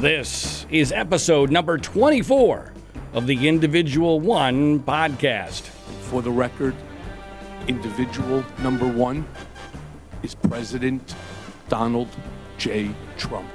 This 0.00 0.64
is 0.70 0.92
episode 0.92 1.50
number 1.50 1.76
24 1.76 2.72
of 3.12 3.26
the 3.26 3.46
Individual 3.46 4.18
One 4.18 4.80
podcast. 4.80 5.60
For 6.08 6.22
the 6.22 6.30
record, 6.30 6.74
individual 7.68 8.42
number 8.60 8.88
one 8.88 9.28
is 10.22 10.34
President 10.34 11.14
Donald 11.68 12.08
J. 12.56 12.94
Trump. 13.18 13.46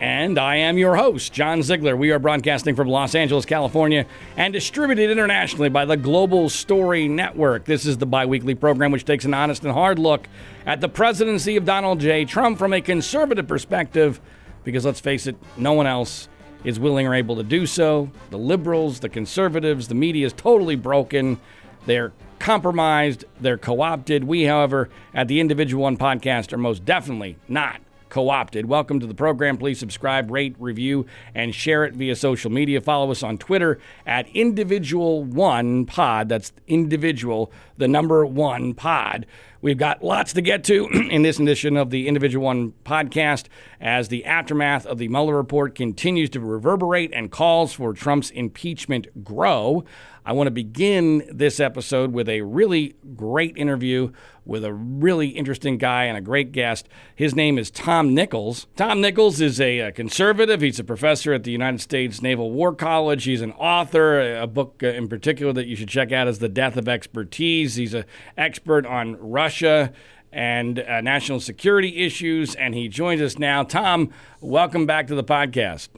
And 0.00 0.38
I 0.38 0.56
am 0.56 0.78
your 0.78 0.96
host, 0.96 1.34
John 1.34 1.62
Ziegler. 1.62 1.94
We 1.94 2.10
are 2.10 2.18
broadcasting 2.18 2.74
from 2.74 2.88
Los 2.88 3.14
Angeles, 3.14 3.44
California, 3.44 4.06
and 4.38 4.54
distributed 4.54 5.10
internationally 5.10 5.68
by 5.68 5.84
the 5.84 5.98
Global 5.98 6.48
Story 6.48 7.06
Network. 7.06 7.66
This 7.66 7.84
is 7.84 7.98
the 7.98 8.06
bi 8.06 8.24
weekly 8.24 8.54
program 8.54 8.92
which 8.92 9.04
takes 9.04 9.26
an 9.26 9.34
honest 9.34 9.62
and 9.62 9.74
hard 9.74 9.98
look 9.98 10.26
at 10.64 10.80
the 10.80 10.88
presidency 10.88 11.54
of 11.58 11.66
Donald 11.66 12.00
J. 12.00 12.24
Trump 12.24 12.58
from 12.58 12.72
a 12.72 12.80
conservative 12.80 13.46
perspective 13.46 14.22
because 14.66 14.84
let's 14.84 14.98
face 14.98 15.28
it, 15.28 15.36
no 15.56 15.72
one 15.72 15.86
else 15.86 16.28
is 16.64 16.80
willing 16.80 17.06
or 17.06 17.14
able 17.14 17.36
to 17.36 17.44
do 17.44 17.66
so. 17.66 18.10
The 18.30 18.36
liberals, 18.36 18.98
the 18.98 19.08
conservatives, 19.08 19.86
the 19.86 19.94
media 19.94 20.26
is 20.26 20.32
totally 20.32 20.74
broken. 20.74 21.40
They're 21.86 22.12
compromised, 22.40 23.24
they're 23.40 23.58
co 23.58 23.80
opted. 23.80 24.24
We, 24.24 24.42
however, 24.42 24.90
at 25.14 25.28
the 25.28 25.38
Individual 25.38 25.84
One 25.84 25.96
podcast 25.96 26.52
are 26.52 26.58
most 26.58 26.84
definitely 26.84 27.36
not 27.46 27.80
co 28.08 28.28
opted. 28.28 28.66
Welcome 28.66 28.98
to 28.98 29.06
the 29.06 29.14
program. 29.14 29.56
Please 29.56 29.78
subscribe, 29.78 30.32
rate, 30.32 30.56
review, 30.58 31.06
and 31.32 31.54
share 31.54 31.84
it 31.84 31.94
via 31.94 32.16
social 32.16 32.50
media. 32.50 32.80
Follow 32.80 33.12
us 33.12 33.22
on 33.22 33.38
Twitter 33.38 33.78
at 34.04 34.28
Individual 34.30 35.22
One 35.22 35.86
Pod. 35.86 36.28
That's 36.28 36.52
individual, 36.66 37.52
the 37.76 37.86
number 37.86 38.26
one 38.26 38.74
pod. 38.74 39.26
We've 39.66 39.76
got 39.76 40.00
lots 40.00 40.32
to 40.34 40.42
get 40.42 40.62
to 40.66 40.86
in 41.10 41.22
this 41.22 41.40
edition 41.40 41.76
of 41.76 41.90
the 41.90 42.06
Individual 42.06 42.44
One 42.44 42.72
podcast 42.84 43.46
as 43.80 44.06
the 44.06 44.24
aftermath 44.24 44.86
of 44.86 44.98
the 44.98 45.08
Mueller 45.08 45.34
report 45.34 45.74
continues 45.74 46.30
to 46.30 46.40
reverberate 46.40 47.10
and 47.12 47.32
calls 47.32 47.72
for 47.72 47.92
Trump's 47.92 48.30
impeachment 48.30 49.24
grow. 49.24 49.84
I 50.26 50.32
want 50.32 50.48
to 50.48 50.52
begin 50.52 51.22
this 51.32 51.60
episode 51.60 52.12
with 52.12 52.28
a 52.28 52.40
really 52.40 52.96
great 53.14 53.56
interview 53.56 54.10
with 54.44 54.64
a 54.64 54.72
really 54.74 55.28
interesting 55.28 55.78
guy 55.78 56.06
and 56.06 56.18
a 56.18 56.20
great 56.20 56.50
guest. 56.50 56.88
His 57.14 57.36
name 57.36 57.58
is 57.58 57.70
Tom 57.70 58.12
Nichols. 58.12 58.66
Tom 58.74 59.00
Nichols 59.00 59.40
is 59.40 59.60
a, 59.60 59.78
a 59.78 59.92
conservative. 59.92 60.62
He's 60.62 60.80
a 60.80 60.84
professor 60.84 61.32
at 61.32 61.44
the 61.44 61.52
United 61.52 61.80
States 61.80 62.22
Naval 62.22 62.50
War 62.50 62.74
College. 62.74 63.22
He's 63.22 63.40
an 63.40 63.52
author. 63.52 64.36
A 64.36 64.48
book 64.48 64.80
uh, 64.82 64.88
in 64.88 65.06
particular 65.06 65.52
that 65.52 65.68
you 65.68 65.76
should 65.76 65.88
check 65.88 66.10
out 66.10 66.26
is 66.26 66.40
The 66.40 66.48
Death 66.48 66.76
of 66.76 66.88
Expertise. 66.88 67.76
He's 67.76 67.94
an 67.94 68.04
expert 68.36 68.84
on 68.84 69.14
Russia 69.20 69.92
and 70.32 70.80
uh, 70.80 71.02
national 71.02 71.38
security 71.38 72.04
issues, 72.04 72.56
and 72.56 72.74
he 72.74 72.88
joins 72.88 73.20
us 73.20 73.38
now. 73.38 73.62
Tom, 73.62 74.10
welcome 74.40 74.86
back 74.86 75.06
to 75.06 75.14
the 75.14 75.24
podcast. 75.24 75.88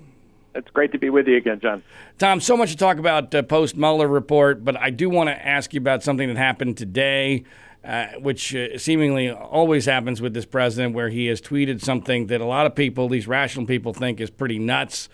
It's 0.59 0.71
great 0.71 0.91
to 0.91 0.99
be 0.99 1.09
with 1.09 1.29
you 1.29 1.37
again, 1.37 1.61
John. 1.61 1.85
Tom, 2.19 2.41
so 2.41 2.57
much 2.57 2.73
to 2.73 2.77
talk 2.77 2.99
about 2.99 3.33
uh, 3.33 3.43
post 3.43 3.77
Mueller 3.77 4.09
report, 4.09 4.65
but 4.65 4.77
I 4.77 4.91
do 4.91 5.09
want 5.09 5.29
to 5.29 5.47
ask 5.47 5.73
you 5.73 5.79
about 5.79 6.03
something 6.03 6.27
that 6.27 6.37
happened 6.37 6.77
today, 6.77 7.45
uh, 7.85 8.09
which 8.19 8.57
uh, 8.57 8.77
seemingly 8.77 9.31
always 9.31 9.87
happens 9.87 10.21
with 10.21 10.35
this 10.35 10.45
president, 10.45 10.97
where 10.97 11.11
he 11.11 11.27
has 11.27 11.41
tweeted 11.41 11.81
something 11.81 12.27
that 12.27 12.41
a 12.41 12.45
lot 12.45 12.67
of 12.67 12.75
people, 12.75 13.09
these 13.09 13.29
rational 13.29 13.67
people, 13.67 13.95
think 13.95 14.21
is 14.21 14.31
pretty 14.31 14.59
nuts. 14.59 15.09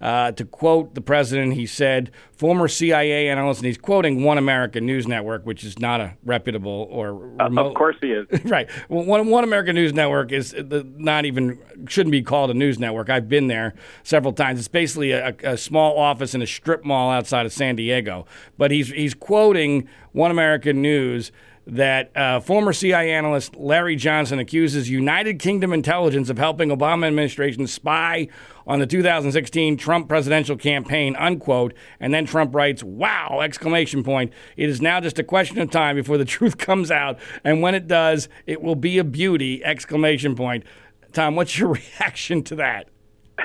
Uh, 0.00 0.32
to 0.32 0.46
quote 0.46 0.94
the 0.94 1.00
president, 1.02 1.52
he 1.52 1.66
said, 1.66 2.10
former 2.32 2.68
CIA 2.68 3.28
analyst, 3.28 3.60
and 3.60 3.66
he's 3.66 3.76
quoting 3.76 4.24
One 4.24 4.38
American 4.38 4.86
News 4.86 5.06
Network, 5.06 5.44
which 5.44 5.62
is 5.62 5.78
not 5.78 6.00
a 6.00 6.14
reputable 6.24 6.88
or 6.90 7.14
remote. 7.14 7.66
Uh, 7.66 7.68
of 7.68 7.74
course 7.74 7.96
he 8.00 8.12
is. 8.12 8.26
right. 8.46 8.66
Well, 8.88 9.04
One, 9.04 9.28
One 9.28 9.44
American 9.44 9.74
News 9.74 9.92
Network 9.92 10.32
is 10.32 10.52
the, 10.52 10.86
not 10.96 11.26
even, 11.26 11.58
shouldn't 11.86 12.12
be 12.12 12.22
called 12.22 12.50
a 12.50 12.54
news 12.54 12.78
network. 12.78 13.10
I've 13.10 13.28
been 13.28 13.48
there 13.48 13.74
several 14.02 14.32
times. 14.32 14.58
It's 14.58 14.68
basically 14.68 15.10
a, 15.12 15.34
a 15.44 15.58
small 15.58 15.98
office 15.98 16.34
in 16.34 16.40
a 16.40 16.46
strip 16.46 16.82
mall 16.82 17.10
outside 17.10 17.44
of 17.44 17.52
San 17.52 17.76
Diego. 17.76 18.24
But 18.56 18.70
he's, 18.70 18.88
he's 18.88 19.12
quoting 19.12 19.86
One 20.12 20.30
American 20.30 20.80
News 20.80 21.30
that 21.70 22.16
uh, 22.16 22.40
former 22.40 22.72
CIA 22.72 23.12
analyst 23.12 23.54
Larry 23.56 23.96
Johnson 23.96 24.38
accuses 24.38 24.90
United 24.90 25.38
Kingdom 25.38 25.72
intelligence 25.72 26.28
of 26.28 26.36
helping 26.36 26.70
Obama 26.70 27.06
administration 27.06 27.66
spy 27.66 28.28
on 28.66 28.80
the 28.80 28.86
2016 28.86 29.76
Trump 29.76 30.08
presidential 30.08 30.56
campaign, 30.56 31.14
unquote. 31.16 31.72
And 32.00 32.12
then 32.12 32.26
Trump 32.26 32.54
writes, 32.54 32.82
wow, 32.82 33.40
exclamation 33.40 34.02
point. 34.02 34.32
It 34.56 34.68
is 34.68 34.80
now 34.80 35.00
just 35.00 35.18
a 35.18 35.24
question 35.24 35.58
of 35.58 35.70
time 35.70 35.96
before 35.96 36.18
the 36.18 36.24
truth 36.26 36.58
comes 36.58 36.90
out. 36.90 37.18
And 37.44 37.62
when 37.62 37.74
it 37.74 37.86
does, 37.86 38.28
it 38.46 38.62
will 38.62 38.76
be 38.76 38.98
a 38.98 39.04
beauty, 39.04 39.64
exclamation 39.64 40.34
point. 40.34 40.64
Tom, 41.12 41.36
what's 41.36 41.58
your 41.58 41.68
reaction 41.98 42.42
to 42.44 42.56
that? 42.56 42.88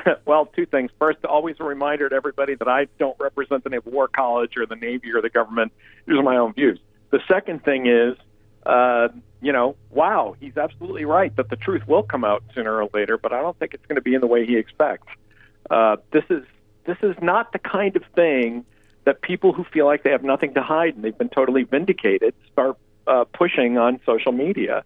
well, 0.25 0.47
two 0.47 0.65
things. 0.65 0.91
First, 0.99 1.23
always 1.25 1.55
a 1.59 1.63
reminder 1.63 2.09
to 2.09 2.15
everybody 2.15 2.55
that 2.55 2.67
I 2.67 2.87
don't 2.99 3.17
represent 3.19 3.63
the 3.63 3.69
Naval 3.69 3.91
War 3.91 4.07
College 4.07 4.57
or 4.57 4.65
the 4.65 4.75
Navy 4.75 5.11
or 5.13 5.21
the 5.21 5.29
government. 5.29 5.71
These 6.05 6.17
are 6.17 6.23
my 6.23 6.37
own 6.37 6.53
views. 6.53 6.79
The 7.15 7.21
second 7.29 7.63
thing 7.63 7.87
is, 7.87 8.17
uh, 8.65 9.07
you 9.41 9.53
know, 9.53 9.77
wow, 9.89 10.35
he's 10.37 10.57
absolutely 10.57 11.05
right 11.05 11.33
that 11.37 11.49
the 11.49 11.55
truth 11.55 11.87
will 11.87 12.03
come 12.03 12.25
out 12.25 12.43
sooner 12.53 12.81
or 12.81 12.89
later, 12.93 13.17
but 13.17 13.31
I 13.31 13.39
don't 13.39 13.57
think 13.57 13.73
it's 13.73 13.85
going 13.85 13.95
to 13.95 14.01
be 14.01 14.15
in 14.15 14.19
the 14.19 14.27
way 14.27 14.45
he 14.45 14.57
expects. 14.57 15.07
Uh, 15.69 15.95
this 16.11 16.25
is 16.29 16.43
this 16.85 16.97
is 17.01 17.15
not 17.21 17.53
the 17.53 17.59
kind 17.59 17.95
of 17.95 18.03
thing 18.15 18.65
that 19.05 19.21
people 19.21 19.53
who 19.53 19.63
feel 19.63 19.85
like 19.85 20.03
they 20.03 20.09
have 20.09 20.25
nothing 20.25 20.55
to 20.55 20.61
hide 20.61 20.95
and 20.95 21.05
they've 21.05 21.17
been 21.17 21.29
totally 21.29 21.63
vindicated 21.63 22.33
start 22.51 22.77
uh, 23.07 23.23
pushing 23.31 23.77
on 23.77 24.01
social 24.05 24.33
media. 24.33 24.83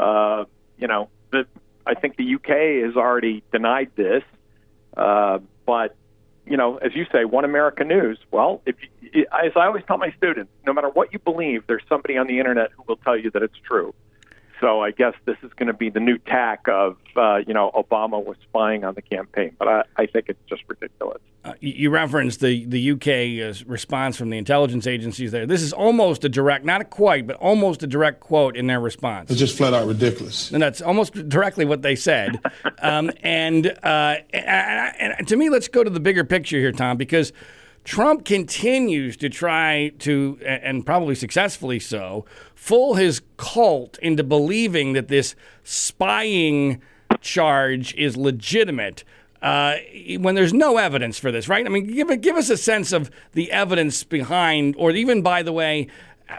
Uh, 0.00 0.46
you 0.78 0.88
know, 0.88 1.08
the, 1.30 1.46
I 1.86 1.94
think 1.94 2.16
the 2.16 2.34
UK 2.34 2.84
has 2.86 2.96
already 2.96 3.44
denied 3.52 3.92
this, 3.94 4.24
uh, 4.96 5.38
but 5.64 5.94
you 6.48 6.56
know, 6.56 6.76
as 6.78 6.94
you 6.94 7.06
say, 7.12 7.24
One 7.24 7.44
America 7.44 7.84
News. 7.84 8.18
Well, 8.30 8.60
if 8.66 8.76
you, 8.80 9.26
as 9.32 9.52
I 9.56 9.66
always 9.66 9.84
tell 9.86 9.98
my 9.98 10.12
students, 10.16 10.50
no 10.66 10.72
matter 10.72 10.88
what 10.88 11.12
you 11.12 11.18
believe, 11.18 11.66
there's 11.66 11.82
somebody 11.88 12.16
on 12.16 12.26
the 12.26 12.38
internet 12.38 12.70
who 12.76 12.84
will 12.88 12.96
tell 12.96 13.16
you 13.16 13.30
that 13.32 13.42
it's 13.42 13.58
true. 13.64 13.94
So 14.60 14.80
I 14.80 14.90
guess 14.90 15.14
this 15.24 15.36
is 15.42 15.52
going 15.54 15.68
to 15.68 15.72
be 15.72 15.88
the 15.88 16.00
new 16.00 16.18
tack 16.18 16.66
of, 16.68 16.96
uh, 17.16 17.36
you 17.46 17.54
know, 17.54 17.70
Obama 17.74 18.24
was 18.24 18.36
spying 18.42 18.84
on 18.84 18.94
the 18.94 19.02
campaign. 19.02 19.54
But 19.58 19.68
I, 19.68 19.82
I 19.96 20.06
think 20.06 20.26
it's 20.28 20.40
just 20.48 20.62
ridiculous. 20.66 21.20
Uh, 21.44 21.54
you 21.60 21.90
referenced 21.90 22.40
the, 22.40 22.64
the 22.64 22.90
UK 22.92 23.48
uh, 23.48 23.64
response 23.66 24.16
from 24.16 24.30
the 24.30 24.38
intelligence 24.38 24.86
agencies 24.86 25.30
there. 25.30 25.46
This 25.46 25.62
is 25.62 25.72
almost 25.72 26.24
a 26.24 26.28
direct, 26.28 26.64
not 26.64 26.90
quite, 26.90 27.26
but 27.26 27.36
almost 27.36 27.82
a 27.82 27.86
direct 27.86 28.20
quote 28.20 28.56
in 28.56 28.66
their 28.66 28.80
response. 28.80 29.30
It's 29.30 29.38
just 29.38 29.56
flat 29.56 29.74
out 29.74 29.86
ridiculous. 29.86 30.50
And 30.50 30.60
that's 30.60 30.82
almost 30.82 31.14
directly 31.28 31.64
what 31.64 31.82
they 31.82 31.94
said. 31.94 32.40
um, 32.82 33.12
and, 33.22 33.66
uh, 33.82 34.16
and, 34.32 35.14
and 35.18 35.28
to 35.28 35.36
me, 35.36 35.50
let's 35.50 35.68
go 35.68 35.84
to 35.84 35.90
the 35.90 36.00
bigger 36.00 36.24
picture 36.24 36.58
here, 36.58 36.72
Tom, 36.72 36.96
because– 36.96 37.32
Trump 37.88 38.26
continues 38.26 39.16
to 39.16 39.30
try 39.30 39.90
to, 40.00 40.38
and 40.44 40.84
probably 40.84 41.14
successfully 41.14 41.80
so, 41.80 42.26
fool 42.54 42.96
his 42.96 43.22
cult 43.38 43.98
into 44.00 44.22
believing 44.22 44.92
that 44.92 45.08
this 45.08 45.34
spying 45.64 46.82
charge 47.22 47.94
is 47.94 48.14
legitimate. 48.14 49.04
Uh, 49.40 49.76
when 50.18 50.34
there's 50.34 50.52
no 50.52 50.76
evidence 50.76 51.18
for 51.18 51.32
this, 51.32 51.48
right? 51.48 51.64
I 51.64 51.70
mean, 51.70 51.86
give 51.86 52.20
give 52.20 52.36
us 52.36 52.50
a 52.50 52.58
sense 52.58 52.92
of 52.92 53.10
the 53.32 53.50
evidence 53.50 54.04
behind, 54.04 54.74
or 54.76 54.90
even 54.90 55.22
by 55.22 55.42
the 55.42 55.54
way, 55.54 55.86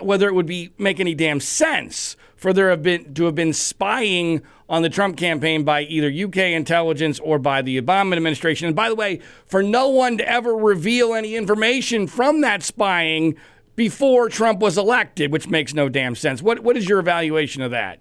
whether 0.01 0.27
it 0.27 0.33
would 0.33 0.45
be 0.45 0.71
make 0.77 0.99
any 0.99 1.15
damn 1.15 1.39
sense 1.39 2.15
for 2.39 2.53
there 2.53 2.69
have 2.69 2.81
been 2.81 3.13
to 3.13 3.25
have 3.25 3.35
been 3.35 3.53
spying 3.53 4.41
on 4.69 4.81
the 4.81 4.89
Trump 4.89 5.17
campaign 5.17 5.63
by 5.63 5.81
either 5.81 6.09
UK 6.09 6.37
intelligence 6.53 7.19
or 7.19 7.37
by 7.37 7.61
the 7.61 7.81
Obama 7.81 8.15
administration. 8.15 8.67
And 8.67 8.75
by 8.75 8.87
the 8.87 8.95
way, 8.95 9.19
for 9.45 9.61
no 9.61 9.89
one 9.89 10.17
to 10.19 10.29
ever 10.29 10.55
reveal 10.55 11.13
any 11.13 11.35
information 11.35 12.07
from 12.07 12.41
that 12.41 12.63
spying 12.63 13.35
before 13.75 14.29
Trump 14.29 14.59
was 14.59 14.77
elected, 14.77 15.31
which 15.31 15.49
makes 15.49 15.73
no 15.73 15.89
damn 15.89 16.15
sense. 16.15 16.41
What 16.41 16.61
what 16.61 16.77
is 16.77 16.87
your 16.87 16.99
evaluation 16.99 17.61
of 17.61 17.71
that? 17.71 17.99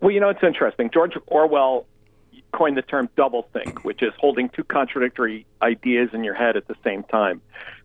Well, 0.00 0.12
you 0.12 0.20
know, 0.20 0.28
it's 0.28 0.42
interesting. 0.42 0.90
George 0.92 1.14
Orwell 1.26 1.86
coined 2.52 2.76
the 2.76 2.82
term 2.82 3.08
doublethink, 3.18 3.78
which 3.78 4.02
is 4.02 4.12
holding 4.18 4.48
two 4.50 4.64
contradictory 4.64 5.46
ideas 5.62 6.10
in 6.12 6.22
your 6.22 6.34
head 6.34 6.56
at 6.56 6.68
the 6.68 6.76
same 6.84 7.02
time. 7.04 7.40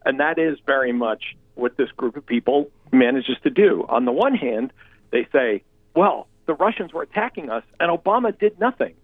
And 0.06 0.19
that 0.19 0.38
is 0.38 0.59
very 0.65 0.91
much 0.91 1.36
what 1.59 1.77
this 1.77 1.91
group 1.91 2.15
of 2.15 2.25
people 2.25 2.69
manages 2.91 3.35
to 3.44 3.50
do. 3.50 3.85
On 3.89 4.06
the 4.06 4.11
one 4.11 4.35
hand, 4.35 4.73
they 5.11 5.27
say, 5.31 5.63
well, 5.95 6.27
the 6.45 6.53
Russians 6.53 6.94
were 6.94 7.03
attacking 7.03 7.50
us 7.50 7.63
and 7.79 7.91
Obama 7.91 8.38
did 8.38 8.59
nothing. 8.59 8.95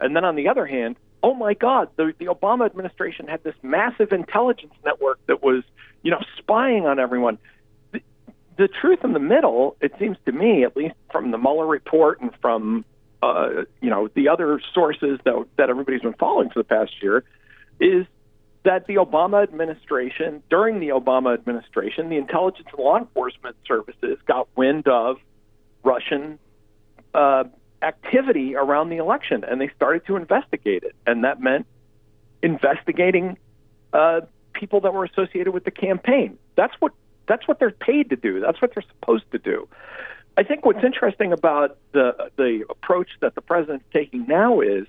And 0.00 0.16
then 0.16 0.24
on 0.24 0.34
the 0.34 0.48
other 0.48 0.66
hand, 0.66 0.96
oh 1.22 1.34
my 1.34 1.54
God, 1.54 1.88
the, 1.96 2.12
the 2.18 2.26
Obama 2.26 2.66
administration 2.66 3.26
had 3.26 3.44
this 3.44 3.54
massive 3.62 4.12
intelligence 4.12 4.72
network 4.84 5.24
that 5.26 5.42
was, 5.42 5.62
you 6.02 6.10
know, 6.10 6.22
spying 6.38 6.86
on 6.86 6.98
everyone. 6.98 7.38
The, 7.92 8.00
the 8.56 8.68
truth 8.68 9.00
in 9.04 9.12
the 9.12 9.20
middle, 9.20 9.76
it 9.80 9.92
seems 9.98 10.16
to 10.26 10.32
me, 10.32 10.64
at 10.64 10.76
least 10.76 10.94
from 11.12 11.30
the 11.30 11.38
Mueller 11.38 11.66
report 11.66 12.20
and 12.20 12.30
from, 12.40 12.84
uh, 13.22 13.64
you 13.80 13.90
know, 13.90 14.08
the 14.14 14.28
other 14.28 14.60
sources 14.72 15.18
that, 15.24 15.46
that 15.56 15.68
everybody's 15.68 16.02
been 16.02 16.14
following 16.14 16.48
for 16.48 16.60
the 16.60 16.64
past 16.64 16.92
year, 17.02 17.24
is 17.78 18.06
that 18.62 18.86
the 18.86 18.96
Obama 18.96 19.42
administration, 19.42 20.42
during 20.50 20.80
the 20.80 20.88
Obama 20.88 21.32
administration, 21.34 22.08
the 22.08 22.16
intelligence 22.16 22.68
and 22.72 22.84
law 22.84 22.98
enforcement 22.98 23.56
services 23.66 24.18
got 24.26 24.48
wind 24.56 24.86
of 24.86 25.16
Russian 25.82 26.38
uh, 27.14 27.44
activity 27.82 28.54
around 28.54 28.90
the 28.90 28.98
election, 28.98 29.44
and 29.44 29.60
they 29.60 29.70
started 29.74 30.04
to 30.06 30.16
investigate 30.16 30.82
it, 30.82 30.94
and 31.06 31.24
that 31.24 31.40
meant 31.40 31.66
investigating 32.42 33.38
uh, 33.92 34.20
people 34.52 34.80
that 34.82 34.92
were 34.92 35.04
associated 35.04 35.52
with 35.52 35.64
the 35.64 35.70
campaign. 35.70 36.38
That's 36.56 36.74
what 36.80 36.92
that's 37.26 37.46
what 37.46 37.60
they're 37.60 37.70
paid 37.70 38.10
to 38.10 38.16
do. 38.16 38.40
That's 38.40 38.60
what 38.60 38.74
they're 38.74 38.84
supposed 39.00 39.30
to 39.30 39.38
do. 39.38 39.68
I 40.36 40.42
think 40.42 40.64
what's 40.66 40.84
interesting 40.84 41.32
about 41.32 41.78
the 41.92 42.30
the 42.36 42.64
approach 42.68 43.08
that 43.20 43.34
the 43.34 43.40
president's 43.40 43.86
taking 43.92 44.26
now 44.26 44.60
is 44.60 44.86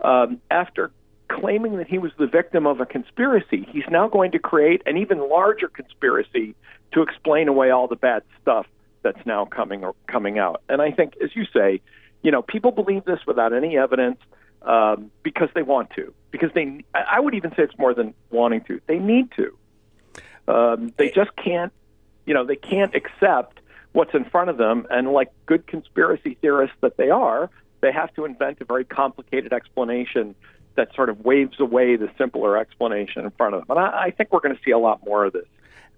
um, 0.00 0.40
after 0.50 0.90
claiming 1.32 1.76
that 1.78 1.88
he 1.88 1.98
was 1.98 2.12
the 2.18 2.26
victim 2.26 2.66
of 2.66 2.80
a 2.80 2.86
conspiracy, 2.86 3.66
he's 3.70 3.88
now 3.90 4.08
going 4.08 4.32
to 4.32 4.38
create 4.38 4.82
an 4.86 4.96
even 4.96 5.18
larger 5.28 5.68
conspiracy 5.68 6.54
to 6.92 7.02
explain 7.02 7.48
away 7.48 7.70
all 7.70 7.88
the 7.88 7.96
bad 7.96 8.22
stuff 8.40 8.66
that's 9.02 9.24
now 9.26 9.44
coming 9.44 9.84
coming 10.06 10.38
out. 10.38 10.62
And 10.68 10.80
I 10.80 10.90
think, 10.90 11.14
as 11.22 11.34
you 11.34 11.44
say, 11.52 11.80
you 12.22 12.30
know, 12.30 12.42
people 12.42 12.70
believe 12.70 13.04
this 13.04 13.20
without 13.26 13.52
any 13.52 13.76
evidence 13.76 14.18
um, 14.62 15.10
because 15.22 15.48
they 15.54 15.62
want 15.62 15.90
to. 15.96 16.14
Because 16.30 16.50
they, 16.54 16.84
I 16.94 17.18
would 17.18 17.34
even 17.34 17.50
say 17.50 17.62
it's 17.64 17.78
more 17.78 17.94
than 17.94 18.14
wanting 18.30 18.62
to. 18.62 18.80
They 18.86 18.98
need 18.98 19.28
to. 19.36 19.56
Um, 20.48 20.92
they 20.96 21.10
just 21.10 21.34
can't, 21.36 21.72
you 22.26 22.34
know, 22.34 22.44
they 22.44 22.56
can't 22.56 22.94
accept 22.94 23.58
what's 23.92 24.14
in 24.14 24.24
front 24.24 24.50
of 24.50 24.56
them. 24.56 24.86
And 24.90 25.12
like 25.12 25.30
good 25.46 25.66
conspiracy 25.66 26.36
theorists 26.40 26.76
that 26.80 26.96
they 26.96 27.10
are, 27.10 27.50
they 27.80 27.92
have 27.92 28.14
to 28.14 28.24
invent 28.24 28.58
a 28.60 28.64
very 28.64 28.84
complicated 28.84 29.52
explanation 29.52 30.34
that 30.76 30.94
sort 30.94 31.08
of 31.08 31.24
waves 31.24 31.60
away 31.60 31.96
the 31.96 32.10
simpler 32.18 32.56
explanation 32.56 33.24
in 33.24 33.30
front 33.32 33.54
of 33.54 33.66
them. 33.66 33.76
And 33.76 33.86
I, 33.86 34.04
I 34.04 34.10
think 34.10 34.32
we're 34.32 34.40
going 34.40 34.54
to 34.54 34.62
see 34.64 34.70
a 34.70 34.78
lot 34.78 35.04
more 35.04 35.24
of 35.24 35.32
this 35.32 35.46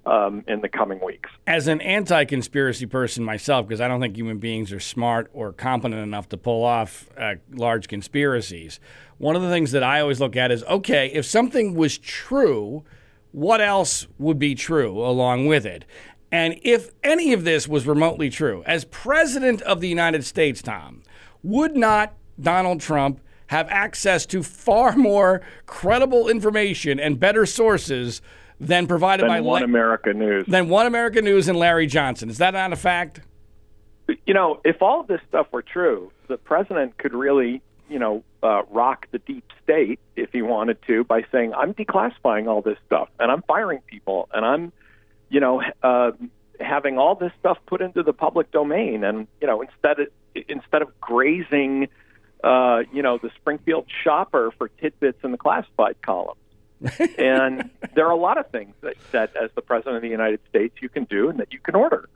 um, 0.07 0.45
in 0.47 0.61
the 0.61 0.69
coming 0.69 1.01
weeks. 1.05 1.31
As 1.47 1.67
an 1.69 1.81
anti 1.81 2.25
conspiracy 2.25 2.87
person 2.87 3.25
myself, 3.25 3.67
because 3.67 3.81
I 3.81 3.89
don't 3.89 4.01
think 4.01 4.17
human 4.17 4.39
beings 4.39 4.73
are 4.73 4.81
smart 4.81 5.31
or 5.33 5.53
competent 5.53 6.01
enough 6.01 6.29
to 6.31 6.37
pull 6.37 6.65
off 6.65 7.09
uh, 7.17 7.35
large 7.53 7.89
conspiracies, 7.89 8.81
one 9.19 9.37
of 9.37 9.43
the 9.43 9.51
things 9.51 9.73
that 9.73 9.83
I 9.83 10.01
always 10.01 10.21
look 10.21 10.37
at 10.37 10.51
is 10.51 10.63
okay, 10.65 11.11
if 11.13 11.25
something 11.25 11.75
was 11.75 11.99
true, 11.99 12.85
what 13.33 13.61
else 13.61 14.07
would 14.19 14.39
be 14.39 14.55
true 14.55 15.05
along 15.05 15.47
with 15.47 15.67
it? 15.67 15.85
And 16.31 16.59
if 16.63 16.91
any 17.03 17.33
of 17.33 17.45
this 17.45 17.69
was 17.69 17.87
remotely 17.87 18.29
true, 18.29 18.65
as 18.67 18.85
president 18.87 19.63
of 19.63 19.81
the 19.81 19.89
United 19.89 20.25
States, 20.25 20.63
Tom, 20.63 21.03
would 21.43 21.77
not 21.77 22.15
Donald 22.41 22.81
Trump 22.81 23.21
have 23.49 23.69
access 23.71 24.27
to 24.27 24.43
far 24.43 24.93
more 24.97 25.43
credible 25.67 26.29
information 26.29 26.99
and 27.01 27.19
better 27.19 27.47
sources 27.47 28.21
than 28.61 28.87
provided 28.87 29.25
than 29.25 29.31
by 29.31 29.41
One 29.41 29.63
La- 29.63 29.65
America 29.65 30.13
News. 30.13 30.47
Than 30.47 30.69
One 30.69 30.87
America 30.87 31.21
News 31.21 31.49
and 31.49 31.59
Larry 31.59 31.87
Johnson. 31.87 32.31
Is 32.31 32.39
that 32.39 32.55
not 32.55 32.73
a 32.73 32.77
fact? 32.77 33.21
You 34.27 34.35
know, 34.35 34.61
if 34.65 34.83
all 34.83 35.01
of 35.01 35.07
this 35.07 35.21
stuff 35.29 35.47
were 35.53 35.63
true, 35.63 36.13
the 36.29 36.37
president 36.37 36.99
could 36.99 37.15
really, 37.15 37.63
you 37.89 37.99
know, 37.99 38.23
uh, 38.43 38.63
rock 38.71 39.07
the 39.13 39.19
deep 39.19 39.45
state 39.63 39.99
if 40.15 40.31
he 40.33 40.43
wanted 40.43 40.79
to 40.87 41.05
by 41.05 41.25
saying, 41.33 41.55
"I'm 41.55 41.73
declassifying 41.75 42.47
all 42.47 42.61
this 42.61 42.79
stuff 42.87 43.09
and 43.19 43.33
I'm 43.33 43.43
firing 43.43 43.81
people 43.87 44.29
and 44.35 44.45
I'm, 44.45 44.73
you 45.31 45.41
know, 45.41 45.63
uh, 45.83 46.13
having 46.61 46.99
all 46.99 47.15
this 47.15 47.33
stuff 47.41 47.59
put 47.67 47.81
into 47.81 48.03
the 48.03 48.13
public 48.13 48.51
domain." 48.51 49.05
And 49.05 49.27
you 49.41 49.47
know, 49.47 49.63
instead 49.63 50.01
of 50.01 50.09
instead 50.49 50.83
of 50.83 51.01
grazing, 51.01 51.89
uh, 52.45 52.83
you 52.93 53.03
know, 53.03 53.19
the 53.19 53.31
Springfield 53.41 53.87
shopper 54.03 54.53
for 54.59 54.69
tidbits 54.69 55.19
in 55.25 55.33
the 55.33 55.39
classified 55.39 55.97
column 56.03 56.37
and 57.19 57.71
there 57.95 58.07
are 58.07 58.11
a 58.11 58.17
lot 58.17 58.39
of 58.39 58.51
things 58.51 58.75
that, 58.83 58.97
that, 59.13 59.37
as 59.37 59.51
the 59.55 59.63
president 59.63 59.97
of 59.97 60.03
the 60.03 60.09
United 60.09 60.41
States, 60.49 60.75
you 60.81 60.89
can 60.89 61.05
do 61.05 61.31
and 61.31 61.39
that 61.39 61.53
you 61.53 61.59
can 61.59 61.75
order. 61.75 62.09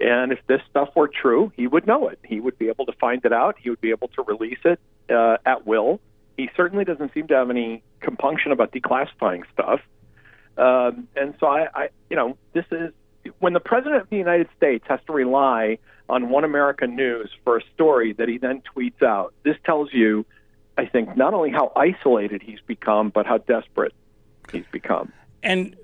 And 0.00 0.32
if 0.32 0.38
this 0.46 0.60
stuff 0.70 0.90
were 0.94 1.08
true, 1.08 1.52
he 1.56 1.66
would 1.66 1.86
know 1.86 2.08
it. 2.08 2.18
He 2.24 2.40
would 2.40 2.58
be 2.58 2.68
able 2.68 2.86
to 2.86 2.92
find 2.92 3.24
it 3.24 3.32
out. 3.32 3.56
He 3.58 3.70
would 3.70 3.80
be 3.80 3.90
able 3.90 4.08
to 4.08 4.22
release 4.22 4.58
it 4.64 4.80
uh, 5.10 5.38
at 5.44 5.66
will. 5.66 6.00
He 6.36 6.50
certainly 6.56 6.84
doesn't 6.84 7.12
seem 7.14 7.28
to 7.28 7.34
have 7.34 7.50
any 7.50 7.82
compunction 8.00 8.52
about 8.52 8.72
declassifying 8.72 9.42
stuff. 9.52 9.80
Um, 10.56 11.08
and 11.16 11.34
so 11.40 11.46
I, 11.46 11.66
I, 11.74 11.88
you 12.10 12.16
know, 12.16 12.36
this 12.52 12.64
is 12.70 12.92
when 13.38 13.52
the 13.52 13.60
president 13.60 14.02
of 14.02 14.10
the 14.10 14.16
United 14.16 14.48
States 14.56 14.84
has 14.88 15.00
to 15.06 15.12
rely 15.12 15.78
on 16.08 16.28
One 16.28 16.44
American 16.44 16.96
News 16.96 17.30
for 17.44 17.58
a 17.58 17.62
story 17.74 18.12
that 18.14 18.28
he 18.28 18.38
then 18.38 18.62
tweets 18.74 19.02
out. 19.02 19.32
This 19.42 19.56
tells 19.64 19.92
you, 19.92 20.26
I 20.76 20.86
think, 20.86 21.16
not 21.16 21.34
only 21.34 21.50
how 21.50 21.72
isolated 21.76 22.42
he's 22.42 22.60
become, 22.66 23.10
but 23.10 23.26
how 23.26 23.38
desperate 23.38 23.94
he's 24.50 24.64
become. 24.72 25.12
And 25.42 25.76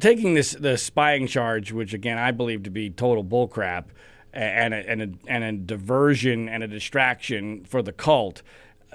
taking 0.00 0.34
this 0.34 0.52
the 0.52 0.78
spying 0.78 1.26
charge, 1.26 1.72
which 1.72 1.92
again 1.92 2.18
I 2.18 2.30
believe 2.30 2.62
to 2.64 2.70
be 2.70 2.90
total 2.90 3.24
bullcrap, 3.24 3.84
and 4.32 4.72
a, 4.72 4.88
and 4.88 5.02
a, 5.02 5.08
and 5.26 5.44
a 5.44 5.52
diversion 5.52 6.48
and 6.48 6.62
a 6.62 6.68
distraction 6.68 7.64
for 7.64 7.82
the 7.82 7.92
cult. 7.92 8.42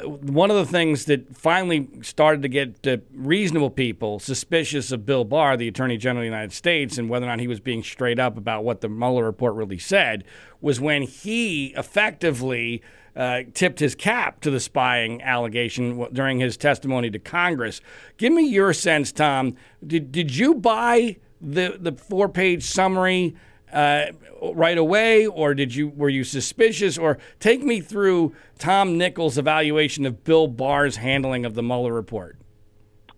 One 0.04 0.52
of 0.52 0.58
the 0.58 0.66
things 0.66 1.06
that 1.06 1.36
finally 1.36 1.88
started 2.04 2.44
to 2.44 2.48
get 2.48 2.86
uh, 2.86 2.98
reasonable 3.14 3.72
people 3.72 4.20
suspicious 4.20 4.92
of 4.92 5.06
Bill 5.06 5.24
Barr, 5.24 5.58
the 5.58 5.68
Attorney 5.68 5.98
General 5.98 6.22
of 6.22 6.24
the 6.24 6.36
United 6.36 6.54
States, 6.54 7.00
and 7.00 7.10
whether 7.10 7.26
or 7.26 7.30
not 7.30 7.40
he 7.40 7.48
was 7.48 7.60
being 7.60 7.82
straight 7.82 8.20
up 8.20 8.38
about 8.38 8.64
what 8.64 8.82
the 8.82 8.90
Mueller 8.90 9.26
report 9.26 9.56
really 9.56 9.80
said, 9.80 10.24
was 10.62 10.80
when 10.80 11.02
he 11.02 11.74
effectively 11.76 12.84
uh, 13.16 13.42
tipped 13.56 13.80
his 13.80 13.96
cap 13.96 14.40
to 14.42 14.52
the 14.52 14.60
spying 14.60 15.22
allegation 15.24 16.08
during 16.14 16.40
his 16.40 16.58
testimony 16.58 17.10
to 17.10 17.18
Congress. 17.18 17.82
Give 18.18 18.32
me 18.32 18.48
your 18.48 18.74
sense, 18.74 19.12
Tom. 19.12 19.56
Did, 19.86 20.12
did 20.12 20.36
you 20.36 20.54
buy 20.54 21.18
the, 21.42 21.78
the 21.80 21.94
four 21.94 22.30
page 22.30 22.64
summary 22.64 23.36
uh, 23.74 24.06
right 24.54 24.78
away, 24.78 25.26
or 25.26 25.54
did 25.54 25.76
you 25.76 25.90
were 25.90 26.10
you 26.10 26.24
suspicious? 26.24 26.98
Or 26.98 27.18
take 27.40 27.64
me 27.64 27.82
through 27.82 28.36
Tom 28.60 28.98
Nichols' 28.98 29.38
evaluation 29.38 30.06
of 30.06 30.24
Bill 30.24 30.48
Barr's 30.48 30.98
handling 30.98 31.46
of 31.46 31.54
the 31.54 31.64
Mueller 31.64 31.94
report. 31.94 32.38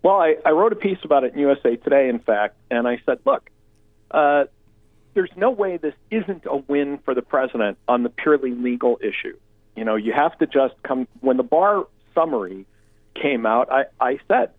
Well, 0.01 0.15
I, 0.15 0.35
I 0.45 0.51
wrote 0.51 0.71
a 0.71 0.77
piece 0.77 0.99
about 1.03 1.23
it 1.23 1.33
in 1.33 1.39
USA 1.39 1.75
Today, 1.75 2.07
in 2.07 2.19
fact, 2.19 2.55
and 2.71 2.87
I 2.87 3.01
said, 3.05 3.19
look, 3.25 3.49
uh, 4.11 4.45
there's 5.13 5.31
no 5.35 5.51
way 5.51 5.77
this 5.77 5.95
isn't 6.09 6.45
a 6.45 6.57
win 6.57 6.99
for 7.03 7.13
the 7.13 7.21
president 7.21 7.77
on 7.87 8.03
the 8.03 8.09
purely 8.09 8.51
legal 8.51 8.97
issue. 9.01 9.37
You 9.75 9.83
know, 9.83 9.95
you 9.95 10.13
have 10.13 10.37
to 10.39 10.47
just 10.47 10.75
come 10.83 11.07
when 11.19 11.37
the 11.37 11.43
Barr 11.43 11.85
summary 12.15 12.65
came 13.15 13.45
out. 13.45 13.71
I, 13.71 13.85
I 13.99 14.19
said 14.27 14.51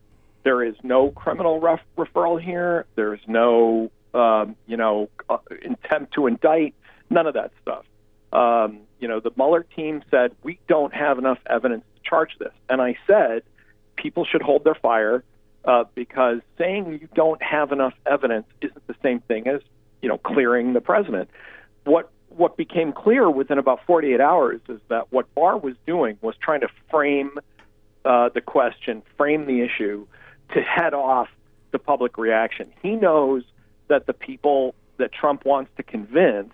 there 0.43 0.63
is 0.63 0.75
no 0.83 1.11
criminal 1.11 1.61
ref, 1.61 1.81
referral 1.97 2.41
here. 2.41 2.87
There's 2.95 3.21
no, 3.27 3.91
um, 4.15 4.57
you 4.67 4.77
know, 4.77 5.09
uh, 5.29 5.39
intent 5.63 6.13
to 6.13 6.27
indict. 6.27 6.75
None 7.11 7.27
of 7.27 7.35
that 7.35 7.53
stuff. 7.63 7.85
Um, 8.33 8.81
you 9.01 9.09
know, 9.09 9.21
the 9.21 9.33
Mueller 9.37 9.65
team 9.65 10.03
said 10.11 10.33
we 10.43 10.59
don't 10.69 10.95
have 10.95 11.19
enough 11.19 11.39
evidence 11.47 11.85
to 11.97 12.09
charge 12.09 12.31
this, 12.39 12.53
and 12.69 12.81
I 12.81 12.97
said 13.07 13.43
people 13.97 14.25
should 14.25 14.43
hold 14.43 14.65
their 14.65 14.75
fire 14.75 15.25
uh, 15.65 15.85
because 15.95 16.41
saying 16.57 16.99
you 17.01 17.09
don't 17.15 17.43
have 17.43 17.73
enough 17.73 17.95
evidence 18.07 18.47
isn't 18.61 18.87
the 18.87 18.95
same 19.03 19.21
thing 19.21 19.47
as 19.49 19.61
you 20.01 20.09
know 20.09 20.19
clearing 20.19 20.73
the 20.73 20.81
president. 20.81 21.29
What 21.85 22.11
what 22.29 22.57
became 22.57 22.93
clear 22.93 23.29
within 23.29 23.59
about 23.59 23.81
48 23.87 24.21
hours 24.21 24.61
is 24.69 24.81
that 24.89 25.13
what 25.13 25.33
Barr 25.35 25.59
was 25.59 25.75
doing 25.87 26.17
was 26.23 26.37
trying 26.41 26.61
to 26.61 26.69
frame 26.89 27.33
uh, 28.05 28.29
the 28.33 28.41
question, 28.41 29.03
frame 29.17 29.47
the 29.47 29.63
issue 29.63 30.07
to 30.55 30.61
head 30.63 30.95
off 30.95 31.29
the 31.73 31.79
public 31.79 32.17
reaction. 32.19 32.73
He 32.83 32.93
knows 32.97 33.43
that 33.91 34.07
the 34.07 34.13
people 34.13 34.75
that 34.97 35.13
Trump 35.13 35.45
wants 35.45 35.71
to 35.77 35.83
convince 35.83 36.53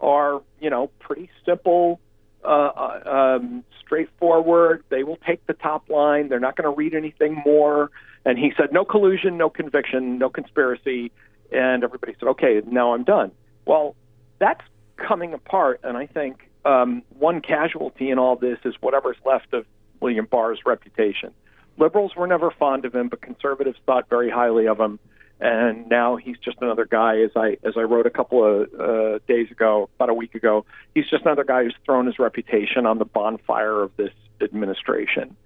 are, 0.00 0.42
you 0.60 0.70
know, 0.70 0.88
pretty 0.98 1.30
simple, 1.44 2.00
uh, 2.44 2.48
uh 2.48 3.36
um, 3.38 3.64
straightforward. 3.80 4.82
They 4.88 5.04
will 5.04 5.18
take 5.26 5.46
the 5.46 5.52
top 5.52 5.88
line. 5.90 6.28
They're 6.28 6.40
not 6.40 6.56
going 6.56 6.70
to 6.70 6.76
read 6.76 6.94
anything 6.94 7.42
more. 7.44 7.90
And 8.24 8.38
he 8.38 8.52
said, 8.56 8.72
no 8.72 8.84
collusion, 8.84 9.36
no 9.36 9.50
conviction, 9.50 10.18
no 10.18 10.28
conspiracy. 10.28 11.12
And 11.52 11.84
everybody 11.84 12.14
said, 12.18 12.28
okay, 12.30 12.60
now 12.66 12.94
I'm 12.94 13.04
done. 13.04 13.30
Well, 13.66 13.94
that's 14.38 14.62
coming 14.96 15.34
apart, 15.34 15.80
and 15.84 15.96
I 15.96 16.06
think 16.06 16.50
um, 16.64 17.02
one 17.18 17.40
casualty 17.40 18.10
in 18.10 18.18
all 18.18 18.36
this 18.36 18.58
is 18.64 18.74
whatever's 18.80 19.16
left 19.24 19.52
of 19.52 19.64
William 20.00 20.26
Barr's 20.26 20.60
reputation. 20.66 21.32
Liberals 21.78 22.16
were 22.16 22.26
never 22.26 22.50
fond 22.50 22.84
of 22.84 22.94
him, 22.94 23.08
but 23.08 23.20
conservatives 23.20 23.78
thought 23.86 24.08
very 24.08 24.30
highly 24.30 24.66
of 24.66 24.78
him, 24.78 24.98
and 25.40 25.88
now 25.88 26.16
he's 26.16 26.38
just 26.38 26.58
another 26.60 26.86
guy. 26.86 27.20
As 27.20 27.30
I 27.36 27.58
as 27.62 27.74
I 27.76 27.82
wrote 27.82 28.06
a 28.06 28.10
couple 28.10 28.44
of 28.44 28.72
uh, 28.74 29.18
days 29.28 29.50
ago, 29.50 29.88
about 29.96 30.08
a 30.08 30.14
week 30.14 30.34
ago, 30.34 30.64
he's 30.94 31.08
just 31.08 31.24
another 31.24 31.44
guy 31.44 31.64
who's 31.64 31.74
thrown 31.84 32.06
his 32.06 32.18
reputation 32.18 32.86
on 32.86 32.98
the 32.98 33.04
bonfire 33.04 33.82
of 33.82 33.94
this 33.96 34.12
administration. 34.40 35.36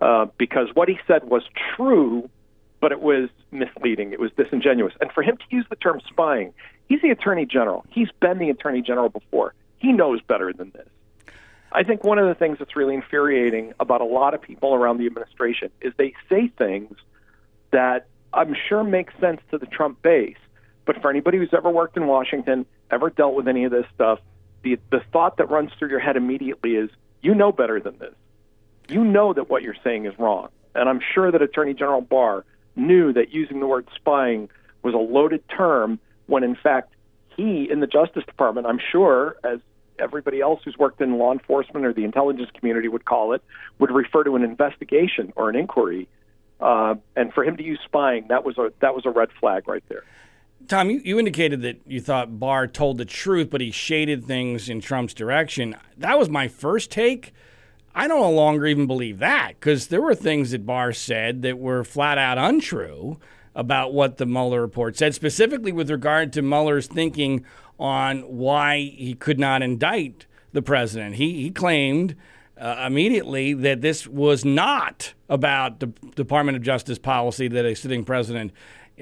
Uh, 0.00 0.26
because 0.38 0.68
what 0.74 0.88
he 0.88 0.98
said 1.06 1.24
was 1.24 1.42
true, 1.76 2.28
but 2.80 2.90
it 2.90 3.00
was 3.00 3.28
misleading. 3.50 4.12
It 4.12 4.20
was 4.20 4.30
disingenuous. 4.36 4.94
And 5.00 5.12
for 5.12 5.22
him 5.22 5.36
to 5.36 5.44
use 5.50 5.66
the 5.70 5.76
term 5.76 6.00
spying, 6.08 6.52
he's 6.88 7.00
the 7.02 7.10
attorney 7.10 7.46
general. 7.46 7.84
He's 7.90 8.08
been 8.20 8.38
the 8.38 8.50
attorney 8.50 8.82
general 8.82 9.08
before. 9.08 9.54
He 9.78 9.92
knows 9.92 10.20
better 10.22 10.52
than 10.52 10.70
this. 10.70 10.88
I 11.70 11.82
think 11.82 12.04
one 12.04 12.18
of 12.18 12.26
the 12.26 12.34
things 12.34 12.58
that's 12.58 12.76
really 12.76 12.94
infuriating 12.94 13.74
about 13.78 14.00
a 14.00 14.04
lot 14.04 14.32
of 14.32 14.40
people 14.40 14.74
around 14.74 14.98
the 14.98 15.06
administration 15.06 15.70
is 15.80 15.92
they 15.96 16.14
say 16.28 16.48
things 16.56 16.96
that 17.72 18.06
I'm 18.34 18.54
sure 18.68 18.84
makes 18.84 19.14
sense 19.20 19.40
to 19.50 19.58
the 19.58 19.66
Trump 19.66 20.02
base. 20.02 20.36
But 20.86 21.00
for 21.00 21.08
anybody 21.08 21.38
who's 21.38 21.54
ever 21.54 21.70
worked 21.70 21.96
in 21.96 22.06
Washington, 22.06 22.66
ever 22.90 23.08
dealt 23.08 23.34
with 23.34 23.48
any 23.48 23.64
of 23.64 23.70
this 23.70 23.86
stuff, 23.94 24.20
the 24.62 24.78
the 24.90 25.00
thought 25.12 25.38
that 25.38 25.50
runs 25.50 25.70
through 25.78 25.88
your 25.88 26.00
head 26.00 26.16
immediately 26.16 26.76
is, 26.76 26.90
you 27.22 27.34
know 27.34 27.52
better 27.52 27.80
than 27.80 27.98
this. 27.98 28.14
You 28.88 29.02
know 29.02 29.32
that 29.32 29.48
what 29.48 29.62
you're 29.62 29.76
saying 29.82 30.04
is 30.04 30.18
wrong 30.18 30.48
and 30.74 30.88
I'm 30.88 31.00
sure 31.14 31.30
that 31.30 31.40
Attorney 31.42 31.74
General 31.74 32.00
Barr 32.00 32.44
knew 32.76 33.12
that 33.12 33.32
using 33.32 33.60
the 33.60 33.66
word 33.66 33.88
spying 33.94 34.48
was 34.82 34.94
a 34.94 34.98
loaded 34.98 35.42
term 35.48 35.98
when 36.26 36.42
in 36.42 36.56
fact 36.56 36.92
he 37.36 37.68
in 37.70 37.80
the 37.80 37.86
Justice 37.86 38.24
Department, 38.24 38.66
I'm 38.66 38.80
sure, 38.92 39.36
as 39.44 39.60
everybody 39.98 40.40
else 40.40 40.60
who's 40.64 40.76
worked 40.76 41.00
in 41.00 41.18
law 41.18 41.32
enforcement 41.32 41.86
or 41.86 41.92
the 41.92 42.04
intelligence 42.04 42.50
community 42.58 42.88
would 42.88 43.04
call 43.04 43.32
it, 43.32 43.42
would 43.78 43.90
refer 43.90 44.24
to 44.24 44.36
an 44.36 44.42
investigation 44.42 45.32
or 45.36 45.48
an 45.48 45.56
inquiry. 45.56 46.08
Uh, 46.60 46.94
and 47.16 47.32
for 47.32 47.44
him 47.44 47.56
to 47.56 47.62
use 47.62 47.80
spying, 47.84 48.26
that 48.28 48.44
was 48.44 48.56
a 48.58 48.72
that 48.80 48.94
was 48.94 49.04
a 49.06 49.10
red 49.10 49.28
flag 49.40 49.68
right 49.68 49.84
there. 49.88 50.04
Tom, 50.66 50.88
you, 50.88 51.00
you 51.04 51.18
indicated 51.18 51.62
that 51.62 51.80
you 51.86 52.00
thought 52.00 52.38
Barr 52.38 52.66
told 52.66 52.96
the 52.96 53.04
truth, 53.04 53.50
but 53.50 53.60
he 53.60 53.70
shaded 53.70 54.24
things 54.24 54.68
in 54.68 54.80
Trump's 54.80 55.12
direction. 55.12 55.76
That 55.98 56.18
was 56.18 56.30
my 56.30 56.48
first 56.48 56.90
take. 56.90 57.34
I 57.94 58.08
don't 58.08 58.20
no 58.20 58.30
longer 58.30 58.66
even 58.66 58.86
believe 58.86 59.18
that 59.18 59.60
because 59.60 59.88
there 59.88 60.00
were 60.00 60.14
things 60.14 60.50
that 60.50 60.66
Barr 60.66 60.92
said 60.92 61.42
that 61.42 61.58
were 61.58 61.84
flat 61.84 62.18
out 62.18 62.38
untrue 62.38 63.18
about 63.54 63.92
what 63.92 64.16
the 64.16 64.26
Mueller 64.26 64.60
report 64.60 64.96
said, 64.96 65.14
specifically 65.14 65.70
with 65.70 65.90
regard 65.90 66.32
to 66.32 66.42
Mueller's 66.42 66.88
thinking 66.88 67.44
on 67.78 68.22
why 68.22 68.78
he 68.78 69.14
could 69.14 69.38
not 69.38 69.62
indict 69.62 70.26
the 70.52 70.62
president. 70.62 71.16
He, 71.16 71.42
he 71.42 71.50
claimed 71.50 72.16
uh, 72.58 72.84
immediately 72.86 73.54
that 73.54 73.80
this 73.80 74.06
was 74.06 74.44
not 74.44 75.14
about 75.28 75.80
the 75.80 75.86
Department 76.14 76.56
of 76.56 76.62
Justice 76.62 76.98
policy 76.98 77.48
that 77.48 77.64
a 77.64 77.74
sitting 77.74 78.04
president 78.04 78.52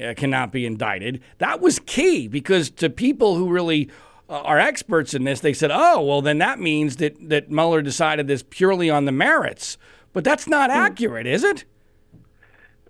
uh, 0.03 0.15
cannot 0.17 0.53
be 0.53 0.65
indicted. 0.65 1.21
That 1.39 1.61
was 1.61 1.79
key 1.79 2.29
because 2.29 2.71
to 2.71 2.89
people 2.89 3.37
who 3.37 3.49
really 3.49 3.91
uh, 4.29 4.41
are 4.41 4.59
experts 4.59 5.13
in 5.15 5.25
this, 5.25 5.41
they 5.41 5.53
said, 5.53 5.71
"Oh, 5.73 6.01
well, 6.01 6.23
then 6.23 6.39
that 6.39 6.59
means 6.59 6.97
that 6.97 7.17
that 7.29 7.51
Mueller 7.51 7.83
decided 7.83 8.27
this 8.27 8.43
purely 8.49 8.89
on 8.89 9.05
the 9.05 9.13
merits." 9.13 9.77
But 10.13 10.25
that's 10.25 10.47
not 10.47 10.71
hmm. 10.71 10.77
accurate, 10.77 11.27
is 11.27 11.45
it? 11.45 11.65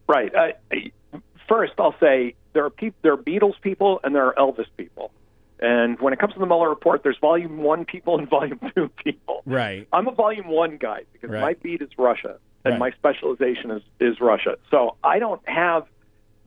Right. 0.09 0.33
Uh, 0.35 1.19
first, 1.49 1.73
I'll 1.78 1.95
say 2.00 2.35
there 2.52 2.64
are 2.64 2.71
pe- 2.71 2.92
there 3.02 3.12
are 3.12 3.19
Beatles 3.19 3.61
people 3.61 4.00
and 4.04 4.14
there 4.14 4.26
are 4.26 4.35
Elvis 4.35 4.66
people. 4.76 5.11
And 5.62 5.99
when 6.00 6.12
it 6.12 6.19
comes 6.19 6.35
to 6.35 6.40
the 6.40 6.47
Mueller 6.47 6.69
report, 6.69 7.04
there's 7.04 7.19
volume 7.19 7.59
one 7.59 7.85
people 7.85 8.19
and 8.19 8.28
volume 8.37 8.59
two 8.75 8.90
people. 9.02 9.42
Right. 9.47 9.87
I'm 9.92 10.09
a 10.09 10.12
volume 10.12 10.49
one 10.49 10.76
guy 10.76 11.02
because 11.12 11.31
right. 11.31 11.40
my 11.40 11.54
beat 11.54 11.81
is 11.81 11.88
Russia 11.97 12.38
and 12.64 12.73
right. 12.73 12.78
my 12.78 12.90
specialization 12.90 13.71
is, 13.71 13.83
is 14.00 14.21
Russia. 14.21 14.57
So 14.71 14.97
I 15.02 15.19
don't 15.21 15.40
have 15.49 15.87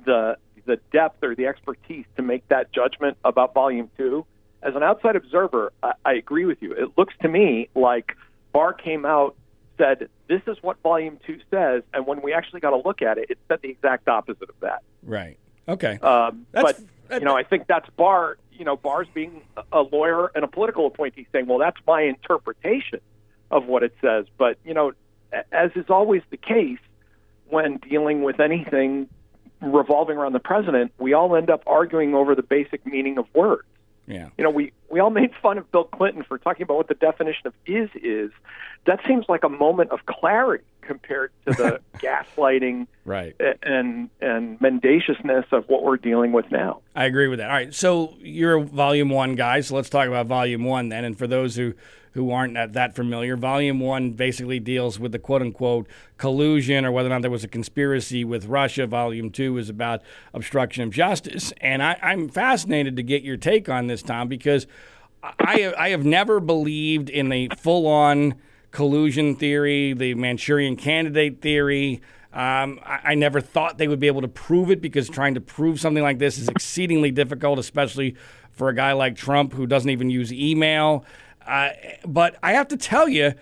the 0.06 0.38
the 0.66 0.80
depth 0.92 1.24
or 1.24 1.36
the 1.36 1.46
expertise 1.46 2.06
to 2.18 2.24
make 2.24 2.48
that 2.50 2.74
judgment 2.74 3.18
about 3.24 3.54
volume 3.54 3.90
two. 3.98 4.26
As 4.64 4.76
an 4.76 4.82
outside 4.82 5.16
observer, 5.16 5.72
I, 5.84 5.94
I 6.04 6.14
agree 6.14 6.46
with 6.46 6.62
you. 6.62 6.74
It 6.74 6.98
looks 6.98 7.14
to 7.22 7.30
me 7.30 7.70
like 7.76 8.18
Barr 8.52 8.74
came 8.74 9.06
out 9.06 9.36
said 9.78 10.10
this 10.28 10.42
is 10.48 10.58
what 10.62 10.82
volume 10.82 11.20
two 11.26 11.40
says, 11.52 11.84
and 11.94 12.06
when 12.06 12.22
we 12.22 12.34
actually 12.34 12.60
got 12.60 12.72
to 12.72 12.78
look 12.78 13.02
at 13.02 13.18
it, 13.18 13.30
it 13.30 13.38
said 13.48 13.60
the 13.62 13.70
exact 13.70 14.08
opposite 14.08 14.50
of 14.50 14.56
that. 14.62 14.82
Right. 15.04 15.38
Okay. 15.68 16.00
Um, 16.02 16.46
but 16.52 16.80
you 17.12 17.20
know, 17.22 17.36
I 17.36 17.44
think 17.44 17.68
that's 17.68 17.90
Barr. 17.98 18.38
You 18.58 18.66
know, 18.66 18.76
Barr's 18.76 19.08
being 19.14 19.42
a 19.72 19.82
lawyer 19.82 20.32
and 20.34 20.44
a 20.44 20.48
political 20.48 20.88
appointee, 20.88 21.28
saying, 21.32 21.48
"Well, 21.48 21.60
that's 21.60 21.80
my 21.86 22.02
interpretation 22.02 23.02
of 23.52 23.68
what 23.68 23.84
it 23.84 23.94
says." 24.02 24.26
But 24.38 24.58
you 24.64 24.74
know, 24.74 24.94
as 25.52 25.72
is 25.76 25.90
always 25.90 26.22
the 26.30 26.38
case 26.38 26.80
when 27.50 27.78
dealing 27.78 28.24
with 28.24 28.40
anything 28.40 29.08
revolving 29.62 30.18
around 30.18 30.34
the 30.34 30.40
president, 30.40 30.92
we 30.98 31.14
all 31.14 31.36
end 31.36 31.50
up 31.50 31.64
arguing 31.68 32.14
over 32.14 32.36
the 32.36 32.44
basic 32.44 32.86
meaning 32.86 33.18
of 33.18 33.26
words. 33.34 33.68
Yeah. 34.08 34.30
You 34.38 34.44
know, 34.44 34.50
we, 34.50 34.72
we 34.90 35.00
all 35.00 35.10
made 35.10 35.32
fun 35.42 35.58
of 35.58 35.72
Bill 35.72 35.84
Clinton 35.84 36.24
for 36.24 36.38
talking 36.38 36.64
about 36.64 36.78
what 36.78 36.88
the 36.88 36.96
definition 36.96 37.48
of 37.48 37.54
is 37.66 37.90
is. 37.96 38.32
That 38.86 39.00
seems 39.08 39.26
like 39.28 39.44
a 39.44 39.50
moment 39.50 39.92
of 39.92 40.06
clarity 40.06 40.64
compared 40.82 41.32
to 41.48 41.54
the 41.54 41.82
gaslighting 41.98 42.86
right. 43.04 43.36
and 43.64 44.10
and 44.22 44.62
mendaciousness 44.62 45.46
of 45.52 45.68
what 45.68 45.84
we're 45.84 45.98
dealing 45.98 46.32
with 46.32 46.52
now. 46.52 46.82
I 46.96 47.06
agree 47.06 47.28
with 47.28 47.40
that. 47.40 47.50
All 47.50 47.56
right, 47.56 47.74
so 47.74 48.14
you're 48.20 48.58
a 48.58 48.62
volume 48.62 49.10
one 49.10 49.36
guy, 49.36 49.62
so 49.62 49.76
let's 49.76 49.90
talk 49.90 50.08
about 50.08 50.28
volume 50.28 50.64
one 50.64 50.90
then. 50.90 51.04
And 51.04 51.18
for 51.18 51.26
those 51.26 51.56
who 51.56 51.74
who 52.16 52.32
aren't 52.32 52.54
that, 52.74 52.96
familiar, 52.96 53.36
volume 53.36 53.82
one 53.82 54.12
basically 54.12 54.58
deals 54.58 54.98
with 54.98 55.12
the 55.12 55.20
quote 55.20 55.42
unquote 55.42 55.86
collusion 56.18 56.86
or 56.86 56.92
whether 56.92 57.08
or 57.08 57.10
not 57.10 57.22
there 57.22 57.30
was 57.30 57.44
a 57.44 57.48
conspiracy 57.48 58.24
with 58.24 58.46
Russia. 58.46 58.88
Volume 58.88 59.30
two 59.30 59.58
is 59.58 59.70
about 59.70 60.02
obstruction 60.34 60.84
of 60.84 60.92
justice. 60.92 61.52
And 61.60 61.84
I, 61.84 62.00
I'm 62.02 62.30
fascinated 62.30 62.96
to 62.96 63.04
get 63.04 63.22
your 63.22 63.36
take 63.36 63.68
on 63.68 63.88
this, 63.88 64.02
Tom, 64.02 64.30
because 64.30 64.66
I 65.22 65.74
I 65.78 65.90
have 65.90 66.06
never 66.06 66.40
believed 66.40 67.10
in 67.10 67.28
the 67.28 67.52
full 67.58 67.86
on 67.86 68.36
collusion 68.72 69.36
theory, 69.36 69.94
the 69.94 70.14
Manchurian 70.14 70.78
candidate 70.78 71.42
theory. 71.42 72.02
Um, 72.32 72.80
I, 72.86 73.00
I, 73.04 73.16
never 73.16 73.40
thought 73.40 73.78
they 73.78 73.88
would 73.88 74.02
be 74.02 74.08
able 74.08 74.20
to 74.20 74.28
prove 74.28 74.70
it 74.70 74.82
because 74.82 75.08
trying 75.08 75.36
to 75.36 75.42
prove 75.42 75.80
something 75.80 76.04
like 76.04 76.20
this 76.20 76.38
is 76.38 76.50
exceedingly 76.50 77.10
difficult, 77.10 77.60
especially 77.60 78.18
for 78.52 78.68
a 78.68 78.76
guy 78.76 78.92
like 78.92 79.16
Trump 79.16 79.54
who 79.54 79.66
doesn't 79.66 79.90
even 79.90 80.10
use 80.10 80.34
email. 80.34 81.06
Uh, 81.46 81.70
but 82.06 82.38
I 82.42 82.54
have 82.54 82.68
to 82.70 82.78
tell 82.78 83.08
you, 83.08 83.34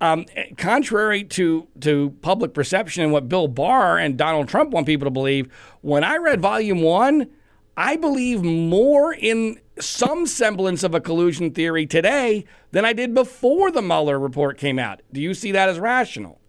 um, 0.00 0.24
contrary 0.56 1.24
to 1.24 1.68
to 1.80 2.10
public 2.22 2.54
perception 2.54 3.02
and 3.02 3.12
what 3.12 3.28
Bill 3.28 3.48
Barr 3.48 3.98
and 3.98 4.16
Donald 4.16 4.48
Trump 4.48 4.70
want 4.70 4.86
people 4.86 5.06
to 5.06 5.10
believe, 5.10 5.52
when 5.82 6.04
I 6.04 6.16
read 6.16 6.40
Volume 6.40 6.80
One, 6.80 7.28
I 7.76 7.96
believe 7.96 8.42
more 8.42 9.12
in 9.12 9.60
some 9.78 10.26
semblance 10.26 10.82
of 10.82 10.94
a 10.94 11.00
collusion 11.00 11.52
theory 11.52 11.86
today 11.86 12.44
than 12.72 12.84
I 12.84 12.92
did 12.92 13.14
before 13.14 13.70
the 13.70 13.82
Mueller 13.82 14.18
report 14.18 14.58
came 14.58 14.78
out. 14.78 15.00
Do 15.12 15.20
you 15.20 15.34
see 15.34 15.52
that 15.52 15.68
as 15.68 15.78
rational? 15.78 16.40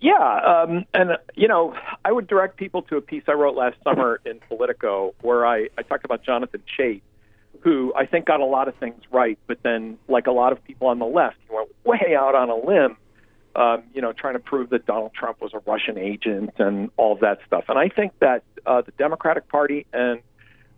Yeah, 0.00 0.14
um, 0.14 0.86
and 0.94 1.18
you 1.34 1.46
know, 1.46 1.74
I 2.04 2.12
would 2.12 2.26
direct 2.26 2.56
people 2.56 2.82
to 2.82 2.96
a 2.96 3.00
piece 3.00 3.24
I 3.28 3.32
wrote 3.32 3.54
last 3.54 3.76
summer 3.84 4.20
in 4.24 4.40
Politico 4.48 5.14
where 5.20 5.46
I, 5.46 5.68
I 5.76 5.82
talked 5.82 6.04
about 6.04 6.24
Jonathan 6.24 6.62
Chait, 6.78 7.02
who 7.60 7.92
I 7.94 8.06
think 8.06 8.26
got 8.26 8.40
a 8.40 8.44
lot 8.44 8.68
of 8.68 8.74
things 8.76 9.02
right, 9.10 9.38
but 9.46 9.62
then, 9.62 9.98
like 10.08 10.26
a 10.26 10.32
lot 10.32 10.52
of 10.52 10.64
people 10.64 10.88
on 10.88 10.98
the 10.98 11.06
left, 11.06 11.36
he 11.48 11.54
went 11.54 11.68
way 11.84 12.16
out 12.16 12.34
on 12.34 12.48
a 12.50 12.56
limb, 12.56 12.96
um, 13.54 13.82
you 13.94 14.00
know, 14.00 14.12
trying 14.12 14.34
to 14.34 14.40
prove 14.40 14.70
that 14.70 14.86
Donald 14.86 15.12
Trump 15.14 15.40
was 15.40 15.52
a 15.54 15.60
Russian 15.66 15.98
agent 15.98 16.52
and 16.58 16.90
all 16.96 17.12
of 17.12 17.20
that 17.20 17.40
stuff. 17.46 17.64
And 17.68 17.78
I 17.78 17.88
think 17.88 18.12
that 18.20 18.42
uh, 18.66 18.82
the 18.82 18.92
Democratic 18.92 19.48
Party 19.48 19.86
and 19.92 20.20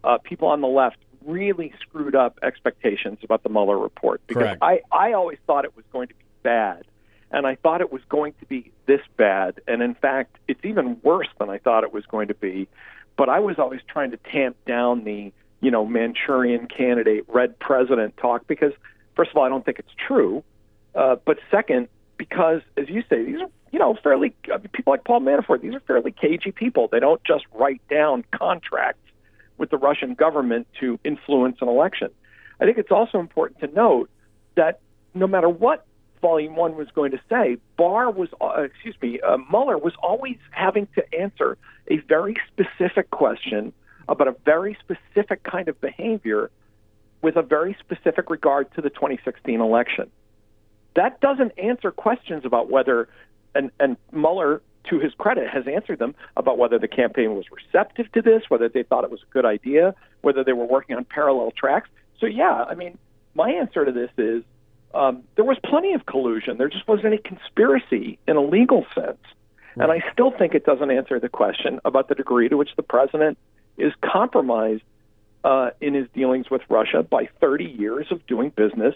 uh, 0.04 0.18
people 0.18 0.48
on 0.48 0.60
the 0.60 0.68
left 0.68 0.96
really 1.24 1.72
screwed 1.80 2.16
up 2.16 2.38
expectations 2.42 3.18
about 3.22 3.42
the 3.42 3.48
Mueller 3.48 3.78
report 3.78 4.20
because 4.26 4.42
Correct. 4.42 4.62
I, 4.62 4.80
I 4.90 5.12
always 5.12 5.38
thought 5.46 5.64
it 5.64 5.76
was 5.76 5.84
going 5.92 6.08
to 6.08 6.14
be 6.14 6.24
bad. 6.42 6.84
And 7.30 7.46
I 7.46 7.54
thought 7.54 7.80
it 7.80 7.90
was 7.90 8.02
going 8.10 8.34
to 8.40 8.46
be 8.46 8.72
this 8.86 9.00
bad. 9.16 9.60
And 9.66 9.82
in 9.82 9.94
fact, 9.94 10.36
it's 10.48 10.60
even 10.64 10.98
worse 11.02 11.28
than 11.38 11.48
I 11.48 11.58
thought 11.58 11.82
it 11.82 11.92
was 11.92 12.04
going 12.04 12.28
to 12.28 12.34
be. 12.34 12.68
But 13.16 13.28
I 13.30 13.40
was 13.40 13.58
always 13.58 13.80
trying 13.88 14.10
to 14.10 14.18
tamp 14.18 14.56
down 14.66 15.04
the, 15.04 15.32
you 15.62 15.70
know, 15.70 15.86
Manchurian 15.86 16.66
candidate, 16.66 17.24
red 17.28 17.58
president 17.58 18.16
talk 18.18 18.46
because, 18.46 18.72
first 19.16 19.30
of 19.30 19.36
all, 19.36 19.44
I 19.44 19.48
don't 19.48 19.64
think 19.64 19.78
it's 19.78 19.94
true. 20.06 20.44
Uh, 20.94 21.16
but 21.24 21.38
second, 21.50 21.88
because, 22.18 22.60
as 22.76 22.88
you 22.88 23.02
say, 23.08 23.24
these 23.24 23.40
are, 23.40 23.48
you 23.70 23.78
know, 23.78 23.96
fairly, 24.02 24.34
I 24.52 24.58
mean, 24.58 24.68
people 24.72 24.92
like 24.92 25.04
Paul 25.04 25.20
Manafort, 25.20 25.62
these 25.62 25.72
are 25.72 25.80
fairly 25.80 26.10
cagey 26.10 26.50
people. 26.50 26.88
They 26.90 27.00
don't 27.00 27.22
just 27.24 27.44
write 27.54 27.80
down 27.88 28.24
contracts 28.32 29.08
with 29.56 29.70
the 29.70 29.78
Russian 29.78 30.14
government 30.14 30.66
to 30.80 30.98
influence 31.04 31.58
an 31.60 31.68
election. 31.68 32.08
I 32.60 32.64
think 32.64 32.76
it's 32.76 32.90
also 32.90 33.20
important 33.20 33.60
to 33.60 33.68
note 33.68 34.10
that 34.56 34.80
no 35.14 35.28
matter 35.28 35.48
what 35.48 35.86
Volume 36.20 36.56
One 36.56 36.76
was 36.76 36.88
going 36.92 37.12
to 37.12 37.20
say, 37.28 37.58
Barr 37.76 38.10
was, 38.10 38.28
uh, 38.40 38.62
excuse 38.62 38.96
me, 39.00 39.20
uh, 39.20 39.36
Mueller 39.50 39.78
was 39.78 39.94
always 40.02 40.36
having 40.50 40.88
to 40.96 41.14
answer 41.14 41.56
a 41.88 41.98
very 41.98 42.36
specific 42.52 43.10
question 43.10 43.72
about 44.08 44.28
a 44.28 44.36
very 44.44 44.76
specific 44.80 45.42
kind 45.42 45.68
of 45.68 45.80
behavior 45.80 46.50
with 47.22 47.36
a 47.36 47.42
very 47.42 47.76
specific 47.80 48.30
regard 48.30 48.72
to 48.74 48.80
the 48.80 48.90
2016 48.90 49.60
election. 49.60 50.10
That 50.94 51.20
doesn't 51.20 51.52
answer 51.58 51.90
questions 51.90 52.44
about 52.44 52.70
whether, 52.70 53.08
and, 53.54 53.70
and 53.80 53.96
Mueller 54.10 54.60
to 54.90 54.98
his 54.98 55.14
credit, 55.14 55.48
has 55.48 55.64
answered 55.66 55.98
them 55.98 56.14
about 56.36 56.58
whether 56.58 56.78
the 56.78 56.88
campaign 56.88 57.34
was 57.34 57.44
receptive 57.50 58.10
to 58.12 58.22
this, 58.22 58.42
whether 58.48 58.68
they 58.68 58.82
thought 58.82 59.04
it 59.04 59.10
was 59.10 59.20
a 59.22 59.32
good 59.32 59.44
idea, 59.44 59.94
whether 60.22 60.42
they 60.42 60.52
were 60.52 60.64
working 60.64 60.96
on 60.96 61.04
parallel 61.04 61.52
tracks. 61.52 61.88
So, 62.18 62.26
yeah, 62.26 62.64
I 62.68 62.74
mean, 62.74 62.98
my 63.34 63.50
answer 63.50 63.84
to 63.84 63.92
this 63.92 64.10
is 64.18 64.42
um, 64.94 65.22
there 65.36 65.44
was 65.44 65.56
plenty 65.64 65.94
of 65.94 66.06
collusion. 66.06 66.58
There 66.58 66.68
just 66.68 66.86
wasn't 66.86 67.06
any 67.06 67.18
conspiracy 67.18 68.18
in 68.26 68.36
a 68.36 68.42
legal 68.42 68.84
sense. 68.94 69.22
And 69.74 69.90
I 69.90 70.02
still 70.12 70.30
think 70.30 70.54
it 70.54 70.66
doesn't 70.66 70.90
answer 70.90 71.18
the 71.18 71.30
question 71.30 71.80
about 71.84 72.08
the 72.08 72.14
degree 72.14 72.48
to 72.50 72.56
which 72.58 72.70
the 72.76 72.82
president 72.82 73.38
is 73.76 73.92
compromised 74.00 74.82
uh, 75.44 75.70
in 75.80 75.94
his 75.94 76.06
dealings 76.14 76.50
with 76.50 76.62
Russia 76.68 77.02
by 77.02 77.28
30 77.40 77.64
years 77.64 78.06
of 78.10 78.24
doing 78.26 78.50
business 78.50 78.94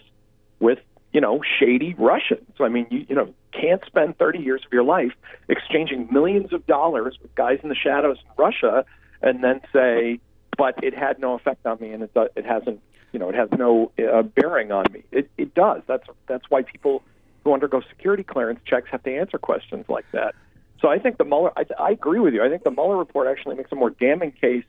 with 0.59 0.79
you 1.13 1.21
know, 1.21 1.41
shady 1.59 1.95
Russians. 1.97 2.51
I 2.59 2.69
mean, 2.69 2.87
you, 2.91 3.05
you 3.09 3.15
know, 3.15 3.33
can't 3.51 3.83
spend 3.85 4.17
30 4.17 4.39
years 4.39 4.61
of 4.65 4.71
your 4.71 4.83
life 4.83 5.13
exchanging 5.47 6.09
millions 6.11 6.53
of 6.53 6.65
dollars 6.67 7.17
with 7.21 7.33
guys 7.35 7.59
in 7.63 7.69
the 7.69 7.75
shadows 7.75 8.17
in 8.23 8.31
Russia 8.37 8.85
and 9.21 9.43
then 9.43 9.61
say, 9.73 10.19
but 10.57 10.83
it 10.83 10.93
had 10.93 11.19
no 11.19 11.33
effect 11.33 11.65
on 11.65 11.79
me 11.79 11.91
and 11.91 12.03
it, 12.03 12.11
it 12.35 12.45
hasn't, 12.45 12.81
you 13.13 13.19
know, 13.19 13.29
it 13.29 13.35
has 13.35 13.49
no 13.57 13.91
uh, 13.97 14.21
bearing 14.21 14.71
on 14.71 14.85
me. 14.91 15.03
It, 15.11 15.29
it 15.37 15.53
does. 15.53 15.81
That's, 15.87 16.07
that's 16.27 16.45
why 16.49 16.63
people 16.63 17.03
who 17.43 17.53
undergo 17.53 17.81
security 17.89 18.23
clearance 18.23 18.59
checks 18.65 18.89
have 18.91 19.03
to 19.03 19.15
answer 19.15 19.37
questions 19.37 19.85
like 19.87 20.05
that. 20.11 20.35
So 20.79 20.89
I 20.89 20.99
think 20.99 21.17
the 21.17 21.25
Mueller, 21.25 21.51
I, 21.57 21.65
I 21.79 21.91
agree 21.91 22.19
with 22.19 22.33
you. 22.33 22.43
I 22.43 22.49
think 22.49 22.63
the 22.63 22.71
Mueller 22.71 22.97
report 22.97 23.27
actually 23.27 23.55
makes 23.55 23.71
a 23.71 23.75
more 23.75 23.89
damning 23.89 24.31
case 24.31 24.65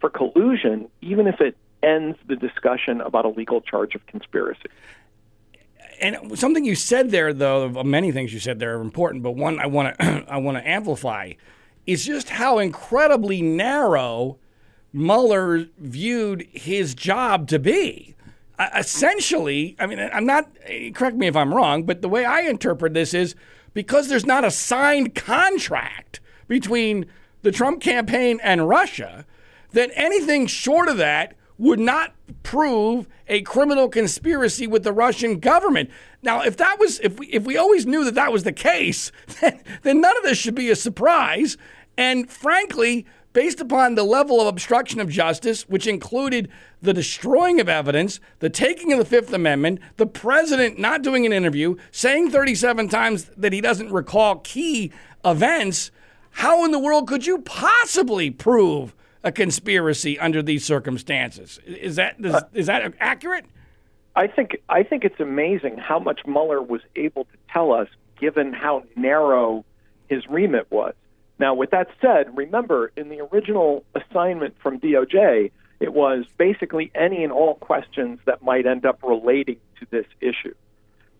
for 0.00 0.10
collusion, 0.10 0.88
even 1.00 1.26
if 1.26 1.40
it 1.40 1.56
ends 1.82 2.18
the 2.26 2.36
discussion 2.36 3.00
about 3.00 3.24
a 3.24 3.28
legal 3.28 3.60
charge 3.60 3.94
of 3.94 4.06
conspiracy. 4.06 4.68
And 6.00 6.36
something 6.38 6.64
you 6.64 6.74
said 6.74 7.10
there, 7.10 7.32
though, 7.32 7.68
many 7.84 8.10
things 8.10 8.32
you 8.34 8.40
said 8.40 8.58
there 8.58 8.76
are 8.76 8.80
important, 8.80 9.22
but 9.22 9.32
one 9.32 9.60
I 9.60 9.66
want 9.66 9.96
to 10.00 10.24
I 10.28 10.38
want 10.38 10.56
to 10.58 10.68
amplify 10.68 11.34
is 11.86 12.04
just 12.04 12.30
how 12.30 12.58
incredibly 12.58 13.42
narrow 13.42 14.38
Mueller 14.92 15.66
viewed 15.78 16.46
his 16.52 16.94
job 16.94 17.48
to 17.48 17.58
be. 17.58 18.14
Uh, 18.58 18.68
essentially, 18.78 19.76
I 19.78 19.86
mean, 19.86 19.98
I'm 19.98 20.24
not, 20.24 20.48
correct 20.94 21.16
me 21.16 21.26
if 21.26 21.36
I'm 21.36 21.52
wrong, 21.52 21.82
but 21.82 22.00
the 22.00 22.08
way 22.08 22.24
I 22.24 22.42
interpret 22.42 22.94
this 22.94 23.12
is 23.12 23.34
because 23.74 24.08
there's 24.08 24.26
not 24.26 24.44
a 24.44 24.50
signed 24.50 25.14
contract 25.14 26.20
between 26.48 27.06
the 27.42 27.52
Trump 27.52 27.80
campaign 27.80 28.40
and 28.42 28.68
Russia, 28.68 29.26
that 29.72 29.90
anything 29.94 30.46
short 30.46 30.88
of 30.88 30.96
that 30.96 31.34
would 31.58 31.78
not 31.78 32.14
prove 32.42 33.06
a 33.28 33.42
criminal 33.42 33.88
conspiracy 33.88 34.66
with 34.66 34.82
the 34.82 34.92
Russian 34.92 35.38
government. 35.38 35.90
Now, 36.22 36.42
if 36.42 36.56
that 36.56 36.78
was 36.80 36.98
if 37.00 37.18
we 37.18 37.26
if 37.28 37.44
we 37.44 37.56
always 37.56 37.86
knew 37.86 38.04
that 38.04 38.14
that 38.14 38.32
was 38.32 38.44
the 38.44 38.52
case, 38.52 39.12
then, 39.40 39.60
then 39.82 40.00
none 40.00 40.16
of 40.16 40.22
this 40.22 40.38
should 40.38 40.54
be 40.54 40.70
a 40.70 40.76
surprise. 40.76 41.56
And 41.96 42.30
frankly, 42.30 43.06
based 43.34 43.60
upon 43.60 43.96
the 43.96 44.04
level 44.04 44.40
of 44.40 44.46
obstruction 44.46 45.00
of 45.00 45.10
justice, 45.10 45.68
which 45.68 45.86
included 45.86 46.48
the 46.80 46.94
destroying 46.94 47.60
of 47.60 47.68
evidence, 47.68 48.20
the 48.38 48.48
taking 48.48 48.92
of 48.92 48.98
the 48.98 49.04
Fifth 49.04 49.32
Amendment, 49.32 49.80
the 49.98 50.06
president 50.06 50.78
not 50.78 51.02
doing 51.02 51.26
an 51.26 51.32
interview, 51.32 51.76
saying 51.90 52.30
37 52.30 52.88
times 52.88 53.30
that 53.36 53.52
he 53.52 53.60
doesn't 53.60 53.92
recall 53.92 54.36
key 54.36 54.90
events, 55.24 55.90
how 56.30 56.64
in 56.64 56.70
the 56.70 56.78
world 56.78 57.06
could 57.06 57.26
you 57.26 57.38
possibly 57.38 58.30
prove 58.30 58.94
a 59.24 59.32
conspiracy 59.32 60.18
under 60.18 60.42
these 60.42 60.64
circumstances? 60.64 61.58
Is 61.66 61.96
that 61.96 62.16
is, 62.18 62.34
uh, 62.34 62.42
is 62.54 62.66
that 62.66 62.94
accurate? 63.00 63.46
I 64.14 64.28
think 64.28 64.58
I 64.68 64.84
think 64.84 65.04
it's 65.04 65.18
amazing 65.18 65.78
how 65.78 65.98
much 65.98 66.20
Mueller 66.26 66.62
was 66.62 66.82
able 66.94 67.24
to 67.24 67.36
tell 67.52 67.72
us, 67.72 67.88
given 68.20 68.52
how 68.52 68.84
narrow 68.94 69.64
his 70.08 70.26
remit 70.28 70.70
was. 70.70 70.94
Now, 71.44 71.52
with 71.52 71.72
that 71.72 71.88
said, 72.00 72.34
remember 72.34 72.90
in 72.96 73.10
the 73.10 73.20
original 73.20 73.84
assignment 73.94 74.54
from 74.62 74.80
DOJ, 74.80 75.50
it 75.78 75.92
was 75.92 76.24
basically 76.38 76.90
any 76.94 77.22
and 77.22 77.30
all 77.30 77.56
questions 77.56 78.18
that 78.24 78.42
might 78.42 78.64
end 78.64 78.86
up 78.86 79.00
relating 79.02 79.58
to 79.78 79.86
this 79.90 80.06
issue. 80.22 80.54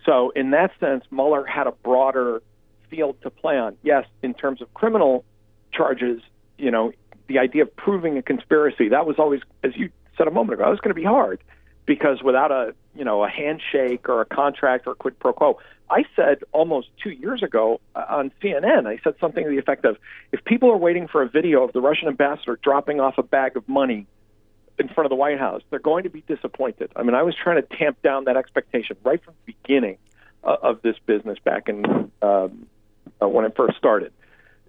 So, 0.07 0.31
in 0.31 0.53
that 0.53 0.71
sense, 0.81 1.05
Mueller 1.11 1.45
had 1.45 1.67
a 1.67 1.73
broader 1.73 2.41
field 2.89 3.17
to 3.21 3.29
play 3.29 3.59
on. 3.59 3.77
Yes, 3.83 4.07
in 4.23 4.33
terms 4.33 4.63
of 4.63 4.73
criminal 4.73 5.27
charges, 5.75 6.23
you 6.57 6.71
know, 6.71 6.93
the 7.27 7.39
idea 7.39 7.65
of 7.65 7.77
proving 7.77 8.17
a 8.17 8.23
conspiracy 8.23 8.89
that 8.89 9.07
was 9.07 9.17
always, 9.19 9.43
as 9.63 9.73
you 9.77 9.91
said 10.17 10.27
a 10.27 10.31
moment 10.31 10.55
ago, 10.55 10.65
that 10.65 10.71
was 10.71 10.81
going 10.81 10.95
to 10.95 10.99
be 10.99 11.05
hard 11.05 11.39
because 11.87 12.23
without 12.23 12.51
a 12.51 12.75
you 12.95 13.05
know 13.05 13.25
a 13.25 13.29
handshake 13.29 14.09
or 14.09 14.21
a 14.21 14.25
contract 14.25 14.87
or 14.87 14.93
a 14.93 14.95
quid 14.95 15.19
pro 15.19 15.33
quo, 15.33 15.59
I 15.91 16.05
said 16.17 16.39
almost 16.53 16.89
two 17.03 17.11
years 17.11 17.43
ago 17.43 17.81
uh, 17.95 18.05
on 18.09 18.33
CNN, 18.43 18.87
I 18.87 18.99
said 19.05 19.15
something 19.21 19.45
to 19.45 19.51
the 19.51 19.59
effect 19.59 19.85
of 19.85 19.97
if 20.33 20.45
people 20.45 20.71
are 20.71 20.77
waiting 20.77 21.09
for 21.09 21.23
a 21.23 21.29
video 21.29 21.63
of 21.63 21.73
the 21.73 21.81
Russian 21.81 22.09
ambassador 22.09 22.59
dropping 22.63 23.01
off 23.01 23.19
a 23.19 23.23
bag 23.23 23.57
of 23.57 23.69
money 23.69 24.07
in 24.79 24.89
front 24.89 25.07
of 25.07 25.11
the 25.11 25.17
White 25.17 25.39
House, 25.39 25.63
they're 25.71 25.79
going 25.79 26.05
to 26.05 26.11
be 26.11 26.23
disappointed. 26.23 26.91
I 26.97 27.03
mean, 27.03 27.15
I 27.15 27.23
was 27.23 27.35
trying 27.37 27.63
to 27.63 27.77
tamp 27.77 28.03
down 28.03 28.25
that 28.25 28.37
expectation 28.37 28.97
right 29.05 29.23
from 29.23 29.35
the 29.47 29.53
beginning 29.53 29.99
uh, 30.43 30.57
of 30.63 30.83
this 30.83 30.97
business 31.07 31.39
back 31.45 31.69
in 31.69 32.11
um, 32.23 32.67
uh, 33.23 33.29
when 33.29 33.45
it 33.45 33.55
first 33.57 33.77
started. 33.77 34.13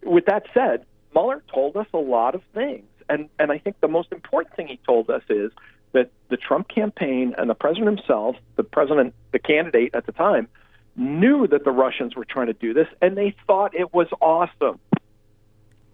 With 0.04 0.26
that 0.26 0.46
said, 0.54 0.86
Mueller 1.13 1.42
told 1.52 1.78
us 1.78 1.88
a 1.94 1.98
lot 1.98 2.36
of 2.36 2.42
things. 2.54 2.86
And, 3.10 3.30
and 3.39 3.52
I 3.52 3.58
think 3.58 3.80
the 3.80 3.88
most 3.88 4.12
important 4.12 4.56
thing 4.56 4.68
he 4.68 4.80
told 4.86 5.10
us 5.10 5.24
is 5.30 5.52
that 5.93 6.12
the 6.30 6.38
Trump 6.38 6.67
campaign 6.67 7.36
and 7.38 7.50
the 7.50 7.56
president 7.56 8.00
himself, 8.00 8.36
the 8.56 8.63
president, 8.63 9.13
the 9.32 9.39
candidate 9.39 9.95
at 9.95 10.06
the 10.06 10.12
time, 10.12 10.48
knew 10.95 11.48
that 11.48 11.63
the 11.63 11.71
Russians 11.71 12.15
were 12.15 12.26
trying 12.26 12.48
to 12.48 12.54
do 12.54 12.74
this, 12.74 12.88
and 13.02 13.17
they 13.17 13.36
thought 13.48 13.76
it 13.76 13.93
was 13.93 14.08
awesome. 14.21 14.80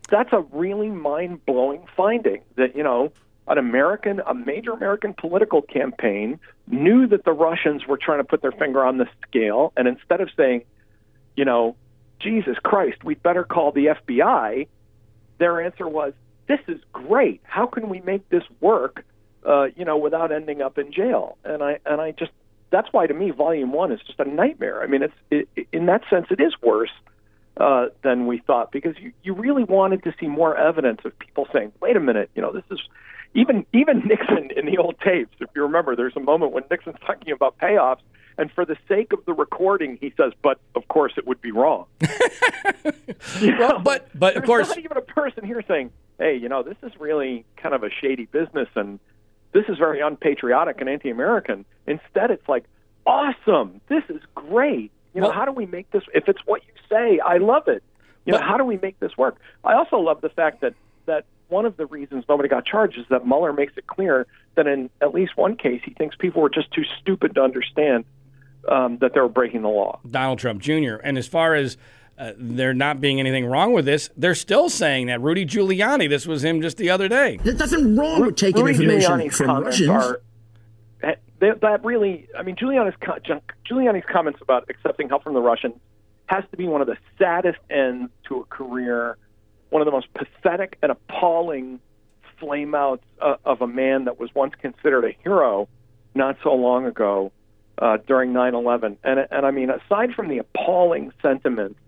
That's 0.09 0.31
a 0.33 0.41
really 0.51 0.89
mind 0.89 1.45
blowing 1.45 1.85
finding 1.95 2.41
that, 2.55 2.75
you 2.75 2.83
know, 2.83 3.11
an 3.47 3.57
American, 3.57 4.21
a 4.25 4.33
major 4.33 4.71
American 4.71 5.13
political 5.13 5.61
campaign 5.61 6.39
knew 6.67 7.07
that 7.07 7.25
the 7.25 7.31
Russians 7.31 7.87
were 7.87 7.97
trying 7.97 8.19
to 8.19 8.23
put 8.23 8.41
their 8.41 8.51
finger 8.51 8.83
on 8.83 8.97
the 8.97 9.07
scale, 9.27 9.73
and 9.75 9.87
instead 9.87 10.21
of 10.21 10.29
saying, 10.37 10.63
you 11.35 11.45
know, 11.45 11.75
Jesus 12.19 12.57
Christ, 12.63 13.03
we'd 13.03 13.23
better 13.23 13.43
call 13.43 13.71
the 13.71 13.87
FBI, 13.87 14.67
their 15.39 15.61
answer 15.61 15.87
was, 15.87 16.13
this 16.47 16.59
is 16.67 16.79
great. 16.93 17.41
How 17.43 17.65
can 17.65 17.89
we 17.89 17.99
make 18.01 18.29
this 18.29 18.43
work, 18.59 19.03
uh, 19.45 19.67
you 19.75 19.85
know, 19.85 19.97
without 19.97 20.31
ending 20.31 20.61
up 20.61 20.77
in 20.77 20.91
jail? 20.91 21.37
And 21.43 21.63
I 21.63 21.79
and 21.85 22.01
I 22.01 22.11
just 22.11 22.31
that's 22.71 22.87
why 22.91 23.07
to 23.07 23.13
me 23.13 23.31
volume 23.31 23.71
one 23.71 23.91
is 23.91 23.99
just 24.05 24.19
a 24.19 24.25
nightmare. 24.25 24.81
I 24.81 24.87
mean, 24.87 25.03
it's 25.03 25.47
it, 25.55 25.67
in 25.71 25.85
that 25.87 26.01
sense 26.09 26.27
it 26.29 26.39
is 26.39 26.53
worse 26.61 26.91
uh, 27.57 27.87
than 28.03 28.27
we 28.27 28.39
thought 28.39 28.71
because 28.71 28.95
you 28.99 29.11
you 29.23 29.33
really 29.33 29.63
wanted 29.63 30.03
to 30.03 30.13
see 30.19 30.27
more 30.27 30.57
evidence 30.57 31.01
of 31.05 31.17
people 31.19 31.47
saying, 31.53 31.71
wait 31.81 31.95
a 31.95 31.99
minute, 31.99 32.29
you 32.35 32.41
know, 32.41 32.51
this 32.51 32.63
is 32.71 32.79
even 33.33 33.65
even 33.73 33.99
Nixon 34.05 34.49
in 34.55 34.65
the 34.65 34.77
old 34.77 34.95
tapes. 34.99 35.35
If 35.39 35.49
you 35.55 35.63
remember, 35.63 35.95
there's 35.95 36.15
a 36.15 36.21
moment 36.21 36.53
when 36.53 36.63
Nixon's 36.69 36.97
talking 37.05 37.31
about 37.33 37.57
payoffs. 37.57 38.01
And 38.37 38.49
for 38.49 38.65
the 38.65 38.77
sake 38.87 39.11
of 39.11 39.23
the 39.25 39.33
recording, 39.33 39.97
he 39.99 40.13
says, 40.15 40.31
"But 40.41 40.59
of 40.73 40.87
course, 40.87 41.13
it 41.17 41.27
would 41.27 41.41
be 41.41 41.51
wrong." 41.51 41.85
you 43.39 43.51
know? 43.51 43.59
well, 43.59 43.79
but 43.79 44.07
but 44.15 44.37
of 44.37 44.45
course, 44.45 44.69
not 44.69 44.79
even 44.79 44.97
a 44.97 45.01
person 45.01 45.43
here 45.43 45.61
saying, 45.67 45.91
"Hey, 46.17 46.37
you 46.37 46.47
know, 46.47 46.63
this 46.63 46.77
is 46.81 46.93
really 46.97 47.45
kind 47.57 47.75
of 47.75 47.83
a 47.83 47.89
shady 47.89 48.25
business, 48.25 48.69
and 48.73 48.99
this 49.53 49.65
is 49.67 49.77
very 49.77 49.99
unpatriotic 49.99 50.79
and 50.79 50.89
anti-American. 50.89 51.65
Instead, 51.87 52.31
it's 52.31 52.47
like, 52.47 52.65
awesome, 53.05 53.81
this 53.89 54.03
is 54.09 54.21
great. 54.35 54.91
You 55.13 55.21
know, 55.21 55.27
well, 55.27 55.35
how 55.35 55.45
do 55.45 55.51
we 55.51 55.65
make 55.65 55.91
this? 55.91 56.03
If 56.13 56.29
it's 56.29 56.39
what 56.45 56.61
you 56.65 56.73
say, 56.89 57.19
I 57.19 57.37
love 57.37 57.67
it. 57.67 57.83
You 58.25 58.33
but, 58.33 58.39
know, 58.39 58.45
how 58.45 58.57
do 58.57 58.63
we 58.63 58.77
make 58.77 58.99
this 58.99 59.17
work? 59.17 59.37
I 59.63 59.73
also 59.73 59.97
love 59.97 60.21
the 60.21 60.29
fact 60.29 60.61
that 60.61 60.73
that 61.05 61.25
one 61.49 61.65
of 61.65 61.75
the 61.75 61.85
reasons 61.85 62.23
nobody 62.29 62.47
got 62.47 62.65
charged 62.65 62.97
is 62.97 63.05
that 63.09 63.25
Mueller 63.27 63.51
makes 63.51 63.73
it 63.75 63.87
clear 63.87 64.25
that 64.55 64.67
in 64.67 64.89
at 65.01 65.13
least 65.13 65.35
one 65.35 65.57
case, 65.57 65.81
he 65.83 65.93
thinks 65.93 66.15
people 66.15 66.41
were 66.41 66.49
just 66.49 66.71
too 66.71 66.83
stupid 66.99 67.35
to 67.35 67.41
understand 67.41 68.05
um, 68.69 68.97
that 68.99 69.13
they 69.13 69.19
were 69.19 69.27
breaking 69.27 69.63
the 69.63 69.69
law. 69.69 69.99
Donald 70.09 70.39
Trump 70.39 70.61
Jr. 70.61 70.95
And 71.03 71.17
as 71.17 71.27
far 71.27 71.55
as 71.55 71.77
uh, 72.21 72.33
there 72.37 72.71
not 72.73 73.01
being 73.01 73.19
anything 73.19 73.47
wrong 73.47 73.73
with 73.73 73.85
this. 73.85 74.11
They're 74.15 74.35
still 74.35 74.69
saying 74.69 75.07
that 75.07 75.19
Rudy 75.21 75.43
Giuliani. 75.43 76.07
This 76.07 76.27
was 76.27 76.43
him 76.43 76.61
just 76.61 76.77
the 76.77 76.91
other 76.91 77.07
day. 77.07 77.39
There's 77.43 77.57
nothing 77.57 77.95
wrong 77.95 78.23
with 78.23 78.35
taking 78.35 78.63
Rudy 78.63 78.75
information 78.75 79.11
Giuliani's 79.11 79.37
from 79.37 79.63
Russians. 79.63 79.89
Are, 79.89 80.21
that 81.39 81.83
really, 81.83 82.27
I 82.37 82.43
mean, 82.43 82.55
Giuliani's 82.55 82.95
Giuliani's 83.67 84.05
comments 84.07 84.39
about 84.39 84.69
accepting 84.69 85.09
help 85.09 85.23
from 85.23 85.33
the 85.33 85.41
Russians 85.41 85.73
has 86.27 86.43
to 86.51 86.57
be 86.57 86.67
one 86.67 86.81
of 86.81 86.87
the 86.87 86.97
saddest 87.17 87.57
ends 87.71 88.11
to 88.27 88.41
a 88.41 88.43
career, 88.45 89.17
one 89.71 89.81
of 89.81 89.87
the 89.87 89.91
most 89.91 90.07
pathetic 90.13 90.77
and 90.83 90.91
appalling 90.91 91.79
flameouts 92.39 93.01
uh, 93.19 93.37
of 93.45 93.61
a 93.61 93.67
man 93.67 94.05
that 94.05 94.19
was 94.19 94.29
once 94.35 94.53
considered 94.61 95.05
a 95.05 95.15
hero 95.23 95.67
not 96.13 96.37
so 96.43 96.53
long 96.53 96.85
ago 96.85 97.31
uh, 97.79 97.97
during 98.05 98.31
9/11. 98.31 98.97
And 99.03 99.27
and 99.31 99.45
I 99.45 99.49
mean, 99.49 99.71
aside 99.71 100.13
from 100.13 100.29
the 100.29 100.37
appalling 100.37 101.11
sentiments 101.23 101.79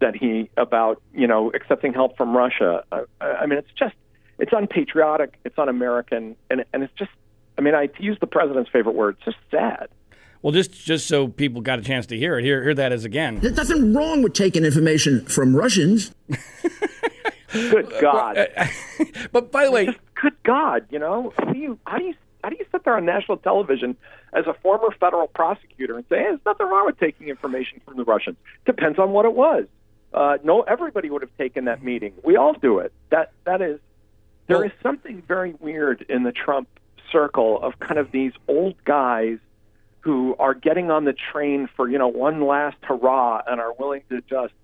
that 0.00 0.16
he 0.16 0.50
about 0.56 1.02
you 1.14 1.26
know 1.26 1.50
accepting 1.54 1.92
help 1.92 2.16
from 2.16 2.36
Russia. 2.36 2.84
I, 2.92 3.04
I 3.20 3.46
mean, 3.46 3.58
it's 3.58 3.70
just 3.78 3.94
it's 4.38 4.52
unpatriotic, 4.52 5.38
it's 5.44 5.58
un-American, 5.58 6.36
and 6.50 6.64
and 6.72 6.82
it's 6.82 6.94
just. 6.94 7.10
I 7.58 7.62
mean, 7.62 7.74
I 7.74 7.90
use 7.98 8.16
the 8.20 8.26
president's 8.26 8.70
favorite 8.70 8.94
word. 8.94 9.16
It's 9.18 9.24
just 9.26 9.36
sad. 9.50 9.88
Well, 10.42 10.52
just 10.52 10.72
just 10.72 11.06
so 11.06 11.28
people 11.28 11.60
got 11.60 11.78
a 11.78 11.82
chance 11.82 12.06
to 12.06 12.16
hear 12.16 12.38
it, 12.38 12.44
hear 12.44 12.62
hear 12.62 12.74
that 12.74 12.92
as 12.92 13.04
again. 13.04 13.40
There's 13.40 13.56
nothing 13.56 13.92
wrong 13.92 14.22
with 14.22 14.32
taking 14.32 14.64
information 14.64 15.26
from 15.26 15.54
Russians. 15.54 16.14
good 17.52 17.92
God! 18.00 18.38
Uh, 18.38 18.46
uh, 18.56 18.66
but 19.32 19.52
by 19.52 19.66
the 19.66 19.70
way, 19.70 19.86
just, 19.86 19.98
good 20.14 20.42
God, 20.42 20.86
you 20.90 20.98
know, 20.98 21.32
how 21.36 21.52
do 21.52 21.58
you 21.58 21.78
how 21.86 21.98
do 21.98 22.04
you 22.04 22.14
how 22.42 22.48
do 22.48 22.56
you 22.58 22.64
sit 22.72 22.84
there 22.84 22.96
on 22.96 23.04
national 23.04 23.36
television 23.36 23.96
as 24.32 24.46
a 24.46 24.54
former 24.62 24.90
federal 24.98 25.26
prosecutor 25.28 25.96
and 25.96 26.04
say, 26.08 26.16
hey, 26.16 26.24
there's 26.24 26.40
nothing 26.46 26.66
wrong 26.66 26.86
with 26.86 26.98
taking 26.98 27.28
information 27.28 27.80
from 27.84 27.98
the 27.98 28.04
Russians? 28.04 28.36
Depends 28.64 28.98
on 28.98 29.10
what 29.10 29.26
it 29.26 29.34
was. 29.34 29.66
Uh, 30.12 30.38
no, 30.42 30.62
everybody 30.62 31.08
would 31.10 31.22
have 31.22 31.36
taken 31.38 31.66
that 31.66 31.82
meeting. 31.82 32.14
We 32.24 32.36
all 32.36 32.54
do 32.54 32.78
it. 32.78 32.92
That 33.10 33.32
that 33.44 33.62
is, 33.62 33.78
there 34.48 34.58
well, 34.58 34.66
is 34.66 34.72
something 34.82 35.22
very 35.26 35.54
weird 35.60 36.04
in 36.08 36.24
the 36.24 36.32
Trump 36.32 36.68
circle 37.12 37.60
of 37.62 37.78
kind 37.78 37.98
of 37.98 38.10
these 38.10 38.32
old 38.48 38.82
guys 38.84 39.38
who 40.00 40.34
are 40.38 40.54
getting 40.54 40.90
on 40.90 41.04
the 41.04 41.12
train 41.12 41.68
for 41.76 41.88
you 41.88 41.98
know 41.98 42.08
one 42.08 42.46
last 42.46 42.76
hurrah 42.82 43.42
and 43.46 43.60
are 43.60 43.72
willing 43.74 44.02
to 44.08 44.20
just 44.22 44.54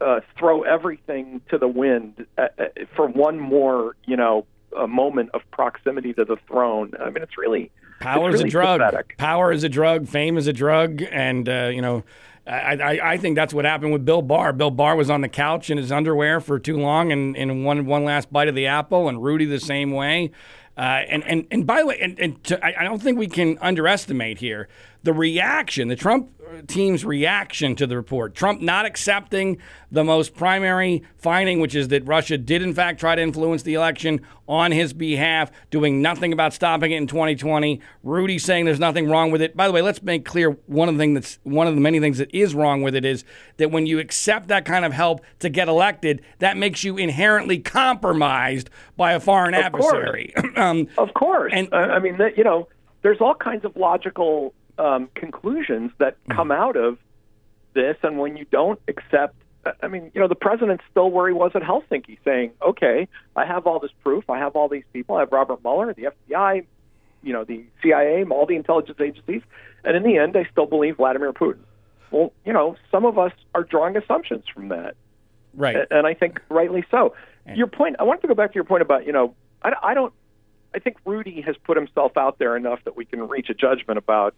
uh, 0.00 0.20
throw 0.36 0.62
everything 0.62 1.40
to 1.48 1.58
the 1.58 1.68
wind 1.68 2.26
uh, 2.36 2.48
uh 2.58 2.64
for 2.96 3.06
one 3.06 3.38
more 3.38 3.94
you 4.06 4.16
know 4.16 4.46
a 4.76 4.88
moment 4.88 5.30
of 5.34 5.42
proximity 5.50 6.12
to 6.14 6.24
the 6.24 6.36
throne. 6.48 6.92
I 6.98 7.10
mean, 7.10 7.22
it's 7.22 7.36
really 7.38 7.70
power 8.00 8.30
is 8.30 8.34
really 8.34 8.48
a 8.48 8.50
drug. 8.50 8.80
Pathetic. 8.80 9.16
Power 9.18 9.52
is 9.52 9.64
a 9.64 9.68
drug. 9.68 10.08
Fame 10.08 10.36
is 10.36 10.46
a 10.46 10.52
drug, 10.52 11.02
and 11.10 11.48
uh, 11.48 11.70
you 11.72 11.82
know 11.82 12.04
I, 12.46 12.74
I, 12.74 13.12
I, 13.12 13.16
think 13.18 13.36
that's 13.36 13.54
what 13.54 13.64
happened 13.64 13.92
with 13.92 14.04
Bill 14.04 14.22
Barr. 14.22 14.52
Bill 14.52 14.72
Barr 14.72 14.96
was 14.96 15.08
on 15.10 15.20
the 15.20 15.28
couch 15.28 15.70
in 15.70 15.78
his 15.78 15.92
underwear 15.92 16.40
for 16.40 16.58
too 16.58 16.76
long 16.76 17.12
and, 17.12 17.36
and 17.36 17.64
one, 17.64 17.86
one 17.86 18.04
last 18.04 18.32
bite 18.32 18.48
of 18.48 18.56
the 18.56 18.66
apple, 18.66 19.08
and 19.08 19.22
Rudy 19.22 19.44
the 19.44 19.60
same 19.60 19.92
way. 19.92 20.32
Uh, 20.76 21.02
and, 21.08 21.22
and, 21.24 21.46
and 21.50 21.66
by 21.66 21.80
the 21.80 21.86
way, 21.86 21.98
and, 22.00 22.18
and 22.18 22.42
to, 22.44 22.64
I, 22.64 22.80
I 22.80 22.84
don't 22.84 23.00
think 23.00 23.18
we 23.18 23.28
can 23.28 23.58
underestimate 23.58 24.38
here 24.38 24.68
the 25.02 25.12
reaction, 25.12 25.88
the 25.88 25.96
Trump 25.96 26.30
team's 26.60 27.04
reaction 27.04 27.74
to 27.76 27.86
the 27.86 27.96
report. 27.96 28.34
Trump 28.34 28.60
not 28.60 28.84
accepting 28.84 29.58
the 29.90 30.04
most 30.04 30.34
primary 30.34 31.02
finding, 31.16 31.60
which 31.60 31.74
is 31.74 31.88
that 31.88 32.06
Russia 32.06 32.36
did, 32.36 32.62
in 32.62 32.74
fact, 32.74 33.00
try 33.00 33.14
to 33.14 33.22
influence 33.22 33.62
the 33.62 33.74
election 33.74 34.20
on 34.46 34.72
his 34.72 34.92
behalf, 34.92 35.50
doing 35.70 36.02
nothing 36.02 36.32
about 36.32 36.52
stopping 36.52 36.92
it 36.92 36.96
in 36.96 37.06
2020. 37.06 37.80
Rudy 38.02 38.38
saying 38.38 38.64
there's 38.64 38.80
nothing 38.80 39.08
wrong 39.08 39.30
with 39.30 39.40
it. 39.40 39.56
By 39.56 39.66
the 39.66 39.72
way, 39.72 39.80
let's 39.80 40.02
make 40.02 40.24
clear 40.24 40.50
one 40.66 40.88
of 40.88 40.96
the 40.96 40.98
things 40.98 41.14
that's 41.14 41.38
one 41.44 41.66
of 41.66 41.74
the 41.74 41.80
many 41.80 42.00
things 42.00 42.18
that 42.18 42.34
is 42.34 42.54
wrong 42.54 42.82
with 42.82 42.94
it 42.94 43.04
is 43.04 43.24
that 43.56 43.70
when 43.70 43.86
you 43.86 43.98
accept 43.98 44.48
that 44.48 44.64
kind 44.64 44.84
of 44.84 44.92
help 44.92 45.22
to 45.38 45.48
get 45.48 45.68
elected, 45.68 46.22
that 46.40 46.56
makes 46.56 46.84
you 46.84 46.98
inherently 46.98 47.58
compromised 47.58 48.68
by 48.96 49.12
a 49.12 49.20
foreign 49.20 49.54
of 49.54 49.62
adversary. 49.62 50.32
Course. 50.36 50.52
um, 50.56 50.88
of 50.98 51.14
course. 51.14 51.52
And 51.54 51.72
I 51.72 51.98
mean, 51.98 52.18
you 52.36 52.44
know, 52.44 52.68
there's 53.02 53.20
all 53.20 53.34
kinds 53.34 53.64
of 53.64 53.76
logical 53.76 54.54
um, 54.78 55.08
conclusions 55.14 55.92
that 55.98 56.16
hmm. 56.26 56.32
come 56.32 56.50
out 56.50 56.76
of 56.76 56.98
this. 57.74 57.96
And 58.02 58.18
when 58.18 58.36
you 58.36 58.46
don't 58.50 58.80
accept, 58.88 59.36
I 59.82 59.88
mean, 59.88 60.10
you 60.14 60.20
know, 60.20 60.28
the 60.28 60.34
president's 60.34 60.84
still 60.90 61.10
where 61.10 61.28
he 61.28 61.34
was 61.34 61.52
at 61.54 61.62
Helsinki, 61.62 62.18
saying, 62.24 62.52
"Okay, 62.60 63.08
I 63.36 63.46
have 63.46 63.66
all 63.66 63.78
this 63.78 63.92
proof. 64.02 64.28
I 64.28 64.38
have 64.38 64.56
all 64.56 64.68
these 64.68 64.84
people. 64.92 65.16
I 65.16 65.20
have 65.20 65.32
Robert 65.32 65.62
Mueller, 65.62 65.94
the 65.94 66.08
FBI, 66.30 66.66
you 67.22 67.32
know, 67.32 67.44
the 67.44 67.64
CIA, 67.82 68.24
all 68.24 68.46
the 68.46 68.56
intelligence 68.56 68.98
agencies, 69.00 69.42
and 69.84 69.96
in 69.96 70.02
the 70.02 70.18
end, 70.18 70.36
I 70.36 70.48
still 70.50 70.66
believe 70.66 70.96
Vladimir 70.96 71.32
Putin." 71.32 71.60
Well, 72.10 72.32
you 72.44 72.52
know, 72.52 72.76
some 72.90 73.04
of 73.04 73.18
us 73.18 73.32
are 73.54 73.62
drawing 73.62 73.96
assumptions 73.96 74.44
from 74.52 74.68
that, 74.68 74.96
right? 75.54 75.86
And 75.90 76.06
I 76.06 76.14
think 76.14 76.40
rightly 76.48 76.84
so. 76.90 77.14
Your 77.54 77.66
point. 77.66 77.96
I 77.98 78.04
want 78.04 78.20
to 78.22 78.28
go 78.28 78.34
back 78.34 78.52
to 78.52 78.54
your 78.54 78.64
point 78.64 78.82
about, 78.82 79.04
you 79.06 79.12
know, 79.12 79.34
I, 79.62 79.72
I 79.82 79.94
don't. 79.94 80.12
I 80.74 80.78
think 80.78 80.96
Rudy 81.04 81.40
has 81.42 81.56
put 81.64 81.76
himself 81.76 82.16
out 82.16 82.38
there 82.38 82.56
enough 82.56 82.78
that 82.84 82.96
we 82.96 83.04
can 83.04 83.28
reach 83.28 83.50
a 83.50 83.54
judgment 83.54 83.98
about 83.98 84.34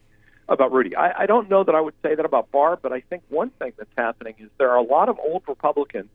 about 0.49 0.73
Rudy. 0.73 0.95
I, 0.97 1.23
I 1.23 1.27
don't 1.27 1.49
know 1.49 1.65
that 1.65 1.75
I 1.75 1.81
would 1.81 1.95
say 2.03 2.15
that 2.15 2.25
about 2.25 2.51
Barr, 2.51 2.79
but 2.81 2.93
I 2.93 3.01
think 3.01 3.23
one 3.29 3.51
thing 3.51 3.73
that's 3.77 3.91
happening 3.97 4.35
is 4.39 4.49
there 4.59 4.71
are 4.71 4.77
a 4.77 4.83
lot 4.83 5.09
of 5.09 5.19
old 5.19 5.43
Republicans 5.49 6.11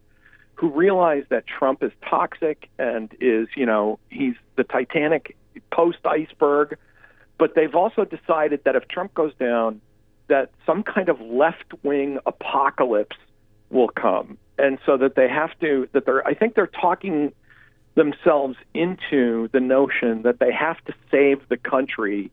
who 0.55 0.69
realize 0.69 1.23
that 1.29 1.45
Trump 1.47 1.81
is 1.83 1.91
toxic 2.07 2.69
and 2.77 3.13
is, 3.21 3.47
you 3.55 3.65
know, 3.65 3.97
he's 4.09 4.35
the 4.57 4.63
Titanic 4.63 5.35
post 5.71 5.99
iceberg. 6.05 6.77
But 7.37 7.55
they've 7.55 7.73
also 7.73 8.03
decided 8.03 8.65
that 8.65 8.75
if 8.75 8.87
Trump 8.89 9.13
goes 9.13 9.33
down, 9.39 9.79
that 10.27 10.51
some 10.65 10.83
kind 10.83 11.09
of 11.09 11.19
left 11.21 11.73
wing 11.83 12.19
apocalypse 12.25 13.15
will 13.69 13.87
come. 13.87 14.37
And 14.57 14.77
so 14.85 14.97
that 14.97 15.15
they 15.15 15.29
have 15.29 15.57
to, 15.61 15.87
that 15.93 16.05
they're, 16.05 16.27
I 16.27 16.33
think 16.33 16.55
they're 16.55 16.67
talking 16.67 17.31
themselves 17.95 18.57
into 18.73 19.47
the 19.53 19.61
notion 19.61 20.23
that 20.23 20.39
they 20.39 20.51
have 20.51 20.83
to 20.85 20.93
save 21.09 21.47
the 21.47 21.57
country 21.57 22.31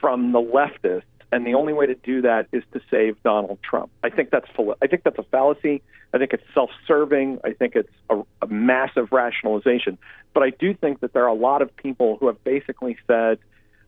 from 0.00 0.32
the 0.32 0.40
leftists 0.40 1.02
and 1.30 1.46
the 1.46 1.54
only 1.54 1.72
way 1.72 1.86
to 1.86 1.94
do 1.94 2.22
that 2.22 2.48
is 2.52 2.62
to 2.72 2.80
save 2.90 3.22
Donald 3.22 3.58
Trump. 3.62 3.90
I 4.02 4.10
think 4.10 4.30
that's 4.30 4.48
I 4.80 4.86
think 4.86 5.02
that's 5.04 5.18
a 5.18 5.24
fallacy. 5.24 5.82
I 6.14 6.18
think 6.18 6.32
it's 6.32 6.42
self-serving. 6.54 7.40
I 7.44 7.52
think 7.52 7.76
it's 7.76 7.92
a, 8.08 8.22
a 8.40 8.46
massive 8.46 9.12
rationalization. 9.12 9.98
But 10.32 10.42
I 10.42 10.50
do 10.50 10.72
think 10.72 11.00
that 11.00 11.12
there 11.12 11.24
are 11.24 11.28
a 11.28 11.34
lot 11.34 11.60
of 11.60 11.76
people 11.76 12.16
who 12.18 12.28
have 12.28 12.42
basically 12.44 12.96
said, 13.06 13.38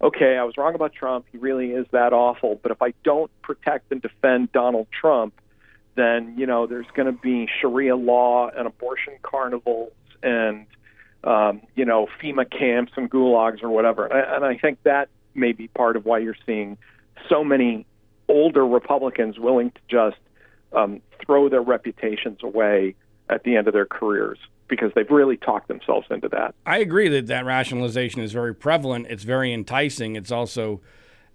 "Okay, 0.03 0.37
I 0.37 0.45
was 0.45 0.57
wrong 0.59 0.75
about 0.75 0.93
Trump. 0.93 1.27
He 1.33 1.39
really 1.39 1.71
is 1.71 1.87
that 1.93 2.13
awful. 2.13 2.61
But 2.63 2.73
if 2.73 2.83
I 2.83 2.93
don't 3.05 3.31
protect 3.43 3.91
and 3.91 4.03
defend 4.03 4.53
Donald 4.53 4.89
Trump, 4.91 5.33
then 5.95 6.35
you 6.37 6.45
know 6.47 6.67
there's 6.67 6.91
going 6.95 7.07
to 7.07 7.19
be 7.19 7.49
Sharia 7.61 7.97
law 7.97 8.51
and 8.51 8.67
abortion 8.67 9.15
carnivals 9.23 9.93
and 10.23 10.67
um, 11.25 11.63
you 11.75 11.87
know 11.87 12.07
FEMA 12.23 12.51
camps 12.51 12.93
and 12.97 13.11
gulags 13.11 13.63
or 13.63 13.71
whatever." 13.71 14.05
And 14.05 14.13
I, 14.13 14.37
and 14.37 14.45
I 14.45 14.59
think 14.59 14.83
that 14.83 15.09
may 15.35 15.53
be 15.53 15.69
part 15.69 15.97
of 15.97 16.05
why 16.05 16.19
you're 16.19 16.37
seeing 16.45 16.77
so 17.29 17.45
many 17.45 17.87
older 18.29 18.67
Republicans 18.67 19.39
willing 19.39 19.71
to 19.71 19.81
just 19.89 20.17
um, 20.73 21.01
throw 21.25 21.49
their 21.49 21.63
reputations 21.63 22.39
away 22.43 22.95
at 23.29 23.45
the 23.45 23.57
end 23.57 23.67
of 23.67 23.75
their 23.75 23.87
careers 23.87 24.39
because 24.69 24.93
they've 24.95 25.11
really 25.11 25.37
talked 25.37 25.69
themselves 25.69 26.07
into 26.11 26.29
that. 26.29 26.55
I 26.65 26.79
agree 26.79 27.09
that 27.09 27.27
that 27.27 27.45
rationalization 27.45 28.21
is 28.23 28.33
very 28.33 28.55
prevalent. 28.55 29.07
It's 29.11 29.25
very 29.25 29.53
enticing. 29.53 30.15
It's 30.15 30.31
also 30.31 30.81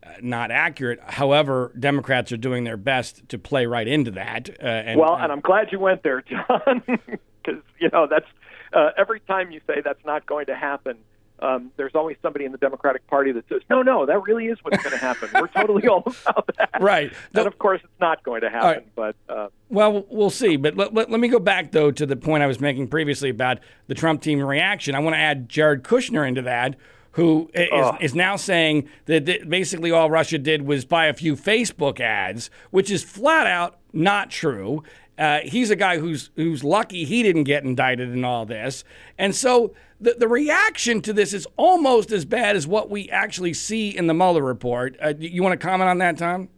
uh, 0.01 0.09
not 0.21 0.51
accurate. 0.51 0.99
However, 1.05 1.73
Democrats 1.77 2.31
are 2.31 2.37
doing 2.37 2.63
their 2.63 2.77
best 2.77 3.27
to 3.29 3.37
play 3.37 3.65
right 3.65 3.87
into 3.87 4.11
that. 4.11 4.49
Uh, 4.49 4.65
and, 4.65 4.99
well, 4.99 5.15
and 5.15 5.31
I'm 5.31 5.41
glad 5.41 5.71
you 5.71 5.79
went 5.79 6.03
there, 6.03 6.21
John, 6.21 6.81
because 6.87 7.61
you 7.79 7.89
know 7.91 8.07
that's 8.09 8.27
uh, 8.73 8.91
every 8.97 9.19
time 9.21 9.51
you 9.51 9.59
say 9.67 9.81
that's 9.83 10.03
not 10.05 10.25
going 10.25 10.45
to 10.45 10.55
happen 10.55 10.97
um, 11.39 11.71
there's 11.75 11.95
always 11.95 12.17
somebody 12.21 12.45
in 12.45 12.51
the 12.51 12.57
Democratic 12.57 13.05
Party 13.07 13.31
that 13.33 13.47
says, 13.49 13.61
"No, 13.69 13.81
no, 13.81 14.05
that 14.05 14.23
really 14.23 14.47
is 14.47 14.57
what's 14.61 14.81
going 14.81 14.97
to 14.97 14.97
happen. 14.97 15.29
We're 15.33 15.47
totally 15.47 15.87
all 15.87 16.03
about 16.25 16.49
that." 16.57 16.81
Right. 16.81 17.11
And 17.33 17.47
of 17.47 17.57
course, 17.57 17.81
it's 17.83 17.99
not 17.99 18.23
going 18.23 18.41
to 18.41 18.49
happen. 18.49 18.83
Right. 18.95 18.95
But 18.95 19.15
uh, 19.27 19.47
well, 19.69 20.05
we'll 20.09 20.29
see. 20.29 20.55
But 20.55 20.77
let, 20.77 20.93
let, 20.93 21.11
let, 21.11 21.19
me 21.19 21.27
go 21.27 21.39
back 21.39 21.71
though 21.71 21.91
to 21.91 22.05
the 22.05 22.15
point 22.15 22.43
I 22.43 22.47
was 22.47 22.59
making 22.59 22.87
previously 22.87 23.29
about 23.29 23.59
the 23.87 23.95
Trump 23.95 24.21
team 24.21 24.41
reaction. 24.41 24.95
I 24.95 24.99
want 24.99 25.15
to 25.15 25.19
add 25.19 25.49
Jared 25.49 25.83
Kushner 25.83 26.27
into 26.27 26.41
that. 26.43 26.75
Who 27.11 27.49
is, 27.53 27.69
oh. 27.71 27.97
is 28.01 28.13
now 28.13 28.35
saying 28.35 28.89
that 29.05 29.49
basically 29.49 29.89
all 29.89 30.09
Russia 30.09 30.37
did 30.37 30.63
was 30.63 30.83
buy 30.83 31.05
a 31.05 31.13
few 31.13 31.37
Facebook 31.37 32.01
ads, 32.01 32.49
which 32.71 32.91
is 32.91 33.03
flat 33.03 33.47
out 33.47 33.79
not 33.93 34.29
true. 34.29 34.83
Uh, 35.17 35.39
he's 35.43 35.69
a 35.69 35.75
guy 35.75 35.97
who's 35.97 36.29
who's 36.35 36.63
lucky 36.63 37.05
he 37.05 37.23
didn't 37.23 37.45
get 37.45 37.63
indicted 37.63 38.09
in 38.09 38.25
all 38.25 38.45
this, 38.45 38.83
and 39.17 39.33
so 39.33 39.73
the, 40.01 40.15
the 40.17 40.27
reaction 40.27 41.01
to 41.01 41.13
this 41.13 41.33
is 41.33 41.47
almost 41.55 42.11
as 42.11 42.25
bad 42.25 42.55
as 42.55 42.67
what 42.67 42.89
we 42.89 43.09
actually 43.09 43.53
see 43.53 43.95
in 43.95 44.07
the 44.07 44.13
Mueller 44.13 44.43
report. 44.43 44.97
Uh, 45.01 45.13
you 45.17 45.41
want 45.41 45.59
to 45.59 45.65
comment 45.65 45.89
on 45.89 45.99
that, 45.99 46.17
Tom? 46.17 46.49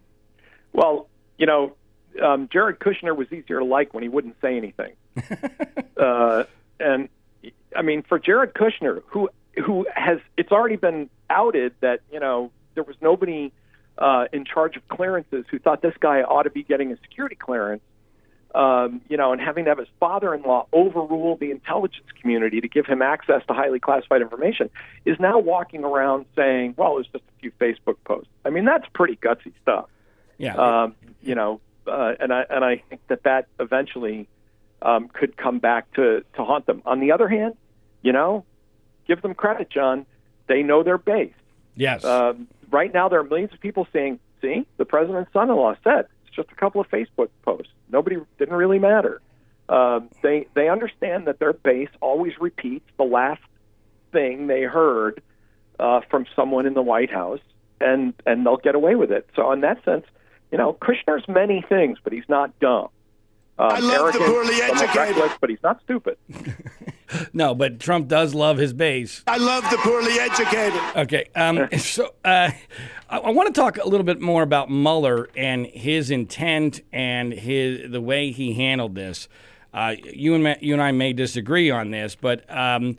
Well, 0.73 1.07
you 1.37 1.45
know, 1.45 1.75
um, 2.21 2.49
Jared 2.51 2.79
Kushner 2.79 3.15
was 3.15 3.31
easier 3.31 3.59
to 3.59 3.65
like 3.65 3.93
when 3.93 4.03
he 4.03 4.09
wouldn't 4.09 4.35
say 4.41 4.57
anything. 4.57 4.93
uh, 5.97 6.43
and 6.79 7.09
I 7.75 7.81
mean, 7.81 8.03
for 8.03 8.17
Jared 8.19 8.53
Kushner, 8.53 9.03
who 9.07 9.29
who 9.63 9.85
has 9.93 10.19
it's 10.35 10.51
already 10.51 10.75
been 10.75 11.09
outed 11.29 11.73
that 11.81 12.01
you 12.11 12.19
know 12.19 12.51
there 12.75 12.83
was 12.83 12.95
nobody 13.01 13.51
uh, 13.97 14.25
in 14.31 14.45
charge 14.45 14.77
of 14.77 14.87
clearances 14.87 15.45
who 15.49 15.59
thought 15.59 15.81
this 15.81 15.95
guy 15.99 16.21
ought 16.21 16.43
to 16.43 16.49
be 16.49 16.63
getting 16.63 16.91
a 16.91 16.97
security 16.97 17.35
clearance 17.35 17.81
um, 18.57 19.01
you 19.07 19.17
know, 19.17 19.33
and 19.33 19.39
having 19.39 19.65
to 19.65 19.69
have 19.69 19.77
his 19.77 19.87
father-in-law 19.99 20.65
overrule 20.73 21.37
the 21.37 21.51
intelligence 21.51 22.07
community 22.19 22.59
to 22.59 22.67
give 22.67 22.87
him 22.87 23.03
access 23.03 23.43
to 23.47 23.53
highly 23.53 23.79
classified 23.79 24.23
information, 24.23 24.71
is 25.05 25.19
now 25.19 25.37
walking 25.37 25.83
around 25.83 26.25
saying, 26.35 26.73
"Well, 26.75 26.97
it's 26.97 27.07
just 27.09 27.23
a 27.23 27.39
few 27.39 27.51
Facebook 27.61 27.97
posts." 28.03 28.31
I 28.43 28.49
mean, 28.49 28.65
that's 28.65 28.85
pretty 28.93 29.15
gutsy 29.15 29.53
stuff. 29.61 29.85
Yeah. 30.39 30.55
Um, 30.55 30.95
you 31.21 31.35
know, 31.35 31.61
uh, 31.85 32.13
and 32.19 32.33
I 32.33 32.45
and 32.49 32.65
I 32.65 32.81
think 32.89 33.01
that 33.09 33.23
that 33.23 33.47
eventually 33.59 34.27
um, 34.81 35.07
could 35.09 35.37
come 35.37 35.59
back 35.59 35.91
to 35.93 36.23
to 36.33 36.43
haunt 36.43 36.65
them. 36.65 36.81
On 36.83 36.99
the 36.99 37.11
other 37.11 37.27
hand, 37.27 37.55
you 38.01 38.11
know, 38.11 38.43
give 39.07 39.21
them 39.21 39.35
credit, 39.35 39.69
John. 39.69 40.07
They 40.47 40.63
know 40.63 40.81
their 40.81 40.97
base. 40.97 41.33
Yes. 41.75 42.03
Um, 42.03 42.47
right 42.71 42.91
now, 42.91 43.07
there 43.07 43.19
are 43.19 43.23
millions 43.23 43.53
of 43.53 43.59
people 43.59 43.87
saying, 43.93 44.19
"See, 44.41 44.65
the 44.77 44.85
president's 44.85 45.31
son-in-law 45.31 45.75
said 45.83 46.07
just 46.37 46.49
a 46.51 46.55
couple 46.55 46.79
of 46.79 46.89
Facebook 46.89 47.27
posts." 47.43 47.73
Nobody 47.89 48.17
didn't 48.39 48.55
really 48.55 48.79
matter. 48.79 49.21
Uh, 49.67 49.99
they 50.23 50.47
they 50.53 50.69
understand 50.69 51.27
that 51.27 51.39
their 51.39 51.51
base 51.51 51.89
always 52.01 52.33
repeats 52.39 52.89
the 52.97 53.03
last 53.03 53.41
thing 54.13 54.47
they 54.47 54.61
heard 54.61 55.21
uh, 55.79 55.99
from 56.09 56.25
someone 56.35 56.65
in 56.65 56.73
the 56.73 56.81
White 56.81 57.11
House, 57.11 57.41
and 57.81 58.13
and 58.25 58.45
they'll 58.45 58.57
get 58.57 58.75
away 58.75 58.95
with 58.95 59.11
it. 59.11 59.29
So 59.35 59.51
in 59.51 59.61
that 59.61 59.83
sense, 59.83 60.05
you 60.51 60.57
know, 60.57 60.73
Kushner's 60.73 61.27
many 61.27 61.65
things, 61.67 61.97
but 62.01 62.13
he's 62.13 62.29
not 62.29 62.57
dumb. 62.59 62.89
Um, 63.59 63.71
I 63.71 63.79
love 63.79 63.91
arrogant, 63.91 64.23
the 64.23 64.31
poorly 64.31 64.61
educated, 64.61 64.95
reckless, 64.95 65.37
but 65.41 65.49
he's 65.49 65.63
not 65.63 65.81
stupid. 65.83 66.17
no, 67.33 67.55
but 67.55 67.79
Trump 67.79 68.07
does 68.07 68.33
love 68.33 68.57
his 68.57 68.73
base. 68.73 69.23
I 69.27 69.37
love 69.37 69.69
the 69.69 69.77
poorly 69.77 70.19
educated. 70.19 70.79
Okay, 70.95 71.25
um, 71.35 71.69
so 71.77 72.13
uh, 72.25 72.51
I, 73.09 73.17
I 73.17 73.29
want 73.29 73.53
to 73.53 73.59
talk 73.59 73.77
a 73.77 73.87
little 73.87 74.05
bit 74.05 74.19
more 74.19 74.43
about 74.43 74.69
Mueller 74.69 75.29
and 75.35 75.65
his 75.67 76.11
intent 76.11 76.81
and 76.91 77.33
his 77.33 77.91
the 77.91 78.01
way 78.01 78.31
he 78.31 78.53
handled 78.53 78.95
this. 78.95 79.27
Uh, 79.73 79.95
you 80.03 80.33
and 80.35 80.57
you 80.61 80.73
and 80.73 80.81
I 80.81 80.91
may 80.91 81.13
disagree 81.13 81.69
on 81.69 81.91
this, 81.91 82.15
but 82.15 82.43
um, 82.55 82.97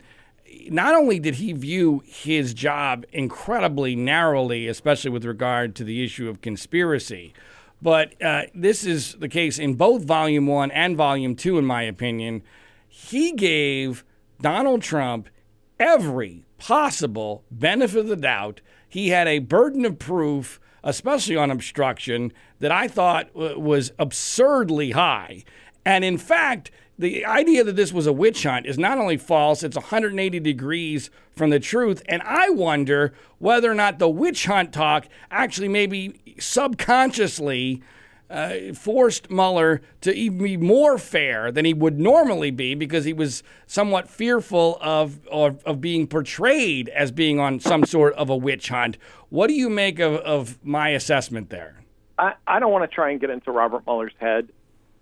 not 0.69 0.95
only 0.95 1.19
did 1.19 1.35
he 1.35 1.53
view 1.53 2.03
his 2.05 2.53
job 2.53 3.05
incredibly 3.11 3.95
narrowly, 3.95 4.67
especially 4.67 5.11
with 5.11 5.25
regard 5.25 5.75
to 5.75 5.83
the 5.83 6.03
issue 6.03 6.29
of 6.29 6.41
conspiracy, 6.41 7.33
but 7.81 8.21
uh, 8.21 8.43
this 8.53 8.85
is 8.85 9.15
the 9.15 9.29
case 9.29 9.59
in 9.59 9.75
both 9.75 10.03
Volume 10.03 10.47
One 10.47 10.71
and 10.71 10.97
Volume 10.97 11.35
Two, 11.35 11.57
in 11.57 11.65
my 11.65 11.83
opinion 11.83 12.43
he 13.07 13.31
gave 13.31 14.03
Donald 14.41 14.81
Trump 14.81 15.29
every 15.79 16.45
possible 16.57 17.43
benefit 17.49 17.99
of 17.99 18.07
the 18.07 18.15
doubt. 18.15 18.61
He 18.87 19.09
had 19.09 19.27
a 19.27 19.39
burden 19.39 19.85
of 19.85 19.99
proof 19.99 20.59
especially 20.83 21.35
on 21.35 21.51
obstruction, 21.51 22.31
that 22.59 22.71
I 22.71 22.87
thought 22.87 23.33
was 23.35 23.91
absurdly 23.99 24.91
high. 24.91 25.43
And 25.85 26.03
in 26.03 26.17
fact, 26.17 26.71
the 26.97 27.25
idea 27.25 27.63
that 27.63 27.75
this 27.75 27.93
was 27.93 28.07
a 28.07 28.13
witch 28.13 28.43
hunt 28.43 28.65
is 28.65 28.77
not 28.77 28.97
only 28.97 29.17
false, 29.17 29.63
it's 29.63 29.77
180 29.77 30.39
degrees 30.39 31.09
from 31.31 31.49
the 31.49 31.59
truth. 31.59 32.01
And 32.07 32.21
I 32.23 32.49
wonder 32.49 33.13
whether 33.37 33.71
or 33.71 33.75
not 33.75 33.99
the 33.99 34.09
witch 34.09 34.45
hunt 34.45 34.73
talk 34.73 35.07
actually 35.31 35.69
maybe 35.69 36.35
subconsciously 36.39 37.81
uh, 38.29 38.73
forced 38.73 39.29
Mueller 39.29 39.81
to 40.01 40.13
even 40.13 40.37
be 40.37 40.57
more 40.57 40.97
fair 40.97 41.51
than 41.51 41.65
he 41.65 41.73
would 41.73 41.99
normally 41.99 42.51
be 42.51 42.75
because 42.75 43.05
he 43.05 43.13
was 43.13 43.43
somewhat 43.65 44.07
fearful 44.07 44.77
of, 44.81 45.27
of, 45.27 45.63
of 45.65 45.81
being 45.81 46.07
portrayed 46.07 46.89
as 46.89 47.11
being 47.11 47.39
on 47.39 47.59
some 47.59 47.85
sort 47.85 48.13
of 48.13 48.29
a 48.29 48.35
witch 48.35 48.69
hunt. 48.69 48.97
What 49.29 49.47
do 49.47 49.53
you 49.53 49.69
make 49.69 49.99
of, 49.99 50.15
of 50.15 50.63
my 50.63 50.89
assessment 50.89 51.49
there? 51.49 51.81
I, 52.17 52.33
I 52.45 52.59
don't 52.59 52.71
want 52.71 52.89
to 52.89 52.93
try 52.93 53.11
and 53.11 53.19
get 53.19 53.29
into 53.29 53.51
Robert 53.51 53.85
Mueller's 53.87 54.13
head. 54.19 54.49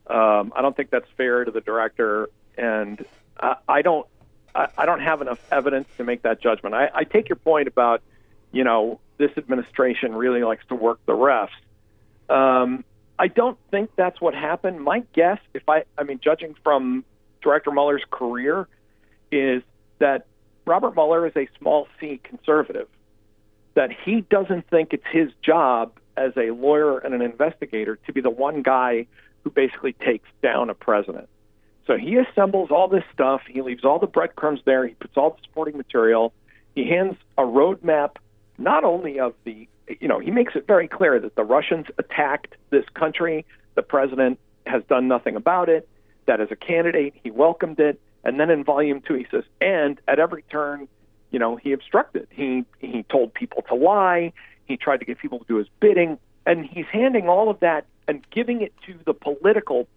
Um, 0.08 0.54
I 0.56 0.62
don't 0.62 0.76
think 0.76 0.90
that's 0.90 1.10
fair 1.18 1.44
to 1.44 1.52
the 1.52 1.62
director, 1.62 2.30
and 2.58 3.04
I, 3.40 3.56
I 3.68 3.82
don't. 3.82 4.08
I, 4.56 4.88
don't 4.88 5.02
have 5.02 5.22
enough 5.22 5.40
evidence 5.52 5.88
to 5.98 6.04
make 6.04 6.24
that 6.24 6.42
judgment. 6.42 6.74
I, 6.74 6.90
I 6.92 7.04
take 7.04 7.30
your 7.30 7.36
point 7.36 7.68
about, 7.68 8.02
you 8.52 8.64
know, 8.64 9.00
this 9.20 9.30
administration 9.38 10.16
really 10.16 10.44
likes 10.44 10.66
to 10.70 10.76
work 10.76 11.00
the 11.06 11.14
refs. 11.14 11.50
Um, 12.28 12.84
I 13.20 13.28
don't 13.28 13.58
think 13.72 13.90
that's 13.96 14.22
what 14.22 14.34
happened. 14.34 14.82
My 14.82 15.04
guess, 15.14 15.40
if 15.54 15.68
I, 15.68 15.84
I 15.98 16.04
mean, 16.04 16.20
judging 16.24 16.56
from 16.64 17.04
Director 17.42 17.72
Mueller's 17.72 18.06
career, 18.10 18.68
is 19.32 19.64
that 20.00 20.26
Robert 20.66 20.96
Mueller 20.96 21.26
is 21.26 21.34
a 21.36 21.48
small 21.58 21.88
C 22.00 22.20
conservative. 22.24 22.88
That 23.74 23.90
he 23.92 24.22
doesn't 24.22 24.70
think 24.70 24.94
it's 24.94 25.06
his 25.12 25.30
job 25.42 25.94
as 26.16 26.32
a 26.36 26.52
lawyer 26.52 26.98
and 26.98 27.14
an 27.14 27.22
investigator 27.22 27.98
to 28.08 28.14
be 28.14 28.22
the 28.22 28.30
one 28.30 28.64
guy 28.64 29.08
who 29.44 29.52
basically 29.52 29.94
takes 29.94 30.28
down 30.42 30.70
a 30.70 30.74
president. 30.74 31.30
So 31.86 31.96
he 31.96 32.18
assembles 32.18 32.70
all 32.70 32.88
this 32.88 33.04
stuff. 33.14 33.42
He 33.48 33.62
leaves 33.62 33.86
all 33.86 33.98
the 34.00 34.08
breadcrumbs 34.08 34.60
there. 34.66 34.86
He 34.86 34.94
puts 34.96 35.16
all 35.16 35.32
the 35.32 35.38
supporting 35.44 35.78
material. 35.78 36.34
He 36.76 36.88
hands 36.90 37.16
a 37.38 37.44
roadmap, 37.44 38.18
not 38.58 38.84
only 38.84 39.20
of 39.20 39.34
the, 39.46 39.70
you 40.00 40.08
know, 40.08 40.20
he 40.20 40.32
makes 40.32 40.56
it 40.56 40.68
very 40.68 40.88
clear 40.88 41.20
that 41.20 41.36
the 41.36 41.44
Russians 41.44 41.88
attacked 41.98 42.56
this 42.70 42.86
country. 42.94 43.46
The 43.76 43.82
president 43.82 44.40
has 44.66 44.84
done 44.90 45.08
nothing 45.08 45.36
about 45.36 45.70
it. 45.70 45.88
That 46.26 46.42
as 46.42 46.50
a 46.52 46.56
candidate, 46.56 47.14
he 47.24 47.32
welcomed 47.32 47.80
it. 47.80 48.00
And 48.24 48.40
then 48.40 48.50
in 48.50 48.64
volume 48.64 49.02
two, 49.02 49.14
he 49.14 49.26
says, 49.32 49.44
and 49.62 50.00
at 50.08 50.20
every 50.20 50.44
turn, 50.44 50.88
you 51.32 51.40
know, 51.40 51.56
he 51.56 51.72
obstructed. 51.72 52.28
He 52.32 52.66
he 52.80 53.04
told 53.04 53.34
people 53.34 53.64
to 53.70 53.76
lie. 53.76 54.34
He 54.66 54.76
tried 54.76 54.98
to 54.98 55.06
get 55.06 55.20
people 55.20 55.40
to 55.40 55.46
do 55.46 55.56
his 55.56 55.68
bidding, 55.80 56.20
and 56.46 56.66
he's 56.66 56.86
handing 56.92 57.30
all 57.30 57.50
of 57.50 57.60
that 57.62 57.86
and 58.08 58.26
giving 58.32 58.62
it 58.62 58.74
to 58.86 58.96
the 59.06 59.14
political 59.14 59.88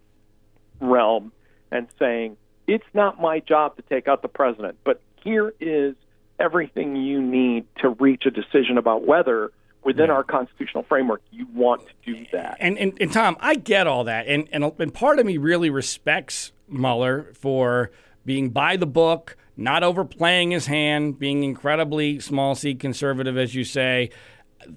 realm 0.81 1.33
and 1.73 1.89
saying, 1.99 2.37
it's 2.67 2.87
not 2.95 3.21
my 3.21 3.41
job 3.41 3.77
to 3.77 3.83
take 3.83 4.07
out 4.09 4.23
the 4.23 4.29
president, 4.29 4.79
but 4.85 5.01
here 5.23 5.53
is 5.61 5.95
everything 6.39 6.97
you 6.97 7.21
need 7.21 7.65
to 7.81 7.91
reach 7.91 8.25
a 8.27 8.31
decision 8.31 8.79
about 8.79 9.07
whether 9.07 9.53
within 9.85 10.07
yeah. 10.07 10.15
our 10.15 10.25
constitutional 10.25 10.85
framework 10.85 11.23
you 11.31 11.47
want 11.55 11.83
to 11.87 12.15
do 12.15 12.27
that. 12.33 12.57
And, 12.61 12.79
and, 12.79 12.97
and 13.01 13.13
Tom, 13.13 13.37
I 13.41 13.55
get 13.55 13.87
all 13.87 14.05
that. 14.05 14.27
And, 14.27 14.49
and, 14.53 14.65
and 14.79 14.95
part 14.95 15.19
of 15.19 15.27
me 15.27 15.37
really 15.39 15.71
respects 15.71 16.53
Mueller 16.69 17.33
for 17.35 17.91
being 18.25 18.51
by 18.51 18.77
the 18.77 18.87
book, 18.87 19.37
not 19.57 19.83
overplaying 19.83 20.51
his 20.51 20.67
hand, 20.67 21.19
being 21.19 21.43
incredibly 21.43 22.21
small 22.21 22.55
c 22.55 22.75
conservative, 22.75 23.37
as 23.37 23.55
you 23.55 23.65
say. 23.65 24.11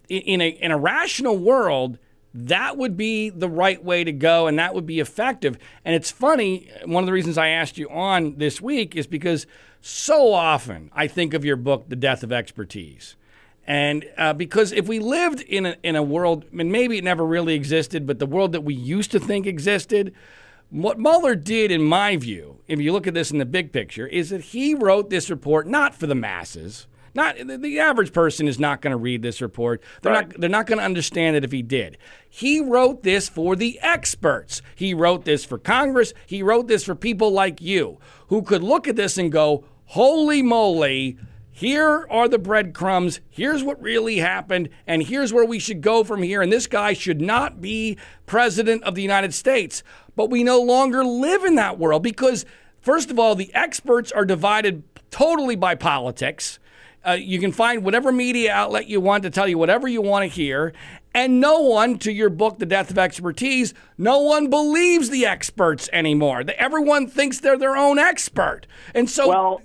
In 0.10 0.40
a, 0.42 0.48
in 0.48 0.72
a 0.72 0.78
rational 0.78 1.38
world, 1.38 2.00
that 2.34 2.78
would 2.78 2.98
be 2.98 3.30
the 3.30 3.50
right 3.50 3.84
way 3.84 4.04
to 4.04 4.12
go 4.12 4.48
and 4.48 4.58
that 4.58 4.74
would 4.74 4.86
be 4.86 5.00
effective. 5.00 5.58
And 5.86 5.94
it's 5.94 6.10
funny, 6.10 6.70
one 6.86 7.04
of 7.04 7.06
the 7.06 7.14
reasons 7.14 7.38
I 7.38 7.50
asked 7.50 7.78
you 7.78 7.90
on 7.90 8.38
this 8.38 8.62
week 8.62 8.96
is 8.96 9.06
because 9.06 9.46
so 9.82 10.34
often 10.34 10.90
I 10.94 11.08
think 11.08 11.34
of 11.34 11.46
your 11.46 11.58
book, 11.58 11.90
The 11.90 11.96
Death 11.96 12.24
of 12.24 12.32
Expertise. 12.32 13.16
And 13.66 14.06
uh, 14.18 14.34
because 14.34 14.72
if 14.72 14.88
we 14.88 15.00
lived 15.00 15.42
in 15.42 15.66
a, 15.66 15.76
in 15.84 15.96
a 15.96 16.04
world, 16.04 16.46
and 16.58 16.72
maybe 16.72 16.98
it 16.98 17.04
never 17.04 17.26
really 17.26 17.54
existed, 17.56 18.06
but 18.06 18.20
the 18.20 18.26
world 18.26 18.52
that 18.52 18.62
we 18.62 18.74
used 18.74 19.12
to 19.12 19.20
think 19.20 19.46
existed, 19.46 20.14
what 20.70 21.00
Mueller 21.00 21.36
did, 21.36 21.72
in 21.72 21.82
my 21.82 22.18
view, 22.18 22.60
if 22.68 22.80
you 22.80 22.92
look 22.92 23.08
at 23.08 23.14
this 23.14 23.32
in 23.32 23.38
the 23.38 23.46
big 23.46 23.72
picture, 23.72 24.08
is 24.08 24.32
that 24.32 24.42
he 24.42 24.74
wrote 24.74 25.10
this 25.10 25.30
report 25.30 25.68
not 25.68 25.96
for 25.96 26.08
the 26.08 26.16
masses 26.16 26.88
not 27.16 27.36
the 27.38 27.80
average 27.80 28.12
person 28.12 28.48
is 28.48 28.60
not 28.60 28.82
going 28.82 28.92
to 28.92 28.98
read 28.98 29.22
this 29.22 29.42
report. 29.42 29.84
They're 30.02 30.14
right. 30.14 30.30
not 30.30 30.40
they're 30.40 30.50
not 30.50 30.66
going 30.66 30.80
to 30.80 30.86
understand 30.86 31.36
it 31.36 31.44
if 31.44 31.52
he 31.52 31.62
did. 31.62 31.98
He 32.28 32.60
wrote 32.60 33.04
this 33.04 33.30
for 33.30 33.56
the 33.56 33.80
experts. 33.82 34.62
He 34.76 34.94
wrote 34.94 35.26
this 35.26 35.46
for 35.46 35.58
Congress. 35.58 36.14
He 36.26 36.42
wrote 36.42 36.68
this 36.68 36.84
for 36.84 36.96
people 36.96 37.32
like 37.32 37.62
you 37.62 38.00
who 38.28 38.42
could 38.42 38.64
look 38.64 38.88
at 38.88 38.96
this 38.96 39.18
and 39.18 39.32
go, 39.32 39.66
"Holy 39.86 40.42
moly, 40.42 41.18
here 41.56 42.08
are 42.10 42.28
the 42.28 42.40
breadcrumbs. 42.40 43.22
Here's 43.30 43.64
what 43.64 43.80
really 43.80 44.18
happened, 44.18 44.70
and 44.88 45.04
here's 45.04 45.32
where 45.32 45.46
we 45.46 45.60
should 45.60 45.82
go 45.82 46.04
from 46.04 46.24
here. 46.24 46.42
And 46.42 46.52
this 46.52 46.66
guy 46.66 46.94
should 46.94 47.22
not 47.22 47.62
be 47.62 47.96
president 48.26 48.84
of 48.84 48.96
the 48.96 49.04
United 49.04 49.36
States. 49.36 49.84
But 50.16 50.32
we 50.32 50.44
no 50.44 50.60
longer 50.60 51.06
live 51.06 51.44
in 51.44 51.54
that 51.56 51.78
world 51.78 52.02
because, 52.02 52.44
first 52.82 53.12
of 53.12 53.20
all, 53.20 53.36
the 53.36 53.54
experts 53.54 54.12
are 54.12 54.26
divided 54.26 54.82
totally 55.12 55.56
by 55.56 55.76
politics. 55.76 56.58
Uh, 57.06 57.12
you 57.12 57.40
can 57.40 57.52
find 57.52 57.84
whatever 57.84 58.12
media 58.12 58.52
outlet 58.52 58.88
you 58.88 59.00
want 59.00 59.22
to 59.22 59.30
tell 59.30 59.48
you 59.48 59.60
whatever 59.60 59.88
you 59.88 60.02
want 60.02 60.24
to 60.24 60.36
hear. 60.36 60.74
And 61.14 61.40
no 61.40 61.60
one, 61.60 62.00
to 62.00 62.12
your 62.12 62.32
book, 62.32 62.58
The 62.58 62.66
Death 62.66 62.90
of 62.90 62.98
Expertise, 62.98 63.76
no 63.96 64.22
one 64.22 64.50
believes 64.50 65.12
the 65.12 65.28
experts 65.28 65.88
anymore. 65.94 66.44
Everyone 66.58 67.06
thinks 67.06 67.40
they're 67.40 67.60
their 67.60 67.78
own 67.78 68.00
expert. 68.00 68.66
And 68.96 69.08
so. 69.08 69.28
Well, 69.28 69.62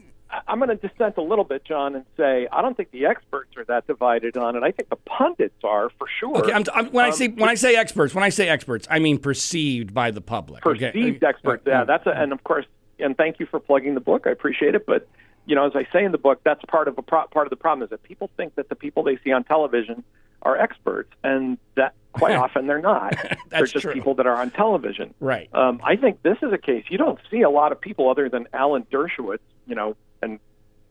I'm 0.47 0.59
going 0.59 0.69
to 0.69 0.89
dissent 0.89 1.17
a 1.17 1.23
little 1.23 1.45
bit, 1.45 1.65
John, 1.65 1.95
and 1.95 2.05
say 2.17 2.49
I 2.53 2.61
don't 2.61 2.77
think 2.77 2.91
the 2.91 3.07
experts 3.07 3.57
are 3.57 3.65
that 3.65 3.87
divided 3.87 4.37
on 4.37 4.57
it. 4.57 4.63
I 4.63 4.73
think 4.73 4.91
the 4.91 4.97
pundits 4.97 5.65
are 5.65 5.91
for 5.99 6.07
sure. 6.21 6.37
Okay, 6.39 6.53
I'm, 6.53 6.65
I'm, 6.75 6.87
when 6.93 7.07
um, 7.07 7.13
I 7.13 7.15
say 7.15 7.29
when 7.29 7.49
I 7.49 7.55
say 7.55 7.77
experts, 7.77 8.15
when 8.15 8.25
I 8.25 8.29
say 8.29 8.49
experts, 8.49 8.87
I 8.91 8.99
mean 8.99 9.19
perceived 9.19 9.95
by 9.95 10.11
the 10.11 10.21
public. 10.21 10.63
Perceived 10.63 10.97
okay. 10.97 11.27
experts, 11.27 11.65
yeah. 11.67 11.85
That's 11.85 12.07
a, 12.07 12.11
and 12.11 12.33
of 12.33 12.45
course, 12.45 12.67
and 12.99 13.17
thank 13.17 13.41
you 13.41 13.47
for 13.47 13.59
plugging 13.59 13.95
the 13.95 14.01
book. 14.01 14.27
I 14.27 14.31
appreciate 14.31 14.75
it, 14.75 14.85
but 14.87 15.09
you 15.47 15.55
know, 15.55 15.67
as 15.67 15.73
I 15.75 15.87
say 15.93 16.05
in 16.05 16.13
the 16.13 16.19
book, 16.19 16.41
that's 16.45 16.63
part 16.67 16.89
of 16.89 16.99
a 16.99 17.03
pro- 17.03 17.27
part 17.29 17.47
of 17.47 17.51
the 17.51 17.57
problem 17.57 17.83
is 17.83 17.91
that 17.91 18.03
people 18.03 18.31
think 18.37 18.55
that 18.57 18.69
the 18.69 18.75
people 18.75 19.03
they 19.03 19.19
see 19.25 19.33
on 19.33 19.45
television 19.45 20.05
are 20.43 20.59
experts, 20.59 21.11
and 21.25 21.57
that 21.77 21.95
quite 22.13 22.37
often 22.37 22.67
they're 22.67 22.83
not. 22.83 23.17
they're 23.49 23.67
just 23.67 23.83
true. 23.83 23.95
people 23.95 24.15
that 24.17 24.27
are 24.27 24.37
on 24.37 24.51
television. 24.51 25.15
Right. 25.21 25.49
Um, 25.55 25.81
I 25.83 25.97
think 25.97 26.23
this 26.23 26.37
is 26.43 26.53
a 26.53 26.59
case. 26.59 26.85
You 26.91 26.99
don't 26.99 27.19
see 27.31 27.41
a 27.41 27.51
lot 27.51 27.73
of 27.73 27.81
people 27.81 28.11
other 28.11 28.29
than 28.29 28.47
Alan 28.53 28.87
Dershowitz, 28.93 29.39
you 29.67 29.75
know, 29.75 29.97
and 30.23 30.39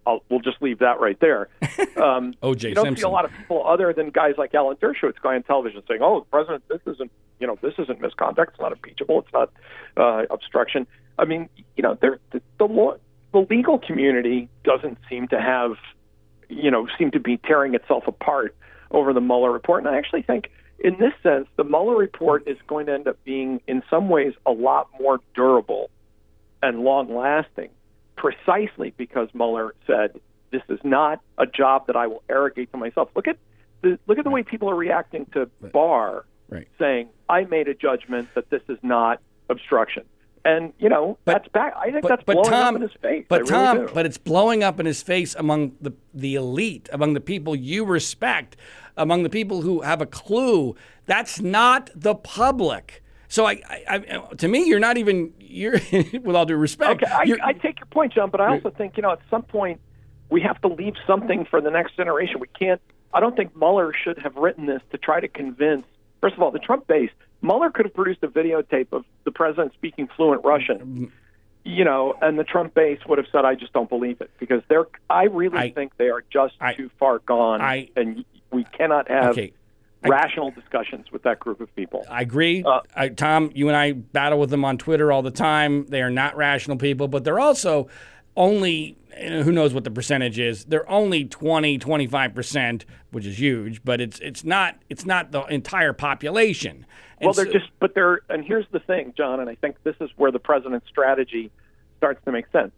I'll, 0.05 0.23
we'll 0.29 0.39
just 0.39 0.61
leave 0.61 0.79
that 0.79 0.99
right 0.99 1.19
there. 1.19 1.49
Um, 1.97 2.35
O.J. 2.43 2.69
You 2.69 2.75
don't 2.75 2.85
Simpson. 2.85 3.01
see 3.01 3.07
a 3.07 3.09
lot 3.09 3.25
of 3.25 3.31
people 3.31 3.65
other 3.65 3.91
than 3.91 4.11
guys 4.11 4.35
like 4.37 4.53
Alan 4.53 4.77
Dershowitz 4.77 5.19
going 5.19 5.37
on 5.37 5.43
television 5.43 5.81
saying, 5.87 6.01
"Oh, 6.03 6.19
the 6.19 6.25
president, 6.27 6.63
this 6.67 6.79
isn't, 6.85 7.11
you 7.39 7.47
know, 7.47 7.57
this 7.63 7.73
isn't 7.79 7.99
misconduct. 7.99 8.51
It's 8.53 8.61
not 8.61 8.71
impeachable. 8.71 9.21
It's 9.21 9.33
not 9.33 9.51
uh, 9.97 10.25
obstruction." 10.29 10.85
I 11.17 11.25
mean, 11.25 11.49
you 11.75 11.81
know, 11.81 11.97
the, 11.99 12.19
the 12.59 12.65
law 12.65 12.97
the 13.31 13.45
legal 13.49 13.79
community 13.79 14.49
doesn't 14.63 14.97
seem 15.09 15.27
to 15.29 15.39
have, 15.39 15.75
you 16.49 16.71
know, 16.71 16.87
seem 16.97 17.11
to 17.11 17.19
be 17.19 17.37
tearing 17.37 17.75
itself 17.75 18.03
apart 18.07 18.55
over 18.91 19.13
the 19.13 19.21
Mueller 19.21 19.51
report. 19.51 19.83
And 19.85 19.93
I 19.93 19.97
actually 19.97 20.21
think, 20.21 20.49
in 20.79 20.97
this 20.99 21.13
sense, 21.23 21.47
the 21.55 21.63
Mueller 21.63 21.95
report 21.95 22.47
is 22.47 22.57
going 22.67 22.85
to 22.87 22.93
end 22.93 23.07
up 23.07 23.17
being, 23.23 23.61
in 23.67 23.83
some 23.89 24.09
ways, 24.09 24.33
a 24.45 24.51
lot 24.51 24.89
more 24.99 25.19
durable 25.35 25.89
and 26.61 26.79
long 26.79 27.13
lasting, 27.13 27.69
precisely 28.17 28.93
because 28.97 29.29
Mueller 29.33 29.73
said, 29.85 30.19
"This 30.51 30.63
is 30.69 30.79
not 30.83 31.21
a 31.37 31.45
job 31.45 31.87
that 31.87 31.95
I 31.95 32.07
will 32.07 32.23
arrogate 32.29 32.71
to 32.71 32.77
myself." 32.77 33.09
Look 33.15 33.27
at 33.27 33.37
the 33.81 33.97
look 34.07 34.17
at 34.17 34.23
the 34.23 34.29
way 34.29 34.43
people 34.43 34.69
are 34.69 34.75
reacting 34.75 35.25
to 35.27 35.49
Barr, 35.71 36.25
right. 36.49 36.67
saying, 36.77 37.09
"I 37.29 37.45
made 37.45 37.67
a 37.67 37.73
judgment 37.73 38.29
that 38.35 38.49
this 38.49 38.63
is 38.67 38.77
not 38.81 39.21
obstruction." 39.49 40.03
And 40.43 40.73
you 40.79 40.89
know 40.89 41.17
but, 41.25 41.33
that's 41.33 41.47
back. 41.49 41.73
I 41.75 41.91
think 41.91 42.03
but, 42.03 42.07
that's 42.09 42.23
but 42.23 42.33
blowing 42.33 42.49
Tom, 42.49 42.75
up 42.75 42.81
in 42.81 42.81
his 42.81 42.97
face. 43.01 43.25
But 43.27 43.41
I 43.41 43.45
Tom, 43.45 43.77
really 43.79 43.93
but 43.93 44.05
it's 44.05 44.17
blowing 44.17 44.63
up 44.63 44.79
in 44.79 44.85
his 44.85 45.01
face 45.03 45.35
among 45.35 45.73
the 45.81 45.91
the 46.13 46.35
elite, 46.35 46.89
among 46.91 47.13
the 47.13 47.21
people 47.21 47.55
you 47.55 47.85
respect, 47.85 48.55
among 48.95 49.23
the 49.23 49.29
people 49.29 49.61
who 49.61 49.81
have 49.81 50.01
a 50.01 50.05
clue. 50.05 50.75
That's 51.05 51.41
not 51.41 51.89
the 51.95 52.15
public. 52.15 53.03
So 53.29 53.45
I, 53.45 53.61
I, 53.69 53.95
I 53.95 54.35
to 54.35 54.47
me, 54.47 54.65
you're 54.65 54.79
not 54.79 54.97
even 54.97 55.33
you're 55.39 55.73
with 55.91 56.35
all 56.35 56.45
due 56.45 56.55
respect. 56.55 57.03
Okay, 57.03 57.11
I, 57.11 57.49
I 57.49 57.53
take 57.53 57.79
your 57.79 57.87
point, 57.87 58.13
John, 58.13 58.29
but 58.29 58.41
I 58.41 58.47
also 58.47 58.69
think 58.69 58.97
you 58.97 59.03
know 59.03 59.11
at 59.11 59.19
some 59.29 59.43
point 59.43 59.81
we 60.29 60.41
have 60.41 60.59
to 60.61 60.67
leave 60.67 60.95
something 61.05 61.45
for 61.45 61.61
the 61.61 61.71
next 61.71 61.95
generation. 61.95 62.39
We 62.39 62.47
can't. 62.47 62.81
I 63.13 63.19
don't 63.19 63.35
think 63.35 63.55
Mueller 63.55 63.93
should 63.93 64.17
have 64.19 64.35
written 64.35 64.65
this 64.65 64.81
to 64.91 64.97
try 64.97 65.19
to 65.19 65.27
convince. 65.27 65.85
First 66.21 66.35
of 66.35 66.41
all, 66.41 66.51
the 66.51 66.59
Trump 66.59 66.87
base 66.87 67.11
Mueller 67.41 67.69
could 67.69 67.85
have 67.85 67.93
produced 67.93 68.23
a 68.23 68.27
videotape 68.27 68.87
of 68.91 69.05
the 69.23 69.31
president 69.31 69.73
speaking 69.73 70.07
fluent 70.15 70.43
Russian, 70.43 70.79
mm-hmm. 70.79 71.05
you 71.63 71.83
know, 71.83 72.15
and 72.21 72.37
the 72.39 72.43
Trump 72.43 72.73
base 72.73 72.99
would 73.07 73.17
have 73.17 73.27
said, 73.31 73.45
"I 73.45 73.55
just 73.55 73.73
don't 73.73 73.89
believe 73.89 74.21
it," 74.21 74.31
because 74.39 74.61
they're. 74.67 74.87
I 75.09 75.25
really 75.25 75.71
think 75.71 75.95
they 75.97 76.09
are 76.09 76.23
just 76.31 76.55
too 76.75 76.89
far 76.99 77.19
gone, 77.19 77.61
and 77.95 78.25
we 78.51 78.63
cannot 78.63 79.09
have. 79.09 79.31
Okay. 79.31 79.53
Rational 80.09 80.51
discussions 80.51 81.11
with 81.11 81.23
that 81.23 81.39
group 81.39 81.61
of 81.61 81.73
people. 81.75 82.05
I 82.09 82.21
agree. 82.21 82.63
Uh, 82.63 82.81
I, 82.95 83.09
Tom, 83.09 83.51
you 83.53 83.67
and 83.67 83.77
I 83.77 83.93
battle 83.93 84.39
with 84.39 84.49
them 84.49 84.65
on 84.65 84.77
Twitter 84.77 85.11
all 85.11 85.21
the 85.21 85.31
time. 85.31 85.85
They 85.87 86.01
are 86.01 86.09
not 86.09 86.35
rational 86.35 86.77
people, 86.77 87.07
but 87.07 87.23
they're 87.23 87.39
also 87.39 87.87
only 88.37 88.95
who 89.17 89.51
knows 89.51 89.73
what 89.73 89.83
the 89.83 89.91
percentage 89.91 90.37
is 90.37 90.65
they're 90.65 90.89
only 90.89 91.25
20 91.25 91.79
25% 91.79 92.83
which 93.11 93.25
is 93.25 93.39
huge 93.39 93.83
but 93.83 93.99
it's 93.99 94.19
it's 94.19 94.43
not 94.43 94.77
it's 94.89 95.05
not 95.05 95.31
the 95.31 95.41
entire 95.45 95.91
population 95.91 96.85
and 97.19 97.25
well 97.25 97.33
they're 97.33 97.47
so, 97.47 97.53
just 97.53 97.65
but 97.79 97.95
they're 97.95 98.21
and 98.29 98.45
here's 98.45 98.67
the 98.71 98.79
thing 98.79 99.13
john 99.17 99.39
and 99.39 99.49
i 99.49 99.55
think 99.55 99.75
this 99.83 99.95
is 99.99 100.09
where 100.17 100.31
the 100.31 100.39
president's 100.39 100.87
strategy 100.87 101.51
starts 101.97 102.23
to 102.25 102.31
make 102.31 102.45
sense 102.51 102.71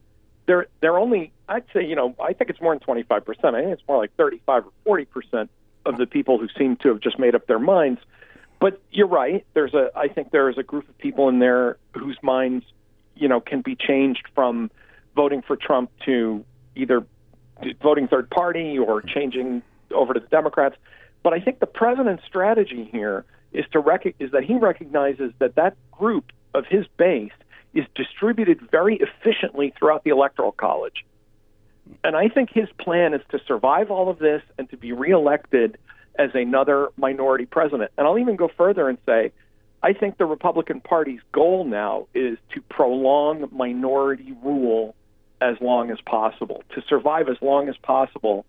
they're 0.46 0.68
they're 0.80 0.98
only 0.98 1.34
i'd 1.50 1.66
say 1.74 1.86
you 1.86 1.96
know 1.96 2.16
i 2.24 2.32
think 2.32 2.50
it's 2.50 2.62
more 2.62 2.74
than 2.74 2.80
25% 2.80 3.54
i 3.54 3.62
think 3.62 3.74
it's 3.74 3.84
more 3.88 3.98
like 3.98 4.16
35 4.16 4.64
or 4.86 5.06
40% 5.06 5.50
of 5.90 5.98
the 5.98 6.06
people 6.06 6.38
who 6.40 6.48
seem 6.58 6.78
to 6.78 6.88
have 6.88 7.02
just 7.02 7.20
made 7.20 7.36
up 7.36 7.46
their 7.48 7.60
minds 7.60 8.00
but 8.60 8.82
you're 8.92 9.08
right 9.08 9.46
there's 9.54 9.74
a 9.74 9.90
i 9.96 10.08
think 10.08 10.32
there 10.32 10.50
is 10.50 10.58
a 10.58 10.64
group 10.64 10.88
of 10.88 10.98
people 10.98 11.28
in 11.30 11.40
there 11.40 11.78
whose 11.94 12.18
minds 12.22 12.66
you 13.16 13.28
know 13.28 13.40
can 13.40 13.62
be 13.62 13.76
changed 13.76 14.28
from 14.34 14.72
voting 15.16 15.42
for 15.42 15.56
Trump 15.56 15.92
to 16.06 16.44
either 16.76 17.06
voting 17.82 18.08
third 18.08 18.30
party 18.30 18.78
or 18.78 19.02
changing 19.02 19.62
over 19.92 20.14
to 20.14 20.20
the 20.20 20.28
Democrats. 20.28 20.76
But 21.24 21.34
I 21.34 21.42
think 21.42 21.60
the 21.60 21.66
president's 21.66 22.24
strategy 22.26 22.88
here 22.90 23.26
is 23.52 23.66
to 23.74 23.80
rec- 23.80 24.16
is 24.20 24.32
that 24.32 24.44
he 24.44 24.56
recognizes 24.56 25.34
that 25.40 25.56
that 25.56 25.76
group 25.92 26.32
of 26.54 26.66
his 26.66 26.86
base 26.98 27.34
is 27.74 27.86
distributed 27.96 28.60
very 28.72 28.98
efficiently 28.98 29.74
throughout 29.78 30.04
the 30.04 30.12
electoral 30.12 30.54
college. 30.54 31.06
And 32.04 32.16
I 32.16 32.30
think 32.30 32.52
his 32.52 32.70
plan 32.78 33.14
is 33.14 33.22
to 33.30 33.40
survive 33.48 33.92
all 33.92 34.10
of 34.10 34.20
this 34.20 34.42
and 34.58 34.70
to 34.70 34.78
be 34.78 34.92
reelected 34.92 35.78
as 36.18 36.32
another 36.34 36.90
minority 36.98 37.46
president. 37.46 37.92
And 37.98 38.06
I'll 38.06 38.20
even 38.20 38.36
go 38.36 38.50
further 38.56 38.90
and 38.90 38.98
say 39.06 39.32
I 39.82 39.94
think 39.94 40.18
the 40.18 40.26
Republican 40.26 40.82
Party's 40.82 41.22
goal 41.32 41.64
now 41.64 42.08
is 42.14 42.38
to 42.54 42.62
prolong 42.62 43.50
minority 43.52 44.36
rule 44.44 44.96
as 45.42 45.56
long 45.62 45.90
as 45.90 46.00
possible, 46.02 46.64
to 46.76 46.82
survive 46.90 47.30
as 47.30 47.38
long 47.42 47.70
as 47.70 47.78
possible, 47.78 48.46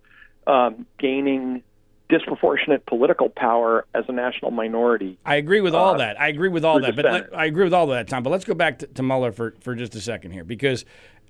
um, 0.46 0.87
gaining 0.98 1.62
disproportionate 2.09 2.85
political 2.87 3.29
power 3.29 3.87
as 3.94 4.05
a 4.09 4.12
national 4.12 4.50
minority. 4.50 5.16
I 5.24 5.37
agree 5.37 5.61
with 5.61 5.74
all 5.74 5.94
uh, 5.94 5.98
that. 5.98 6.20
I 6.20 6.26
agree 6.26 6.48
with 6.48 6.64
all 6.64 6.81
that. 6.81 6.96
But 6.96 7.05
let, 7.05 7.37
I 7.37 7.44
agree 7.44 7.62
with 7.62 7.72
all 7.72 7.85
of 7.85 7.90
that, 7.90 8.09
Tom. 8.09 8.24
But 8.24 8.31
let's 8.31 8.44
go 8.44 8.55
back 8.55 8.81
to, 8.81 8.88
to 8.88 9.03
Mueller 9.05 9.31
for, 9.31 9.55
for 9.61 9.76
just 9.76 9.94
a 9.94 10.00
second 10.00 10.33
here, 10.33 10.42
because, 10.42 10.85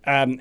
um, 0.07 0.41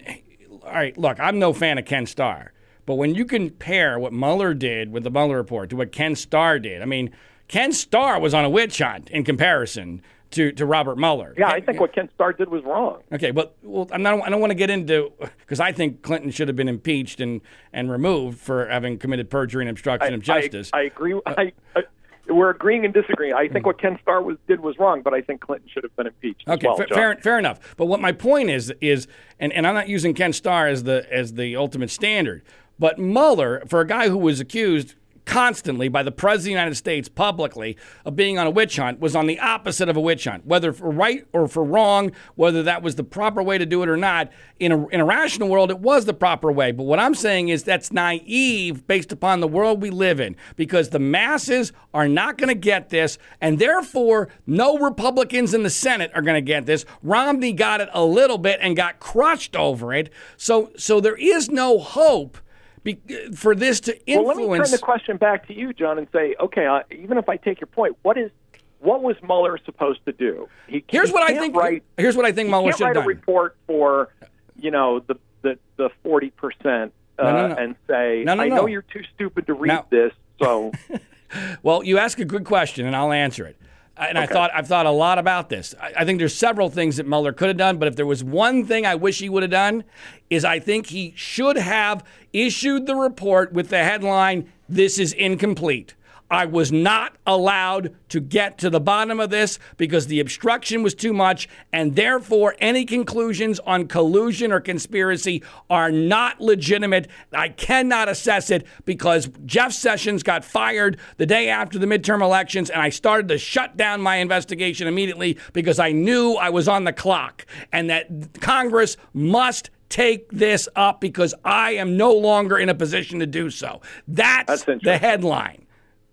all 0.63 0.73
right, 0.73 0.97
look, 0.97 1.19
I'm 1.19 1.39
no 1.39 1.53
fan 1.53 1.77
of 1.77 1.85
Ken 1.85 2.05
Starr. 2.05 2.53
But 2.85 2.95
when 2.95 3.13
you 3.13 3.25
compare 3.25 3.99
what 3.99 4.13
Mueller 4.13 4.53
did 4.53 4.91
with 4.91 5.03
the 5.03 5.11
Mueller 5.11 5.37
report 5.37 5.69
to 5.69 5.75
what 5.75 5.91
Ken 5.91 6.15
Starr 6.15 6.57
did, 6.59 6.81
I 6.81 6.85
mean, 6.85 7.11
Ken 7.47 7.71
Starr 7.71 8.19
was 8.19 8.33
on 8.33 8.45
a 8.45 8.49
witch 8.49 8.79
hunt 8.79 9.09
in 9.09 9.23
comparison 9.23 10.01
to, 10.31 10.51
to 10.53 10.65
Robert 10.65 10.97
Mueller. 10.97 11.33
Yeah, 11.37 11.49
I 11.49 11.59
think 11.61 11.79
what 11.79 11.93
Ken 11.93 12.09
Starr 12.15 12.33
did 12.33 12.49
was 12.49 12.63
wrong. 12.63 13.01
Okay, 13.11 13.31
but 13.31 13.55
well, 13.63 13.87
I'm 13.91 14.01
not, 14.01 14.21
I 14.23 14.29
don't 14.29 14.39
want 14.39 14.51
to 14.51 14.55
get 14.55 14.69
into 14.69 15.11
because 15.39 15.59
I 15.59 15.71
think 15.71 16.01
Clinton 16.01 16.31
should 16.31 16.47
have 16.47 16.57
been 16.57 16.67
impeached 16.67 17.19
and, 17.19 17.41
and 17.73 17.91
removed 17.91 18.39
for 18.39 18.67
having 18.67 18.97
committed 18.97 19.29
perjury 19.29 19.63
and 19.63 19.69
obstruction 19.69 20.13
I, 20.13 20.15
of 20.15 20.21
justice. 20.21 20.69
I, 20.73 20.79
I 20.79 20.81
agree. 20.83 21.13
Uh, 21.13 21.19
I, 21.37 21.51
I, 21.75 21.83
we're 22.29 22.49
agreeing 22.49 22.85
and 22.85 22.93
disagreeing. 22.93 23.33
I 23.33 23.47
think 23.47 23.63
hmm. 23.63 23.67
what 23.67 23.79
Ken 23.79 23.97
Starr 24.01 24.21
was, 24.21 24.37
did 24.47 24.59
was 24.59 24.77
wrong, 24.77 25.01
but 25.01 25.13
I 25.13 25.21
think 25.21 25.41
Clinton 25.41 25.69
should 25.71 25.83
have 25.83 25.95
been 25.95 26.07
impeached. 26.07 26.47
Okay, 26.47 26.67
well, 26.67 26.77
fair, 26.77 27.15
fair 27.17 27.39
enough. 27.39 27.75
But 27.77 27.85
what 27.85 27.99
my 27.99 28.11
point 28.11 28.49
is 28.49 28.73
is, 28.81 29.07
and, 29.39 29.51
and 29.53 29.65
I'm 29.67 29.75
not 29.75 29.87
using 29.87 30.13
Ken 30.13 30.33
Starr 30.33 30.67
as 30.67 30.83
the 30.83 31.11
as 31.11 31.33
the 31.33 31.55
ultimate 31.55 31.89
standard, 31.89 32.43
but 32.77 32.97
Mueller, 32.97 33.63
for 33.67 33.81
a 33.81 33.87
guy 33.87 34.09
who 34.09 34.17
was 34.17 34.39
accused 34.39 34.95
constantly 35.29 35.87
by 35.87 36.01
the 36.01 36.11
President 36.11 36.39
of 36.39 36.43
the 36.45 36.49
United 36.49 36.75
States 36.75 37.07
publicly 37.07 37.77
of 38.03 38.15
being 38.15 38.39
on 38.39 38.47
a 38.47 38.49
witch 38.49 38.77
hunt 38.77 38.99
was 38.99 39.15
on 39.15 39.27
the 39.27 39.39
opposite 39.39 39.87
of 39.87 39.95
a 39.95 40.01
witch 40.01 40.23
hunt, 40.23 40.43
whether 40.43 40.73
for 40.73 40.89
right 40.89 41.23
or 41.33 41.47
for 41.47 41.63
wrong, 41.63 42.11
whether 42.33 42.63
that 42.63 42.81
was 42.81 42.95
the 42.95 43.03
proper 43.03 43.43
way 43.43 43.55
to 43.59 43.65
do 43.65 43.83
it 43.83 43.89
or 43.89 43.95
not. 43.95 44.31
In 44.59 44.71
a, 44.71 44.87
in 44.87 44.99
a 44.99 45.05
rational 45.05 45.47
world, 45.47 45.69
it 45.69 45.77
was 45.77 46.05
the 46.05 46.15
proper 46.15 46.51
way. 46.51 46.71
But 46.71 46.85
what 46.85 46.97
I'm 46.97 47.13
saying 47.13 47.49
is 47.49 47.63
that's 47.63 47.91
naive 47.91 48.87
based 48.87 49.11
upon 49.11 49.39
the 49.39 49.47
world 49.47 49.83
we 49.83 49.91
live 49.91 50.19
in 50.19 50.35
because 50.55 50.89
the 50.89 50.97
masses 50.97 51.73
are 51.93 52.07
not 52.07 52.39
going 52.39 52.47
to 52.47 52.55
get 52.55 52.89
this, 52.89 53.19
and 53.39 53.59
therefore, 53.59 54.29
no 54.47 54.79
Republicans 54.79 55.53
in 55.53 55.61
the 55.61 55.69
Senate 55.69 56.11
are 56.15 56.23
going 56.23 56.33
to 56.33 56.41
get 56.41 56.65
this. 56.65 56.85
Romney 57.03 57.53
got 57.53 57.81
it 57.81 57.89
a 57.93 58.03
little 58.03 58.39
bit 58.39 58.57
and 58.63 58.75
got 58.75 58.99
crushed 58.99 59.55
over 59.55 59.93
it. 59.93 60.11
So, 60.37 60.71
so 60.75 60.99
there 60.99 61.17
is 61.17 61.49
no 61.49 61.77
hope 61.77 62.39
be, 62.83 62.99
for 63.35 63.55
this 63.55 63.79
to 63.81 63.93
influence. 64.05 64.37
Well, 64.37 64.47
let 64.47 64.59
me 64.59 64.65
turn 64.65 64.71
the 64.71 64.77
question 64.77 65.17
back 65.17 65.47
to 65.47 65.53
you, 65.53 65.73
John, 65.73 65.97
and 65.97 66.07
say, 66.11 66.35
okay, 66.39 66.65
uh, 66.65 66.81
even 66.91 67.17
if 67.17 67.29
I 67.29 67.37
take 67.37 67.59
your 67.61 67.67
point, 67.67 67.97
what 68.01 68.17
is 68.17 68.31
what 68.79 69.03
was 69.03 69.17
Mueller 69.21 69.59
supposed 69.65 70.05
to 70.05 70.13
do? 70.13 70.47
He, 70.67 70.83
here's 70.87 71.09
he 71.09 71.13
what 71.13 71.23
I 71.23 71.37
think. 71.37 71.55
Write, 71.55 71.83
here's 71.97 72.15
what 72.15 72.25
I 72.25 72.31
think 72.31 72.49
Mueller 72.49 72.71
should 72.71 72.87
have 72.87 72.95
done. 72.95 73.03
a 73.03 73.07
report 73.07 73.57
for, 73.67 74.13
you 74.55 74.71
know, 74.71 74.99
the 74.99 75.15
the 75.41 75.59
the 75.77 75.89
forty 76.03 76.29
percent 76.31 76.93
uh, 77.17 77.23
no, 77.23 77.31
no, 77.31 77.47
no. 77.49 77.55
and 77.55 77.75
say, 77.87 78.25
I 78.27 78.47
know 78.47 78.67
you're 78.67 78.81
too 78.81 79.03
stupid 79.15 79.47
to 79.47 79.53
read 79.53 79.83
this, 79.89 80.13
so. 80.41 80.71
well, 81.63 81.83
you 81.83 81.97
ask 81.97 82.19
a 82.19 82.25
good 82.25 82.45
question, 82.45 82.85
and 82.85 82.95
I'll 82.95 83.11
answer 83.11 83.45
it 83.45 83.57
and 83.99 84.17
okay. 84.17 84.23
I 84.23 84.27
thought 84.27 84.51
I've 84.53 84.67
thought 84.67 84.85
a 84.85 84.91
lot 84.91 85.19
about 85.19 85.49
this. 85.49 85.75
I, 85.79 85.93
I, 85.97 86.05
think 86.05 86.19
there's 86.19 86.35
several 86.35 86.69
things 86.69 86.97
that 86.97 87.07
Mueller 87.07 87.33
could 87.33 87.49
have 87.49 87.57
done, 87.57 87.77
but 87.77 87.87
if 87.87 87.95
there 87.95 88.05
was 88.05 88.23
one 88.23 88.65
thing 88.65 88.85
I 88.85 88.95
wish 88.95 89.19
he 89.19 89.29
would 89.29 89.43
have 89.43 89.51
done, 89.51 89.83
is 90.29 90.45
I 90.45 90.59
think 90.59 90.87
he 90.87 91.13
should 91.15 91.57
have 91.57 92.03
issued 92.31 92.85
the 92.85 92.95
report 92.95 93.51
with 93.51 93.69
the 93.69 93.83
headline, 93.83 94.51
"This 94.67 94.97
is 94.97 95.13
incomplete." 95.13 95.95
I 96.29 96.45
was 96.45 96.71
not 96.71 97.15
allowed 97.25 97.95
to 98.09 98.19
get 98.19 98.57
to 98.59 98.69
the 98.69 98.79
bottom 98.79 99.19
of 99.19 99.29
this 99.29 99.59
because 99.77 100.07
the 100.07 100.19
obstruction 100.19 100.83
was 100.83 100.93
too 100.93 101.13
much, 101.13 101.49
and 101.73 101.95
therefore 101.95 102.55
any 102.59 102.85
conclusions 102.85 103.59
on 103.61 103.87
collusion 103.87 104.51
or 104.51 104.59
conspiracy 104.59 105.43
are 105.69 105.91
not 105.91 106.39
legitimate. 106.39 107.07
I 107.33 107.49
cannot 107.49 108.09
assess 108.09 108.49
it 108.51 108.65
because 108.85 109.29
Jeff 109.45 109.73
Sessions 109.73 110.23
got 110.23 110.45
fired 110.45 110.97
the 111.17 111.25
day 111.25 111.49
after 111.49 111.79
the 111.79 111.87
midterm 111.87 112.21
elections, 112.21 112.69
and 112.69 112.81
I 112.81 112.89
started 112.89 113.27
to 113.29 113.37
shut 113.37 113.77
down 113.77 114.01
my 114.01 114.17
investigation 114.17 114.87
immediately 114.87 115.37
because 115.53 115.79
I 115.79 115.91
knew 115.91 116.33
I 116.35 116.49
was 116.49 116.67
on 116.67 116.83
the 116.83 116.93
clock 116.93 117.45
and 117.71 117.89
that 117.89 118.09
Congress 118.41 118.97
must 119.13 119.69
take 119.89 120.29
this 120.29 120.69
up 120.75 121.01
because 121.01 121.33
I 121.43 121.71
am 121.71 121.97
no 121.97 122.13
longer 122.13 122.57
in 122.57 122.69
a 122.69 122.75
position 122.75 123.19
to 123.19 123.25
do 123.25 123.49
so. 123.49 123.81
That's, 124.07 124.63
That's 124.63 124.83
the 124.83 124.97
headline. 124.97 125.65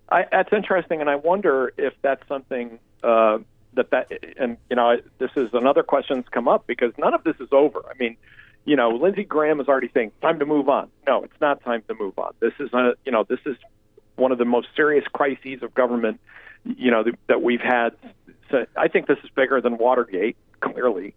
I, 0.08 0.26
that's 0.30 0.52
interesting, 0.52 1.00
and 1.00 1.10
I 1.10 1.16
wonder 1.16 1.72
if 1.76 1.94
that's 2.02 2.26
something 2.28 2.78
uh, 3.02 3.38
that 3.74 3.90
that 3.90 4.12
and 4.38 4.56
you 4.70 4.76
know 4.76 4.98
this 5.18 5.30
is 5.36 5.50
another 5.52 5.82
question 5.82 6.18
that's 6.18 6.28
come 6.28 6.48
up 6.48 6.66
because 6.66 6.92
none 6.98 7.14
of 7.14 7.24
this 7.24 7.36
is 7.40 7.48
over. 7.52 7.80
I 7.90 7.94
mean, 7.98 8.16
you 8.64 8.76
know, 8.76 8.90
Lindsey 8.90 9.24
Graham 9.24 9.60
is 9.60 9.68
already 9.68 9.90
saying 9.92 10.12
time 10.22 10.38
to 10.38 10.46
move 10.46 10.68
on. 10.68 10.90
No, 11.06 11.24
it's 11.24 11.40
not 11.40 11.62
time 11.62 11.82
to 11.88 11.94
move 11.94 12.18
on. 12.18 12.32
This 12.40 12.52
is 12.60 12.72
a 12.72 12.94
you 13.04 13.12
know 13.12 13.24
this 13.24 13.40
is 13.46 13.56
one 14.16 14.32
of 14.32 14.38
the 14.38 14.44
most 14.44 14.68
serious 14.76 15.04
crises 15.12 15.62
of 15.62 15.74
government 15.74 16.20
you 16.64 16.90
know 16.90 17.04
that 17.28 17.42
we've 17.42 17.60
had. 17.60 17.90
So 18.50 18.66
I 18.76 18.88
think 18.88 19.06
this 19.06 19.18
is 19.24 19.30
bigger 19.30 19.60
than 19.60 19.78
Watergate, 19.78 20.36
clearly. 20.60 21.14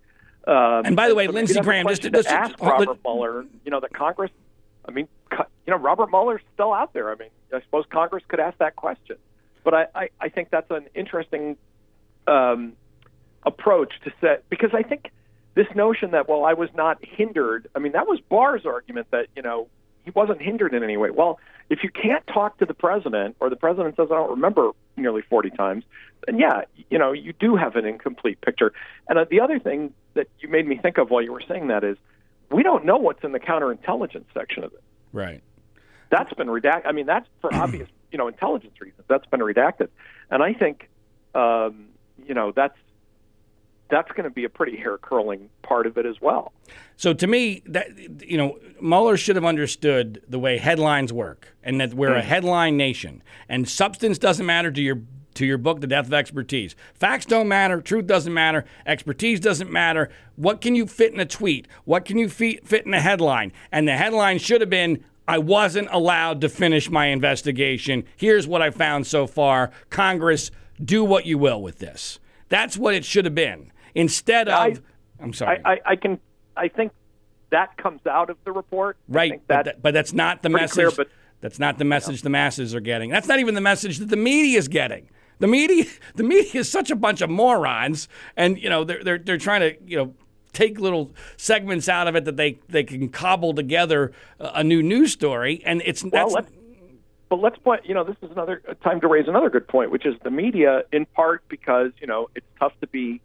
Um, 0.48 0.86
and 0.86 0.96
by 0.96 1.10
the 1.10 1.16
way, 1.16 1.28
Lindsey 1.28 1.60
Graham, 1.60 1.88
just 1.88 2.02
just, 2.02 2.28
ask 2.28 2.60
Robert 2.60 2.98
Mueller, 3.04 3.46
you 3.66 3.72
know, 3.72 3.80
the 3.80 3.90
Congress. 3.90 4.32
I 4.90 4.92
mean, 4.92 5.08
you 5.32 5.46
know, 5.68 5.78
Robert 5.78 6.10
Mueller's 6.10 6.42
still 6.54 6.74
out 6.74 6.94
there. 6.94 7.12
I 7.12 7.16
mean, 7.16 7.30
I 7.54 7.62
suppose 7.62 7.86
Congress 7.90 8.24
could 8.28 8.40
ask 8.40 8.58
that 8.58 8.76
question. 8.76 9.18
But 9.64 9.74
I, 9.74 9.86
I, 9.94 10.10
I 10.20 10.30
think 10.30 10.50
that's 10.50 10.72
an 10.72 10.88
interesting 10.96 11.58
um, 12.28 12.74
approach 13.44 13.94
to 14.04 14.12
set 14.20 14.50
because 14.50 14.72
I 14.74 14.84
think 14.84 15.12
this 15.56 15.68
notion 15.76 16.12
that 16.12 16.28
well 16.28 16.44
I 16.46 16.54
was 16.54 16.70
not 16.74 16.98
hindered. 17.04 17.68
I 17.76 17.80
mean 17.80 17.92
that 17.92 18.08
was 18.08 18.20
Barr's 18.30 18.66
argument 18.66 19.08
that 19.12 19.28
you 19.36 19.42
know 19.42 19.68
he 20.06 20.12
wasn't 20.12 20.42
hindered 20.42 20.74
in 20.74 20.84
any 20.84 20.98
way. 20.98 21.12
Well, 21.12 21.40
if 21.70 21.84
you 21.84 21.90
can't 21.90 22.26
talk 22.28 22.58
to 22.60 22.66
the 22.66 22.74
president 22.74 23.36
or 23.40 23.50
the 23.50 23.56
president 23.56 23.96
says 23.96 24.08
I 24.12 24.16
don't 24.16 24.32
remember 24.32 24.72
nearly 24.98 25.22
40 25.22 25.52
times, 25.52 25.84
then 26.26 26.40
yeah, 26.40 26.62
you 26.90 26.98
know 26.98 27.12
you 27.12 27.34
do 27.34 27.56
have 27.56 27.76
an 27.76 27.86
incomplete 27.86 28.42
picture. 28.42 28.74
And 29.08 29.20
uh, 29.20 29.26
the 29.30 29.42
other 29.42 29.60
thing 29.60 29.94
that 30.14 30.28
you 30.40 30.50
made 30.50 30.68
me 30.68 30.78
think 30.78 30.98
of 30.98 31.10
while 31.10 31.22
you 31.22 31.32
were 31.32 31.44
saying 31.48 31.68
that 31.68 31.84
is 31.84 31.98
we 32.52 32.64
don't 32.64 32.86
know 32.86 32.98
what's 32.98 33.24
in 33.24 33.32
the 33.32 33.40
counterintelligence 33.40 34.26
section 34.34 34.64
of 34.64 34.74
it. 34.74 34.84
Right. 35.12 35.42
That's 36.10 36.34
been 36.34 36.48
redacted. 36.48 36.86
I 36.86 36.92
mean, 36.92 37.06
that's 37.06 37.28
for 37.42 37.54
obvious, 37.54 37.90
you 38.12 38.18
know, 38.18 38.28
intelligence 38.28 38.80
reasons. 38.82 39.06
That's 39.08 39.26
been 39.28 39.42
redacted, 39.42 39.90
and 40.32 40.42
I 40.42 40.54
think, 40.54 40.90
um, 41.36 41.88
you 42.28 42.34
know, 42.34 42.52
that's 42.52 42.78
that's 43.90 44.12
going 44.12 44.24
to 44.24 44.30
be 44.30 44.44
a 44.44 44.50
pretty 44.50 44.78
hair 44.78 44.98
curling 45.00 45.50
part 45.64 45.88
of 45.88 45.98
it 45.98 46.06
as 46.06 46.22
well. 46.22 46.54
So 46.96 47.14
to 47.14 47.28
me, 47.28 47.64
that 47.66 47.88
you 48.28 48.38
know, 48.38 48.60
Mueller 48.82 49.18
should 49.18 49.36
have 49.36 49.46
understood 49.46 50.22
the 50.28 50.40
way 50.40 50.58
headlines 50.58 51.12
work, 51.14 51.56
and 51.64 51.80
that 51.82 51.94
we're 51.94 52.10
mm. 52.10 52.20
a 52.20 52.24
headline 52.24 52.78
nation, 52.78 53.24
and 53.48 53.68
substance 53.68 54.18
doesn't 54.18 54.46
matter 54.46 54.72
to 54.72 54.82
your 54.82 55.02
to 55.40 55.46
your 55.46 55.58
book, 55.58 55.82
The 55.82 55.88
Death 55.88 56.08
of 56.08 56.14
Expertise. 56.14 56.76
Facts 56.94 57.26
don't 57.26 57.48
matter, 57.48 57.82
truth 57.82 58.06
doesn't 58.06 58.34
matter, 58.34 58.66
expertise 58.86 59.40
doesn't 59.40 59.72
matter. 59.72 60.10
What 60.36 60.62
can 60.62 60.76
you 60.76 60.86
fit 60.86 61.14
in 61.14 61.20
a 61.20 61.26
tweet? 61.26 61.68
What 61.86 62.06
can 62.06 62.18
you 62.18 62.30
fit 62.30 62.86
in 62.86 62.94
a 62.94 63.02
headline? 63.02 63.52
And 63.72 63.88
the 63.88 63.98
headline 63.98 64.38
should 64.38 64.62
have 64.62 64.70
been 64.70 65.04
I 65.28 65.38
wasn't 65.38 65.90
allowed 65.92 66.42
to 66.42 66.50
finish 66.50 66.90
my 66.90 67.06
investigation. 67.06 68.04
Here's 68.18 68.48
what 68.48 68.64
I 68.64 68.72
found 68.72 69.06
so 69.06 69.28
far. 69.28 69.70
Congress, 69.92 70.50
do 70.84 71.04
what 71.04 71.28
you 71.28 71.38
will 71.38 71.62
with 71.62 71.78
this. 71.78 72.20
That's 72.50 72.78
what 72.78 72.96
it 72.96 73.06
should 73.06 73.26
have 73.26 73.36
been. 73.36 73.72
Instead 73.94 74.50
of, 74.50 74.82
I, 75.20 75.24
am 75.24 75.34
sorry. 75.34 75.62
I, 75.64 75.74
I, 75.74 75.80
I, 75.86 75.96
can, 75.98 76.20
I 76.58 76.68
think 76.68 76.92
that 77.52 77.78
comes 77.78 78.02
out 78.08 78.32
of 78.32 78.38
the 78.44 78.52
report. 78.52 78.98
Right, 79.08 79.40
that, 79.50 79.66
but, 79.66 79.82
but, 79.84 79.94
that's 79.94 80.14
not 80.14 80.42
the 80.42 80.50
message. 80.50 80.74
Clear, 80.74 80.92
but, 80.92 81.10
that's 81.42 81.60
not 81.60 81.78
the 81.78 81.86
message 81.86 82.18
yeah. 82.18 82.24
the 82.24 82.30
masses 82.32 82.74
are 82.74 82.80
getting. 82.80 83.12
That's 83.12 83.28
not 83.28 83.40
even 83.40 83.54
the 83.54 83.62
message 83.62 84.00
that 84.00 84.10
the 84.10 84.18
media 84.18 84.58
is 84.58 84.68
getting. 84.68 85.10
The 85.40 85.48
media, 85.48 85.86
the 86.16 86.24
media 86.24 86.62
is 86.62 86.72
such 86.72 86.92
a 86.92 86.96
bunch 86.96 87.22
of 87.22 87.30
morons, 87.30 88.08
and 88.38 88.58
you 88.62 88.70
know 88.70 88.84
they're 88.84 89.04
they're 89.04 89.18
they're 89.18 89.38
trying 89.38 89.62
to 89.62 89.76
you 89.86 89.98
know 89.98 90.14
take 90.54 90.80
little 90.80 91.12
segments 91.38 91.88
out 91.88 92.08
of 92.08 92.16
it 92.16 92.26
that 92.26 92.38
they 92.38 92.60
they 92.68 92.84
can 92.84 93.10
cobble 93.10 93.54
together 93.54 94.12
a 94.40 94.64
new 94.64 94.84
news 94.84 95.12
story, 95.12 95.62
and 95.66 95.82
it's 95.86 96.04
well, 96.04 96.12
that's. 96.12 96.34
Let's, 96.34 96.52
but 97.30 97.40
let's 97.40 97.58
point. 97.60 97.86
You 97.86 97.94
know, 97.94 98.04
this 98.04 98.18
is 98.22 98.32
another 98.32 98.62
time 98.84 99.02
to 99.02 99.08
raise 99.08 99.28
another 99.28 99.50
good 99.50 99.68
point, 99.68 99.92
which 99.92 100.06
is 100.06 100.16
the 100.24 100.32
media, 100.32 100.84
in 100.92 101.06
part 101.06 101.48
because 101.48 101.92
you 102.00 102.08
know 102.08 102.30
it's 102.36 102.48
tough 102.60 102.74
to 102.82 102.88
be. 102.88 103.22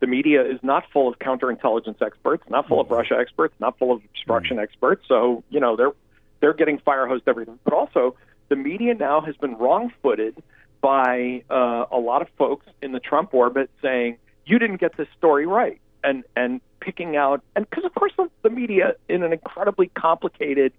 The 0.00 0.06
media 0.06 0.48
is 0.48 0.60
not 0.62 0.84
full 0.92 1.08
of 1.08 1.18
counterintelligence 1.18 2.00
experts, 2.00 2.44
not 2.48 2.68
full 2.68 2.80
of 2.80 2.88
Russia 2.88 3.16
experts, 3.18 3.52
not 3.58 3.76
full 3.80 3.90
of 3.90 4.00
obstruction 4.04 4.56
mm-hmm. 4.56 4.62
experts. 4.62 5.04
So 5.08 5.42
you 5.50 5.58
know 5.58 5.74
they're 5.74 5.92
they're 6.40 6.54
getting 6.54 6.78
fire 6.78 7.06
hosed 7.08 7.24
everything. 7.26 7.58
But 7.64 7.74
also, 7.74 8.14
the 8.48 8.54
media 8.54 8.94
now 8.94 9.20
has 9.20 9.36
been 9.36 9.56
wrong-footed 9.56 10.40
by 10.80 11.42
uh, 11.50 11.86
a 11.90 11.98
lot 11.98 12.22
of 12.22 12.28
folks 12.36 12.66
in 12.82 12.92
the 12.92 13.00
Trump 13.00 13.34
orbit 13.34 13.70
saying 13.82 14.18
you 14.46 14.58
didn't 14.58 14.80
get 14.80 14.96
this 14.96 15.08
story 15.16 15.46
right, 15.46 15.80
and 16.02 16.24
and 16.36 16.60
picking 16.80 17.16
out 17.16 17.42
and 17.56 17.68
because 17.68 17.84
of 17.84 17.94
course 17.94 18.12
the, 18.42 18.50
media 18.50 18.94
in 19.08 19.22
an 19.22 19.32
incredibly 19.32 19.88
complicated 19.88 20.72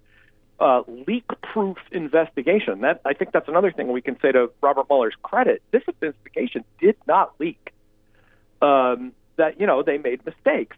uh, 0.60 0.82
leak-proof 1.08 1.78
investigation. 1.92 2.82
That 2.82 3.02
I 3.06 3.14
think 3.14 3.32
that's 3.32 3.48
another 3.48 3.72
thing 3.72 3.92
we 3.92 4.02
can 4.02 4.20
say 4.22 4.32
to 4.32 4.50
Robert 4.62 4.88
Mueller's 4.90 5.16
credit. 5.22 5.62
This 5.72 5.84
investigation 5.88 6.64
did 6.80 6.96
not 7.08 7.34
leak. 7.40 7.74
Um, 8.62 9.14
that 9.38 9.60
you 9.60 9.68
know 9.68 9.84
they 9.84 9.98
made 9.98 10.26
mistakes 10.26 10.76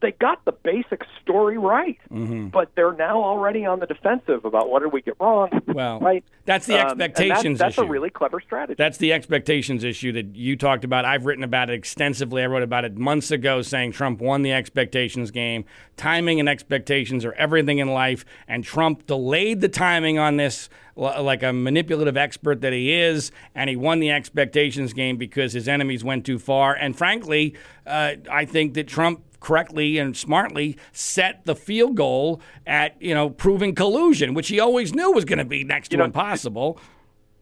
they 0.00 0.12
got 0.12 0.44
the 0.44 0.52
basic 0.52 1.02
story 1.22 1.58
right, 1.58 1.98
mm-hmm. 2.10 2.48
but 2.48 2.70
they're 2.74 2.92
now 2.92 3.22
already 3.22 3.64
on 3.64 3.80
the 3.80 3.86
defensive 3.86 4.44
about 4.44 4.68
what 4.70 4.82
did 4.82 4.92
we 4.92 5.02
get 5.02 5.16
wrong. 5.20 5.50
Well, 5.66 6.00
right? 6.00 6.24
That's 6.44 6.66
the 6.66 6.78
expectations 6.78 7.44
um, 7.44 7.52
that, 7.54 7.58
that's 7.58 7.74
issue. 7.74 7.82
a 7.82 7.88
really 7.88 8.10
clever 8.10 8.40
strategy. 8.40 8.76
That's 8.78 8.98
the 8.98 9.12
expectations 9.12 9.84
issue 9.84 10.12
that 10.12 10.36
you 10.36 10.56
talked 10.56 10.84
about. 10.84 11.04
I've 11.04 11.26
written 11.26 11.44
about 11.44 11.70
it 11.70 11.74
extensively. 11.74 12.42
I 12.42 12.46
wrote 12.46 12.62
about 12.62 12.84
it 12.84 12.96
months 12.96 13.30
ago, 13.30 13.62
saying 13.62 13.92
Trump 13.92 14.20
won 14.20 14.42
the 14.42 14.52
expectations 14.52 15.30
game. 15.30 15.64
Timing 15.96 16.40
and 16.40 16.48
expectations 16.48 17.24
are 17.24 17.32
everything 17.34 17.78
in 17.78 17.88
life, 17.88 18.24
and 18.46 18.64
Trump 18.64 19.06
delayed 19.06 19.60
the 19.60 19.68
timing 19.68 20.18
on 20.18 20.36
this 20.36 20.68
like 20.96 21.42
a 21.42 21.52
manipulative 21.52 22.16
expert 22.16 22.62
that 22.62 22.72
he 22.72 22.92
is, 22.92 23.30
and 23.54 23.68
he 23.68 23.76
won 23.76 24.00
the 24.00 24.10
expectations 24.10 24.94
game 24.94 25.18
because 25.18 25.52
his 25.52 25.68
enemies 25.68 26.02
went 26.02 26.24
too 26.24 26.38
far. 26.38 26.74
And 26.74 26.96
frankly, 26.96 27.54
uh, 27.86 28.14
I 28.30 28.46
think 28.46 28.74
that 28.74 28.88
Trump 28.88 29.25
correctly 29.40 29.98
and 29.98 30.16
smartly 30.16 30.76
set 30.92 31.44
the 31.44 31.54
field 31.54 31.96
goal 31.96 32.40
at 32.66 33.00
you 33.00 33.14
know 33.14 33.30
proving 33.30 33.74
collusion, 33.74 34.34
which 34.34 34.48
he 34.48 34.60
always 34.60 34.94
knew 34.94 35.12
was 35.12 35.24
going 35.24 35.38
to 35.38 35.44
be 35.44 35.64
next 35.64 35.88
to 35.90 35.96
know, 35.96 36.04
impossible. 36.04 36.78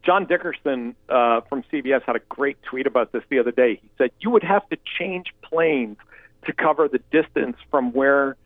John 0.05 0.27
Dickerson 0.27 0.95
uh, 1.09 1.41
from 1.43 1.63
CBS 1.73 2.03
had 2.05 2.17
a 2.17 2.21
great 2.29 2.63
tweet 2.63 2.87
about 2.87 3.13
this 3.13 3.23
the 3.31 3.39
other 3.39 3.53
day. 3.53 3.81
He 3.81 3.91
said 3.97 4.11
you 4.21 4.31
would 4.31 4.45
have 4.45 4.69
to 4.69 4.77
change 4.99 5.35
planes 5.43 5.97
to 6.47 6.53
cover 6.53 6.89
the 6.89 7.01
distance 7.11 7.57
from 7.71 7.93
where 7.93 8.37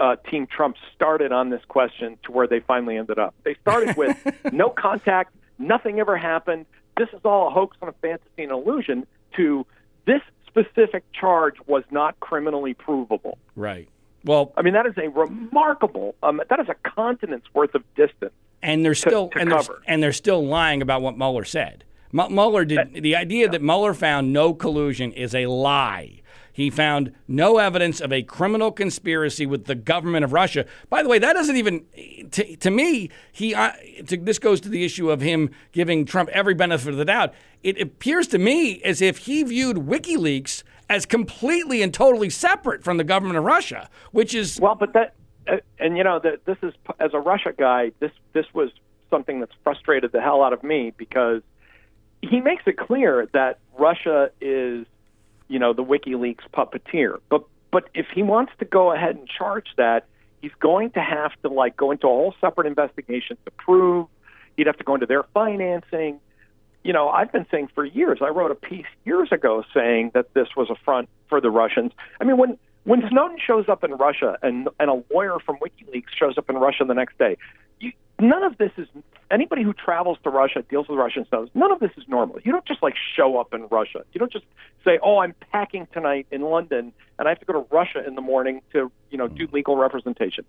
uh, 0.00 0.16
Team 0.28 0.46
Trump 0.46 0.76
started 0.94 1.30
on 1.30 1.50
this 1.50 1.62
question 1.68 2.18
to 2.24 2.32
where 2.32 2.46
they 2.46 2.60
finally 2.60 2.96
ended 2.96 3.18
up. 3.18 3.34
They 3.44 3.54
started 3.60 3.96
with 3.96 4.16
no 4.52 4.70
contact, 4.70 5.34
nothing 5.58 6.00
ever 6.00 6.16
happened. 6.16 6.66
This 6.96 7.08
is 7.12 7.20
all 7.24 7.48
a 7.48 7.50
hoax 7.50 7.76
and 7.80 7.90
a 7.90 7.94
fantasy 8.02 8.42
and 8.42 8.50
illusion. 8.50 9.06
To 9.36 9.66
this 10.06 10.20
specific 10.54 11.04
charge 11.12 11.56
was 11.66 11.84
not 11.90 12.18
criminally 12.20 12.74
provable. 12.74 13.38
Right. 13.56 13.88
Well, 14.24 14.52
I 14.56 14.62
mean 14.62 14.74
that 14.74 14.86
is 14.86 14.94
a 14.96 15.08
remarkable. 15.08 16.14
Um, 16.22 16.40
that 16.48 16.60
is 16.60 16.68
a 16.68 16.74
continent's 16.88 17.46
worth 17.52 17.74
of 17.74 17.82
distance. 17.94 18.32
And 18.62 18.84
they're 18.84 18.94
still 18.94 19.28
to 19.30 19.38
and, 19.38 19.50
they're, 19.50 19.60
and 19.86 20.02
they're 20.02 20.12
still 20.12 20.46
lying 20.46 20.80
about 20.80 21.02
what 21.02 21.18
Mueller 21.18 21.44
said. 21.44 21.84
M- 22.18 22.34
Mueller 22.34 22.64
did 22.64 23.02
the 23.02 23.16
idea 23.16 23.46
yeah. 23.46 23.50
that 23.52 23.62
Mueller 23.62 23.92
found 23.92 24.32
no 24.32 24.54
collusion 24.54 25.12
is 25.12 25.34
a 25.34 25.46
lie. 25.46 26.22
He 26.54 26.70
found 26.70 27.12
no 27.26 27.58
evidence 27.58 28.00
of 28.00 28.12
a 28.12 28.22
criminal 28.22 28.70
conspiracy 28.70 29.44
with 29.44 29.64
the 29.64 29.74
government 29.74 30.24
of 30.24 30.32
Russia. 30.32 30.66
By 30.88 31.02
the 31.02 31.08
way, 31.08 31.18
that 31.18 31.32
doesn't 31.32 31.56
even, 31.56 31.84
to, 32.30 32.56
to 32.56 32.70
me, 32.70 33.10
he. 33.32 33.54
Uh, 33.56 33.72
to, 34.06 34.16
this 34.16 34.38
goes 34.38 34.60
to 34.60 34.68
the 34.68 34.84
issue 34.84 35.10
of 35.10 35.20
him 35.20 35.50
giving 35.72 36.04
Trump 36.04 36.30
every 36.30 36.54
benefit 36.54 36.90
of 36.90 36.96
the 36.96 37.04
doubt. 37.04 37.34
It 37.64 37.80
appears 37.80 38.28
to 38.28 38.38
me 38.38 38.80
as 38.82 39.02
if 39.02 39.18
he 39.18 39.42
viewed 39.42 39.78
WikiLeaks 39.78 40.62
as 40.88 41.06
completely 41.06 41.82
and 41.82 41.92
totally 41.92 42.30
separate 42.30 42.84
from 42.84 42.98
the 42.98 43.04
government 43.04 43.36
of 43.36 43.42
Russia, 43.42 43.90
which 44.12 44.32
is 44.32 44.60
well, 44.60 44.76
but 44.76 44.92
that, 44.92 45.14
uh, 45.48 45.56
and 45.80 45.98
you 45.98 46.04
know, 46.04 46.20
that 46.20 46.44
this 46.44 46.58
is 46.62 46.72
as 47.00 47.10
a 47.14 47.18
Russia 47.18 47.52
guy, 47.56 47.90
this 47.98 48.12
this 48.32 48.46
was 48.54 48.70
something 49.10 49.40
that's 49.40 49.54
frustrated 49.64 50.12
the 50.12 50.20
hell 50.20 50.40
out 50.40 50.52
of 50.52 50.62
me 50.62 50.92
because 50.96 51.42
he 52.22 52.40
makes 52.40 52.62
it 52.66 52.76
clear 52.76 53.28
that 53.32 53.58
Russia 53.76 54.30
is 54.40 54.86
you 55.48 55.58
know, 55.58 55.72
the 55.72 55.84
WikiLeaks 55.84 56.44
puppeteer. 56.52 57.18
But 57.28 57.44
but 57.70 57.88
if 57.94 58.06
he 58.14 58.22
wants 58.22 58.52
to 58.60 58.64
go 58.64 58.92
ahead 58.92 59.16
and 59.16 59.28
charge 59.28 59.66
that, 59.76 60.06
he's 60.40 60.52
going 60.60 60.90
to 60.92 61.00
have 61.00 61.32
to 61.42 61.48
like 61.48 61.76
go 61.76 61.90
into 61.90 62.06
a 62.06 62.10
whole 62.10 62.34
separate 62.40 62.66
investigation 62.66 63.36
to 63.44 63.50
prove. 63.50 64.06
He'd 64.56 64.66
have 64.66 64.76
to 64.76 64.84
go 64.84 64.94
into 64.94 65.06
their 65.06 65.24
financing. 65.34 66.20
You 66.84 66.92
know, 66.92 67.08
I've 67.08 67.32
been 67.32 67.46
saying 67.50 67.70
for 67.74 67.84
years. 67.84 68.18
I 68.20 68.28
wrote 68.28 68.50
a 68.50 68.54
piece 68.54 68.86
years 69.04 69.30
ago 69.32 69.64
saying 69.74 70.12
that 70.14 70.34
this 70.34 70.48
was 70.56 70.70
a 70.70 70.76
front 70.84 71.08
for 71.28 71.40
the 71.40 71.50
Russians. 71.50 71.92
I 72.20 72.24
mean, 72.24 72.36
when 72.36 72.58
when 72.84 73.02
Snowden 73.08 73.38
shows 73.44 73.68
up 73.68 73.82
in 73.82 73.92
Russia 73.92 74.38
and 74.42 74.68
and 74.78 74.90
a 74.90 75.02
lawyer 75.12 75.38
from 75.44 75.56
WikiLeaks 75.56 76.10
shows 76.16 76.38
up 76.38 76.48
in 76.50 76.56
Russia 76.56 76.84
the 76.84 76.94
next 76.94 77.18
day, 77.18 77.36
you, 77.80 77.92
none 78.20 78.42
of 78.44 78.58
this 78.58 78.70
is 78.76 78.88
anybody 79.30 79.62
who 79.62 79.72
travels 79.72 80.18
to 80.24 80.30
Russia 80.30 80.64
deals 80.68 80.88
with 80.88 80.98
Russians 80.98 81.26
knows 81.32 81.48
none 81.54 81.72
of 81.72 81.80
this 81.80 81.90
is 81.96 82.04
normal. 82.08 82.38
You 82.44 82.52
don't 82.52 82.64
just 82.64 82.82
like 82.82 82.94
show 83.16 83.38
up 83.38 83.52
in 83.52 83.66
Russia. 83.68 84.04
You 84.12 84.18
don't 84.18 84.32
just 84.32 84.44
say, 84.84 84.98
"Oh, 85.02 85.18
I'm 85.18 85.34
packing 85.52 85.86
tonight 85.92 86.26
in 86.30 86.42
London 86.42 86.92
and 87.18 87.28
I 87.28 87.30
have 87.30 87.40
to 87.40 87.46
go 87.46 87.52
to 87.54 87.66
Russia 87.70 88.06
in 88.06 88.14
the 88.14 88.20
morning 88.20 88.60
to 88.72 88.90
you 89.10 89.18
know 89.18 89.28
do 89.28 89.48
legal 89.52 89.76
representation." 89.76 90.44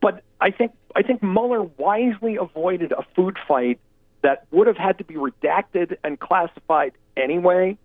But 0.00 0.22
I 0.40 0.50
think 0.50 0.72
I 0.94 1.02
think 1.02 1.22
Mueller 1.22 1.62
wisely 1.62 2.36
avoided 2.36 2.92
a 2.92 3.04
food 3.14 3.38
fight 3.46 3.78
that 4.22 4.46
would 4.50 4.66
have 4.66 4.76
had 4.76 4.98
to 4.98 5.04
be 5.04 5.14
redacted 5.14 5.96
and 6.02 6.18
classified 6.18 6.92
anyway 7.16 7.76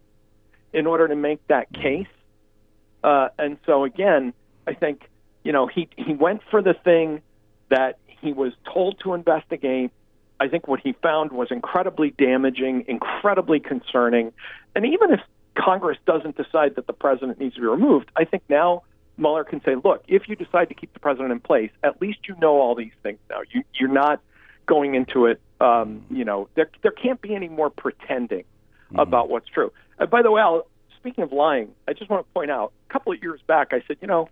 in 0.73 0.87
order 0.87 1.07
to 1.07 1.15
make 1.15 1.45
that 1.47 1.71
case. 1.73 2.07
Uh, 3.03 3.29
and 3.37 3.57
so 3.65 3.83
again, 3.83 4.33
I 4.67 4.73
think 4.73 5.09
you 5.43 5.51
know 5.51 5.67
he 5.67 5.89
he 5.97 6.13
went 6.13 6.41
for 6.49 6.61
the 6.61 6.73
thing 6.73 7.21
that 7.69 7.97
he 8.21 8.33
was 8.33 8.53
told 8.71 8.99
to 9.03 9.13
investigate. 9.13 9.91
I 10.39 10.47
think 10.47 10.67
what 10.67 10.79
he 10.79 10.93
found 10.93 11.31
was 11.31 11.49
incredibly 11.51 12.11
damaging, 12.11 12.85
incredibly 12.87 13.59
concerning. 13.59 14.33
And 14.75 14.85
even 14.85 15.11
if 15.11 15.19
Congress 15.55 15.97
doesn't 16.05 16.37
decide 16.37 16.75
that 16.75 16.87
the 16.87 16.93
president 16.93 17.39
needs 17.39 17.55
to 17.55 17.61
be 17.61 17.67
removed, 17.67 18.09
I 18.15 18.25
think 18.25 18.43
now 18.49 18.83
Mueller 19.17 19.43
can 19.43 19.61
say, 19.63 19.75
look, 19.75 20.03
if 20.07 20.27
you 20.27 20.35
decide 20.35 20.69
to 20.69 20.73
keep 20.73 20.93
the 20.93 20.99
president 20.99 21.31
in 21.31 21.39
place, 21.39 21.71
at 21.83 22.01
least 22.01 22.19
you 22.27 22.35
know 22.39 22.59
all 22.59 22.75
these 22.75 22.93
things 23.03 23.19
now. 23.29 23.41
You, 23.51 23.63
you're 23.75 23.89
not 23.89 24.21
going 24.65 24.95
into 24.95 25.25
it, 25.25 25.41
um, 25.59 26.03
you 26.09 26.25
know, 26.25 26.49
there, 26.55 26.69
there 26.81 26.91
can't 26.91 27.21
be 27.21 27.35
any 27.35 27.49
more 27.49 27.69
pretending 27.69 28.43
mm-hmm. 28.43 28.99
about 28.99 29.29
what's 29.29 29.47
true. 29.47 29.71
Uh, 29.99 30.05
by 30.05 30.21
the 30.21 30.31
way, 30.31 30.41
I'll, 30.41 30.65
speaking 30.97 31.23
of 31.23 31.31
lying, 31.31 31.69
I 31.87 31.93
just 31.93 32.09
want 32.09 32.25
to 32.25 32.33
point 32.33 32.51
out 32.51 32.71
a 32.89 32.93
couple 32.93 33.11
of 33.13 33.21
years 33.21 33.41
back, 33.45 33.73
I 33.73 33.83
said, 33.87 33.97
you 34.01 34.07
know, 34.07 34.29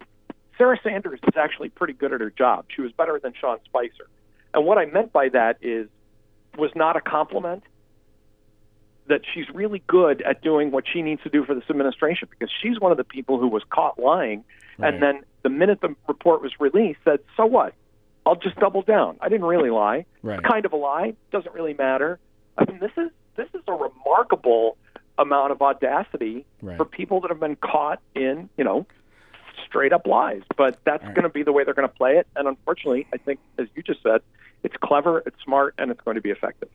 Sarah 0.59 0.77
Sanders 0.83 1.19
is 1.23 1.33
actually 1.35 1.69
pretty 1.69 1.93
good 1.93 2.13
at 2.13 2.21
her 2.21 2.29
job. 2.29 2.65
She 2.75 2.81
was 2.81 2.91
better 2.91 3.19
than 3.23 3.33
Sean 3.39 3.57
Spicer. 3.65 4.07
And 4.53 4.65
what 4.65 4.77
I 4.77 4.85
meant 4.85 5.11
by 5.11 5.29
that 5.29 5.57
is 5.61 5.87
was 6.57 6.71
not 6.75 6.97
a 6.97 7.01
compliment 7.01 7.63
that 9.07 9.21
she's 9.33 9.45
really 9.53 9.81
good 9.87 10.21
at 10.21 10.41
doing 10.41 10.69
what 10.69 10.83
she 10.91 11.01
needs 11.01 11.23
to 11.23 11.29
do 11.29 11.45
for 11.45 11.55
this 11.55 11.63
administration 11.69 12.27
because 12.29 12.51
she's 12.61 12.79
one 12.79 12.91
of 12.91 12.97
the 12.97 13.03
people 13.03 13.39
who 13.39 13.47
was 13.47 13.63
caught 13.69 13.97
lying 13.97 14.43
right. 14.77 14.93
and 14.93 15.01
then 15.01 15.21
the 15.43 15.49
minute 15.49 15.79
the 15.81 15.95
report 16.07 16.41
was 16.41 16.51
released 16.59 16.99
said, 17.05 17.19
"So 17.37 17.45
what? 17.45 17.73
I'll 18.25 18.35
just 18.35 18.57
double 18.57 18.81
down. 18.81 19.17
I 19.21 19.29
didn't 19.29 19.47
really 19.47 19.69
lie. 19.69 20.05
Right. 20.21 20.39
It's 20.39 20.47
kind 20.47 20.65
of 20.65 20.73
a 20.73 20.75
lie. 20.75 21.13
Doesn't 21.31 21.55
really 21.55 21.73
matter." 21.73 22.19
I 22.57 22.65
mean, 22.69 22.79
this 22.79 22.91
is 22.97 23.09
this 23.37 23.47
is 23.53 23.61
a 23.67 23.73
remarkable 23.73 24.77
amount 25.17 25.51
of 25.51 25.61
audacity 25.61 26.45
right. 26.61 26.77
for 26.77 26.85
people 26.85 27.21
that 27.21 27.29
have 27.29 27.39
been 27.39 27.55
caught 27.55 28.01
in, 28.15 28.49
you 28.57 28.63
know, 28.63 28.85
straight 29.69 29.93
up 29.93 30.05
lies. 30.05 30.41
But 30.57 30.79
that's 30.83 31.03
right. 31.03 31.15
going 31.15 31.23
to 31.23 31.29
be 31.29 31.43
the 31.43 31.53
way 31.53 31.63
they're 31.63 31.73
going 31.73 31.87
to 31.87 31.93
play 31.93 32.17
it. 32.17 32.27
And 32.35 32.47
unfortunately, 32.47 33.07
I 33.13 33.17
think, 33.17 33.39
as 33.57 33.67
you 33.75 33.83
just 33.83 34.03
said, 34.03 34.21
it's 34.63 34.75
clever, 34.83 35.23
it's 35.25 35.37
smart, 35.43 35.75
and 35.77 35.91
it's 35.91 36.01
going 36.01 36.15
to 36.15 36.21
be 36.21 36.31
effective. 36.31 36.69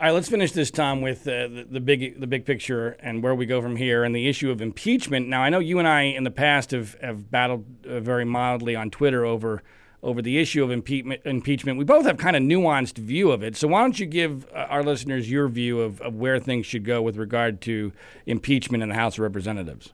All 0.00 0.06
right, 0.06 0.12
let's 0.12 0.30
finish 0.30 0.52
this, 0.52 0.70
Tom, 0.70 1.02
with 1.02 1.28
uh, 1.28 1.48
the, 1.48 1.66
the, 1.70 1.80
big 1.80 2.18
the 2.18 2.26
big 2.26 2.46
picture 2.46 2.96
and 3.00 3.22
where 3.22 3.34
we 3.34 3.44
go 3.44 3.60
from 3.60 3.76
here, 3.76 4.02
and 4.02 4.16
the 4.16 4.28
issue 4.28 4.50
of 4.50 4.62
impeachment. 4.62 5.28
Now, 5.28 5.42
I 5.42 5.50
know 5.50 5.58
you 5.58 5.78
and 5.78 5.86
I 5.86 6.02
in 6.02 6.24
the 6.24 6.30
past 6.30 6.70
have 6.70 6.98
have 7.02 7.30
battled 7.30 7.66
uh, 7.86 8.00
very 8.00 8.24
mildly 8.24 8.74
on 8.74 8.90
Twitter 8.90 9.26
over 9.26 9.62
over 10.02 10.22
the 10.22 10.38
issue 10.38 10.64
of 10.64 10.70
impeachment. 10.70 11.20
Impeachment. 11.26 11.76
We 11.76 11.84
both 11.84 12.06
have 12.06 12.16
kind 12.16 12.34
of 12.34 12.42
nuanced 12.42 12.96
view 12.96 13.30
of 13.30 13.42
it. 13.42 13.56
So 13.56 13.68
why 13.68 13.82
don't 13.82 14.00
you 14.00 14.06
give 14.06 14.46
uh, 14.54 14.68
our 14.70 14.82
listeners 14.82 15.30
your 15.30 15.48
view 15.48 15.82
of, 15.82 16.00
of 16.00 16.14
where 16.14 16.38
things 16.38 16.64
should 16.64 16.86
go 16.86 17.02
with 17.02 17.18
regard 17.18 17.60
to 17.62 17.92
impeachment 18.24 18.82
in 18.82 18.88
the 18.88 18.94
House 18.94 19.16
of 19.16 19.20
Representatives? 19.20 19.92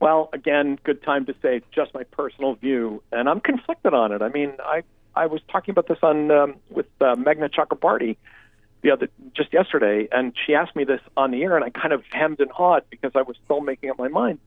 Well, 0.00 0.30
again, 0.32 0.78
good 0.84 1.02
time 1.02 1.26
to 1.26 1.34
say 1.42 1.62
just 1.72 1.92
my 1.92 2.04
personal 2.04 2.54
view, 2.54 3.02
and 3.10 3.28
I'm 3.28 3.40
conflicted 3.40 3.94
on 3.94 4.12
it. 4.12 4.22
I 4.22 4.28
mean, 4.28 4.52
I 4.60 4.82
I 5.14 5.26
was 5.26 5.40
talking 5.50 5.72
about 5.72 5.88
this 5.88 5.98
on 6.02 6.30
um, 6.30 6.54
with 6.70 6.86
uh, 7.00 7.16
Meghna 7.16 7.52
Chakrabarti 7.52 8.16
the 8.82 8.92
other 8.92 9.08
just 9.34 9.52
yesterday, 9.52 10.08
and 10.12 10.32
she 10.46 10.54
asked 10.54 10.76
me 10.76 10.84
this 10.84 11.00
on 11.16 11.32
the 11.32 11.42
air, 11.42 11.56
and 11.56 11.64
I 11.64 11.70
kind 11.70 11.92
of 11.92 12.04
hemmed 12.10 12.40
and 12.40 12.50
hawed 12.50 12.84
because 12.90 13.12
I 13.16 13.22
was 13.22 13.36
still 13.44 13.60
making 13.60 13.90
up 13.90 13.98
my 13.98 14.08
mind. 14.08 14.38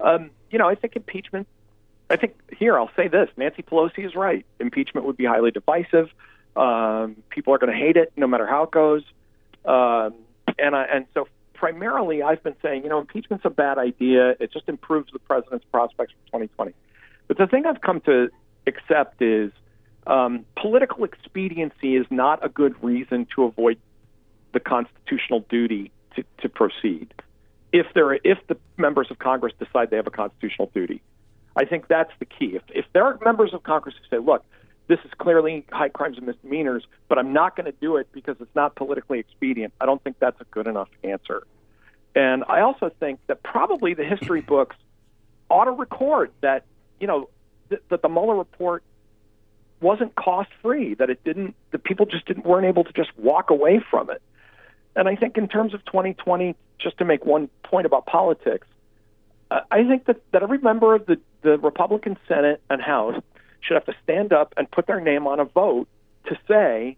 Um, 0.00 0.30
you 0.50 0.58
know, 0.58 0.68
I 0.68 0.76
think 0.76 0.94
impeachment. 0.94 1.48
I 2.08 2.16
think 2.16 2.36
here 2.56 2.78
I'll 2.78 2.90
say 2.94 3.08
this: 3.08 3.28
Nancy 3.36 3.62
Pelosi 3.62 4.06
is 4.06 4.14
right. 4.14 4.46
Impeachment 4.60 5.06
would 5.06 5.16
be 5.16 5.24
highly 5.24 5.50
divisive. 5.50 6.10
Um, 6.54 7.16
people 7.30 7.54
are 7.54 7.58
going 7.58 7.72
to 7.72 7.78
hate 7.78 7.96
it 7.96 8.12
no 8.16 8.26
matter 8.26 8.46
how 8.46 8.64
it 8.64 8.70
goes, 8.70 9.02
um, 9.64 10.14
and 10.58 10.76
I, 10.76 10.84
and 10.84 11.06
so 11.14 11.26
primarily 11.62 12.24
I've 12.24 12.42
been 12.42 12.56
saying, 12.60 12.82
you 12.82 12.88
know, 12.88 12.98
impeachment's 12.98 13.44
a 13.44 13.50
bad 13.50 13.78
idea. 13.78 14.30
It 14.40 14.52
just 14.52 14.68
improves 14.68 15.12
the 15.12 15.20
president's 15.20 15.64
prospects 15.70 16.12
for 16.12 16.40
2020. 16.40 16.72
But 17.28 17.38
the 17.38 17.46
thing 17.46 17.66
I've 17.66 17.80
come 17.80 18.00
to 18.00 18.30
accept 18.66 19.22
is 19.22 19.52
um, 20.08 20.44
political 20.60 21.04
expediency 21.04 21.94
is 21.94 22.04
not 22.10 22.44
a 22.44 22.48
good 22.48 22.74
reason 22.82 23.28
to 23.36 23.44
avoid 23.44 23.78
the 24.52 24.58
constitutional 24.58 25.46
duty 25.48 25.92
to, 26.16 26.24
to 26.40 26.48
proceed. 26.48 27.14
If 27.72 27.86
there, 27.94 28.12
if 28.12 28.38
the 28.48 28.56
members 28.76 29.06
of 29.12 29.20
Congress 29.20 29.52
decide 29.60 29.90
they 29.90 29.96
have 29.96 30.08
a 30.08 30.10
constitutional 30.10 30.68
duty, 30.74 31.00
I 31.54 31.64
think 31.64 31.86
that's 31.86 32.10
the 32.18 32.24
key. 32.24 32.56
If, 32.56 32.62
if 32.70 32.86
there 32.92 33.04
are 33.04 33.20
members 33.24 33.54
of 33.54 33.62
Congress 33.62 33.94
who 34.00 34.16
say, 34.16 34.20
"Look, 34.20 34.44
this 34.92 35.00
is 35.06 35.10
clearly 35.16 35.64
high 35.72 35.88
crimes 35.88 36.18
and 36.18 36.26
misdemeanors, 36.26 36.84
but 37.08 37.18
I'm 37.18 37.32
not 37.32 37.56
going 37.56 37.64
to 37.64 37.72
do 37.80 37.96
it 37.96 38.08
because 38.12 38.36
it's 38.40 38.54
not 38.54 38.76
politically 38.76 39.18
expedient," 39.18 39.72
I 39.80 39.86
don't 39.86 40.02
think 40.04 40.18
that's 40.18 40.40
a 40.40 40.44
good 40.44 40.66
enough 40.66 40.88
answer. 41.02 41.46
And 42.14 42.44
I 42.46 42.60
also 42.60 42.90
think 43.00 43.20
that 43.26 43.42
probably 43.42 43.94
the 43.94 44.04
history 44.04 44.40
books 44.54 44.76
ought 45.48 45.64
to 45.64 45.70
record 45.70 46.30
that 46.42 46.66
you 47.00 47.06
know 47.06 47.30
th- 47.70 47.80
that 47.88 48.02
the 48.02 48.08
Mueller 48.08 48.36
report 48.36 48.82
wasn't 49.80 50.14
cost 50.14 50.50
free, 50.60 50.94
that 50.94 51.10
it 51.10 51.24
didn't, 51.24 51.56
the 51.72 51.78
people 51.78 52.06
just 52.06 52.26
didn't 52.26 52.44
weren't 52.44 52.66
able 52.66 52.84
to 52.84 52.92
just 52.92 53.10
walk 53.18 53.50
away 53.50 53.80
from 53.90 54.10
it. 54.10 54.22
And 54.94 55.08
I 55.08 55.16
think 55.16 55.36
in 55.38 55.48
terms 55.48 55.74
of 55.74 55.84
2020, 55.86 56.54
just 56.78 56.98
to 56.98 57.04
make 57.04 57.24
one 57.24 57.48
point 57.64 57.86
about 57.86 58.06
politics, 58.06 58.66
I 59.50 59.84
think 59.86 60.06
that, 60.06 60.22
that 60.32 60.42
every 60.42 60.58
member 60.58 60.94
of 60.94 61.06
the, 61.06 61.18
the 61.42 61.58
Republican 61.58 62.16
Senate 62.28 62.62
and 62.70 62.80
House 62.80 63.22
should 63.62 63.74
have 63.74 63.86
to 63.86 63.94
stand 64.02 64.32
up 64.32 64.54
and 64.56 64.70
put 64.70 64.86
their 64.86 65.00
name 65.00 65.26
on 65.26 65.40
a 65.40 65.44
vote 65.44 65.88
to 66.26 66.38
say, 66.48 66.96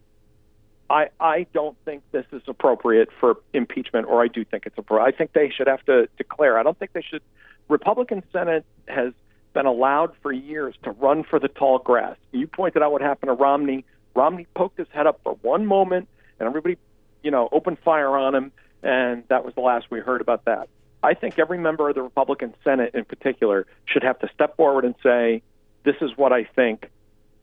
I, 0.89 1.09
I 1.19 1.47
don't 1.53 1.77
think 1.85 2.03
this 2.11 2.25
is 2.31 2.43
appropriate 2.47 3.09
for 3.19 3.37
impeachment, 3.53 4.07
or 4.07 4.23
I 4.23 4.27
do 4.27 4.45
think 4.45 4.65
it's 4.65 4.77
appropriate. 4.77 5.13
I 5.13 5.17
think 5.17 5.33
they 5.33 5.49
should 5.49 5.67
have 5.67 5.83
to 5.85 6.07
declare. 6.17 6.59
I 6.59 6.63
don't 6.63 6.77
think 6.77 6.93
they 6.93 7.01
should. 7.01 7.21
Republican 7.69 8.23
Senate 8.31 8.65
has 8.87 9.13
been 9.53 9.65
allowed 9.65 10.13
for 10.21 10.31
years 10.31 10.75
to 10.83 10.91
run 10.91 11.23
for 11.23 11.39
the 11.39 11.47
tall 11.47 11.79
grass. 11.79 12.17
You 12.31 12.45
pointed 12.45 12.83
out 12.83 12.91
what 12.91 13.01
happened 13.01 13.29
to 13.29 13.33
Romney. 13.33 13.85
Romney 14.13 14.47
poked 14.55 14.77
his 14.77 14.87
head 14.91 15.07
up 15.07 15.21
for 15.23 15.33
one 15.41 15.65
moment, 15.65 16.07
and 16.39 16.47
everybody, 16.47 16.77
you 17.23 17.31
know, 17.31 17.49
opened 17.51 17.79
fire 17.79 18.15
on 18.15 18.35
him, 18.35 18.51
and 18.83 19.23
that 19.29 19.43
was 19.43 19.55
the 19.55 19.61
last 19.61 19.89
we 19.89 19.99
heard 20.01 20.21
about 20.21 20.45
that. 20.45 20.69
I 21.01 21.13
think 21.13 21.39
every 21.39 21.57
member 21.57 21.89
of 21.89 21.95
the 21.95 22.01
Republican 22.01 22.53
Senate, 22.63 22.93
in 22.93 23.05
particular, 23.05 23.65
should 23.85 24.03
have 24.03 24.19
to 24.19 24.29
step 24.33 24.55
forward 24.57 24.85
and 24.85 24.95
say, 25.01 25.41
"This 25.85 25.95
is 26.01 26.11
what 26.17 26.33
I 26.33 26.43
think, 26.43 26.89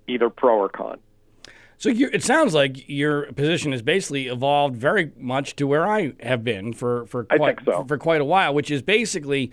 either 0.07 0.29
pro 0.29 0.59
or 0.59 0.69
con." 0.69 0.99
So 1.79 1.89
it 1.91 2.23
sounds 2.23 2.55
like 2.55 2.89
your 2.89 3.33
position 3.33 3.73
has 3.73 3.83
basically 3.83 4.29
evolved 4.29 4.77
very 4.77 5.11
much 5.17 5.57
to 5.57 5.67
where 5.67 5.85
I 5.85 6.13
have 6.21 6.45
been 6.45 6.73
for 6.73 7.07
for 7.07 7.25
quite, 7.25 7.59
so. 7.65 7.85
for 7.89 7.99
quite 7.99 8.21
a 8.21 8.25
while, 8.25 8.55
which 8.55 8.71
is 8.71 8.83
basically 8.83 9.51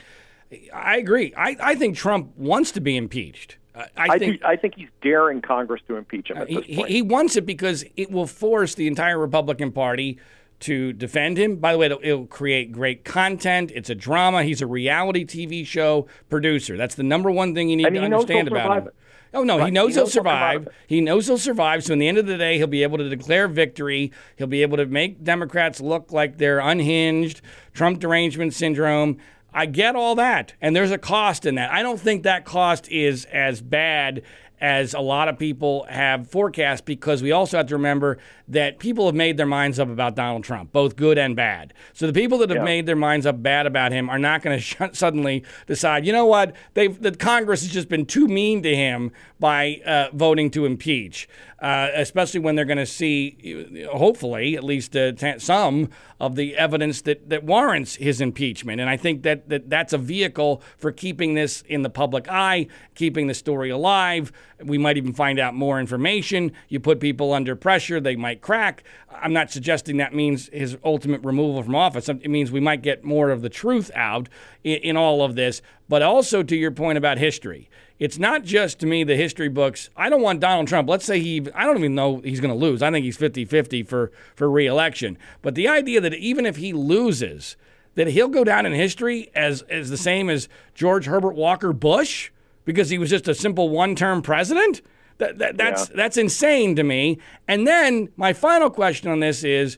I 0.74 0.98
agree. 0.98 1.34
I, 1.36 1.56
I 1.60 1.76
think 1.76 1.96
Trump 1.96 2.36
wants 2.38 2.72
to 2.74 2.82
be 2.82 2.98
impeached. 2.98 3.58
I, 3.76 3.88
I 3.98 4.20
think 4.20 4.44
I 4.44 4.56
think 4.56 4.76
he's 4.76 4.90
daring 5.02 5.42
Congress 5.42 5.82
to 5.88 5.96
impeach 5.96 6.30
him. 6.30 6.38
At 6.38 6.44
uh, 6.44 6.46
this 6.56 6.66
he, 6.66 6.76
point. 6.76 6.90
he 6.90 7.02
wants 7.02 7.36
it 7.36 7.46
because 7.46 7.86
it 7.96 8.12
will 8.12 8.28
force 8.28 8.76
the 8.76 8.88
entire 8.88 9.18
Republican 9.18 9.72
Party 9.72 10.20
to 10.62 10.94
defend 10.94 11.38
him. 11.38 11.58
By 11.58 11.72
the 11.72 11.78
way, 11.78 11.86
it'll, 11.88 12.00
it'll, 12.02 12.26
create 12.26 12.72
great 12.72 13.06
content. 13.06 13.72
It's 13.74 13.90
a 13.90 13.96
drama. 13.96 14.44
He's 14.44 14.62
a 14.62 14.68
reality 14.68 15.26
TV 15.26 15.66
show 15.66 16.08
producer. 16.30 16.78
That's 16.78 16.96
the 16.96 17.04
number 17.04 17.32
one 17.32 17.56
thing 17.56 17.70
you 17.70 17.78
need 17.78 17.88
and 17.88 17.96
to 17.96 18.02
understand 18.02 18.48
about 18.48 18.84
him. 18.84 18.90
Oh 19.34 19.44
no, 19.44 19.60
right. 19.60 19.66
he 19.66 19.72
knows 19.72 19.94
he 19.94 20.00
will 20.00 20.08
survive. 20.08 20.68
He 20.88 21.02
knows 21.02 21.28
he'll 21.28 21.38
survive. 21.38 21.84
So 21.84 21.94
in 21.94 22.00
the 22.00 22.08
end 22.08 22.18
of 22.18 22.26
the 22.26 22.38
day, 22.38 22.58
he'll 22.58 22.68
be 22.68 22.84
able 22.84 22.98
to 22.98 23.08
declare 23.10 23.48
victory. 23.48 24.12
He'll 24.38 24.48
be 24.48 24.64
able 24.64 24.78
to 24.78 24.88
make 24.88 25.24
Democrats 25.24 25.80
look 25.80 26.12
like 26.12 26.38
they're 26.38 26.60
unhinged, 26.60 27.42
Trump 27.74 28.00
derangement 28.00 28.54
syndrome. 28.54 29.18
I 29.54 29.66
get 29.66 29.96
all 29.96 30.16
that, 30.16 30.54
and 30.62 30.76
there's 30.76 30.92
a 30.92 30.98
cost 30.98 31.46
in 31.46 31.56
that. 31.56 31.72
I 31.72 31.82
don't 31.82 32.00
think 32.00 32.24
that 32.24 32.46
cost 32.46 32.88
is 32.90 33.26
as 33.26 33.62
bad 33.62 34.24
as 34.62 34.94
a 34.94 35.00
lot 35.00 35.28
of 35.28 35.38
people 35.38 35.86
have 35.90 36.28
forecast 36.30 36.86
because 36.86 37.22
we 37.22 37.32
also 37.32 37.58
have 37.58 37.68
to 37.68 37.76
remember 37.76 38.18
that 38.48 38.80
people 38.80 39.06
have 39.06 39.16
made 39.16 39.38
their 39.38 39.46
minds 39.46 39.80
up 39.80 39.90
about 39.90 40.16
Donald 40.16 40.44
Trump, 40.44 40.72
both 40.72 40.96
good 40.96 41.18
and 41.18 41.36
bad. 41.36 41.74
So 41.94 42.08
the 42.08 42.14
people 42.14 42.38
that 42.40 42.50
have 42.50 42.58
yeah. 42.58 42.64
made 42.64 42.86
their 42.86 42.96
minds 42.96 43.26
up 43.26 43.42
bad 43.42 43.66
about 43.66 43.92
him 43.92 44.10
are 44.10 44.20
not 44.20 44.42
going 44.42 44.58
to 44.60 44.62
sh- 44.62 44.78
suddenly 44.94 45.44
decide, 45.68 46.06
you 46.06 46.12
know 46.12 46.26
what, 46.26 46.56
they've 46.74 47.00
the 47.00 47.12
Congress 47.12 47.62
has 47.62 47.72
just 47.72 47.90
been 47.90 48.06
too 48.06 48.28
mean 48.28 48.64
to 48.64 48.76
him 48.76 49.12
by 49.40 49.82
uh, 49.86 50.08
voting 50.14 50.52
to 50.52 50.66
impeach, 50.66 51.30
uh, 51.60 51.90
especially 51.94 52.40
when 52.40 52.56
they're 52.56 52.66
going 52.66 52.78
to 52.78 52.86
see, 52.86 53.86
hopefully, 53.92 54.56
at 54.56 54.64
least 54.64 54.96
uh, 54.96 55.14
t- 55.14 55.40
some 55.40 55.90
of 56.20 56.36
the 56.36 56.56
evidence 56.58 57.02
that, 57.02 57.30
that 57.30 57.44
warrants 57.44 57.96
his 57.96 58.20
impeachment. 58.20 58.82
And 58.82 58.90
I 58.90 58.98
think 58.98 59.24
that, 59.24 59.48
that 59.50 59.70
that's 59.70 59.94
a 59.94 59.98
vehicle 59.98 60.62
for 60.78 60.92
keeping 60.92 61.34
this 61.34 61.64
in 61.68 61.82
the 61.82 61.90
public 61.90 62.28
eye, 62.30 62.68
keeping 62.96 63.28
the 63.28 63.34
story 63.34 63.70
alive. 63.70 64.32
We 64.62 64.78
might 64.78 64.98
even 64.98 65.14
find 65.14 65.40
out 65.40 65.54
more 65.56 65.80
information. 65.80 66.52
You 66.68 66.80
put 66.80 67.00
people 67.00 67.34
under 67.34 67.56
pressure, 67.56 68.00
they 68.00 68.16
might 68.16 68.42
crack. 68.42 68.84
I'm 69.10 69.34
not 69.34 69.52
suggesting 69.52 69.98
that 69.98 70.14
means 70.14 70.50
his 70.52 70.78
ultimate 70.84 71.24
removal 71.24 71.64
from 71.64 71.76
office. 71.76 72.10
It 72.10 72.30
means 72.30 72.52
we 72.52 72.60
might 72.60 72.82
get 72.82 73.04
more 73.04 73.30
of 73.30 73.42
the 73.42 73.50
truth 73.50 73.90
out 73.96 74.28
in, 74.64 74.78
in 74.78 74.98
all 74.98 75.24
of 75.24 75.36
this. 75.36 75.62
But 75.88 76.02
also 76.02 76.44
to 76.44 76.56
your 76.56 76.72
point 76.72 76.98
about 76.98 77.18
history, 77.18 77.70
it's 78.00 78.18
not 78.18 78.44
just 78.44 78.80
to 78.80 78.88
me 78.88 79.04
the 79.04 79.18
history 79.18 79.50
books. 79.50 79.90
I 79.96 80.10
don't 80.10 80.22
want 80.22 80.40
Donald 80.40 80.68
Trump. 80.68 80.90
Let's 80.90 81.04
say 81.06 81.20
he, 81.20 81.46
I 81.54 81.66
don't 81.66 81.78
even 81.78 81.96
know 81.96 82.20
he's 82.20 82.40
going 82.40 82.54
to 82.54 82.60
lose. 82.60 82.82
I 82.82 82.90
think 82.92 83.04
he's 83.04 83.18
50 83.18 83.46
50 83.46 83.84
for, 83.84 84.12
for 84.36 84.50
reelection. 84.50 85.18
But 85.42 85.56
the 85.56 85.68
idea 85.68 86.00
that 86.00 86.14
even 86.14 86.46
if 86.46 86.56
he 86.56 86.72
loses, 86.72 87.58
that 87.96 88.08
he'll 88.08 88.30
go 88.30 88.46
down 88.46 88.66
in 88.66 88.72
history 88.72 89.30
as, 89.36 89.64
as 89.64 89.90
the 89.90 89.98
same 89.98 90.30
as 90.30 90.48
George 90.74 91.06
Herbert 91.06 91.36
Walker 91.36 91.74
Bush 91.74 92.32
because 92.64 92.90
he 92.90 92.98
was 92.98 93.10
just 93.10 93.28
a 93.28 93.36
simple 93.36 93.70
one 93.70 93.96
term 93.96 94.22
president? 94.22 94.82
That, 95.18 95.38
that, 95.40 95.58
that's, 95.58 95.90
yeah. 95.90 95.96
that's 95.98 96.16
insane 96.16 96.78
to 96.78 96.84
me. 96.84 97.20
And 97.46 97.68
then 97.68 98.08
my 98.16 98.32
final 98.32 98.70
question 98.70 99.12
on 99.12 99.20
this 99.20 99.44
is 99.44 99.78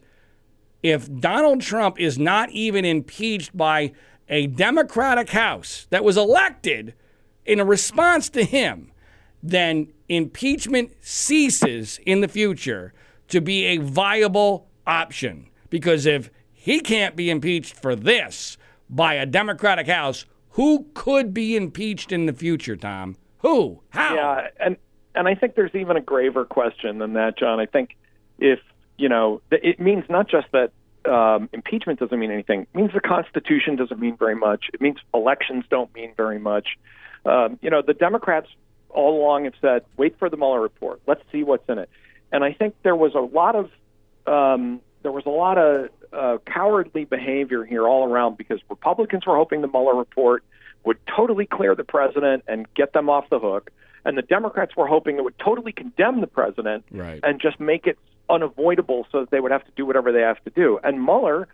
if 0.84 1.12
Donald 1.20 1.62
Trump 1.62 2.00
is 2.00 2.20
not 2.20 2.52
even 2.52 2.86
impeached 2.86 3.58
by 3.58 3.94
a 4.30 4.46
Democratic 4.46 5.30
House 5.32 5.88
that 5.90 6.04
was 6.04 6.16
elected 6.16 6.94
in 7.46 7.60
a 7.60 7.66
response 7.66 8.30
to 8.30 8.44
him, 8.44 8.92
then 9.42 9.92
impeachment 10.10 10.92
ceases 11.02 12.00
in 12.06 12.22
the 12.22 12.28
future 12.28 12.94
to 13.30 13.42
be 13.42 13.66
a 13.66 13.78
viable 13.78 14.68
option. 14.86 15.48
Because 15.70 16.06
if 16.06 16.30
he 16.52 16.80
can't 16.80 17.16
be 17.16 17.30
impeached 17.30 17.76
for 17.76 17.96
this 17.96 18.58
by 18.90 19.16
a 19.16 19.26
Democratic 19.26 19.88
House, 19.88 20.26
who 20.52 20.88
could 20.94 21.34
be 21.34 21.56
impeached 21.56 22.12
in 22.12 22.26
the 22.26 22.34
future, 22.34 22.76
Tom? 22.76 23.16
Who? 23.40 23.82
How? 23.90 24.16
Yeah, 24.16 24.48
and 24.60 24.78
and 25.16 25.28
I 25.28 25.36
think 25.36 25.56
there's 25.56 25.74
even 25.74 25.98
a 25.98 26.02
graver 26.02 26.46
question 26.46 27.00
than 27.00 27.14
that, 27.14 27.38
John. 27.38 27.60
I 27.60 27.66
think 27.66 27.98
if 28.38 28.60
you 28.98 29.10
know, 29.10 29.42
it 29.50 29.80
means 29.80 30.04
not 30.10 30.30
just 30.30 30.48
that 30.52 30.72
um, 31.10 31.50
impeachment 31.54 32.00
doesn't 32.00 32.20
mean 32.20 32.32
anything. 32.32 32.62
It 32.62 32.76
means 32.76 32.92
the 32.94 33.00
Constitution 33.00 33.76
doesn't 33.76 34.00
mean 34.00 34.16
very 34.18 34.36
much. 34.36 34.66
It 34.74 34.82
means 34.82 34.98
elections 35.14 35.66
don't 35.70 35.94
mean 35.96 36.14
very 36.16 36.38
much. 36.38 36.68
Um, 37.26 37.60
you 37.62 37.70
know, 37.70 37.82
the 37.86 37.94
Democrats 37.94 38.48
all 38.90 39.22
along 39.22 39.46
have 39.46 39.54
said, 39.62 39.84
wait 39.98 40.18
for 40.20 40.30
the 40.30 40.38
Mueller 40.38 40.62
report. 40.62 41.02
Let's 41.08 41.22
see 41.32 41.44
what's 41.44 41.68
in 41.70 41.78
it. 41.78 41.90
And 42.32 42.44
I 42.44 42.54
think 42.54 42.76
there 42.84 42.96
was 42.96 43.14
a 43.16 43.20
lot 43.20 43.56
of 43.56 43.70
um, 44.28 44.82
there 45.04 45.12
was 45.12 45.26
a 45.26 45.30
lot 45.30 45.58
of 45.58 45.90
uh, 46.14 46.38
cowardly 46.46 47.06
behavior 47.06 47.66
here 47.66 47.88
all 47.88 48.08
around 48.08 48.38
because 48.38 48.60
Republicans 48.70 49.26
were 49.26 49.36
hoping 49.36 49.62
the 49.62 49.68
Mueller 49.68 49.96
report 49.96 50.44
would 50.84 50.98
totally 51.08 51.46
clear 51.46 51.76
the 51.76 51.84
president 51.84 52.44
and 52.48 52.72
get 52.76 52.94
them 52.94 53.10
off 53.10 53.30
the 53.30 53.40
hook, 53.40 53.72
and 54.06 54.18
the 54.18 54.22
Democrats 54.22 54.76
were 54.76 54.88
hoping 54.88 55.18
it 55.18 55.24
would 55.24 55.38
totally 55.40 55.72
condemn 55.72 56.22
the 56.22 56.28
president 56.28 56.86
right. 56.92 57.20
and 57.24 57.40
just 57.42 57.60
make 57.60 57.88
it 57.88 57.98
unavoidable 58.30 59.06
so 59.12 59.22
that 59.22 59.30
they 59.30 59.40
would 59.40 59.52
have 59.52 59.64
to 59.66 59.72
do 59.76 59.86
whatever 59.86 60.12
they 60.12 60.22
have 60.22 60.44
to 60.44 60.50
do. 60.52 60.80
And 60.84 61.04
Mueller, 61.04 61.48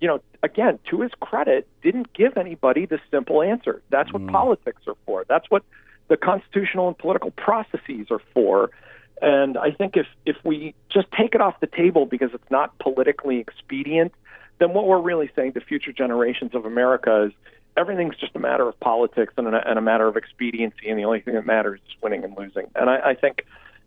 you 0.00 0.08
know, 0.08 0.20
again, 0.42 0.78
to 0.90 1.00
his 1.00 1.12
credit, 1.20 1.66
didn't 1.82 2.12
give 2.12 2.36
anybody 2.36 2.86
the 2.86 3.00
simple 3.10 3.42
answer. 3.42 3.82
That's 3.90 4.12
what 4.12 4.22
Mm. 4.22 4.30
politics 4.32 4.82
are 4.86 4.96
for. 5.06 5.24
That's 5.28 5.50
what 5.50 5.62
the 6.08 6.16
constitutional 6.16 6.88
and 6.88 6.96
political 6.96 7.30
processes 7.32 8.06
are 8.10 8.20
for. 8.32 8.70
And 9.20 9.58
I 9.58 9.72
think 9.72 9.96
if, 9.96 10.06
if 10.24 10.36
we 10.44 10.74
just 10.88 11.10
take 11.10 11.34
it 11.34 11.40
off 11.40 11.58
the 11.60 11.66
table 11.66 12.06
because 12.06 12.30
it's 12.32 12.50
not 12.50 12.78
politically 12.78 13.38
expedient, 13.38 14.12
then 14.58 14.72
what 14.72 14.86
we're 14.86 15.00
really 15.00 15.30
saying 15.34 15.52
to 15.54 15.60
future 15.60 15.92
generations 15.92 16.54
of 16.54 16.64
America 16.64 17.24
is 17.24 17.32
everything's 17.76 18.16
just 18.16 18.34
a 18.34 18.38
matter 18.38 18.68
of 18.68 18.78
politics 18.80 19.32
and 19.36 19.48
a, 19.48 19.68
and 19.68 19.78
a 19.78 19.82
matter 19.82 20.06
of 20.06 20.16
expediency, 20.16 20.88
and 20.88 20.98
the 20.98 21.04
only 21.04 21.20
thing 21.20 21.34
that 21.34 21.46
matters 21.46 21.80
is 21.88 21.94
winning 22.02 22.24
and 22.24 22.36
losing. 22.36 22.66
And 22.74 22.90
I, 22.90 23.10
I 23.10 23.14
think 23.14 23.44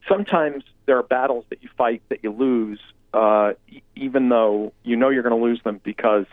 sometimes 0.08 0.64
there 0.86 0.98
are 0.98 1.04
battles 1.04 1.46
that 1.50 1.62
you 1.64 1.70
fight 1.78 2.02
that 2.10 2.20
you 2.24 2.32
lose, 2.32 2.80
uh, 3.14 3.54
even 3.96 4.30
though 4.30 4.74
you 4.84 4.96
know 4.96 5.10
you're 5.10 5.24
going 5.24 5.38
to 5.38 5.44
lose 5.44 5.62
them 5.64 5.82
because 5.84 6.26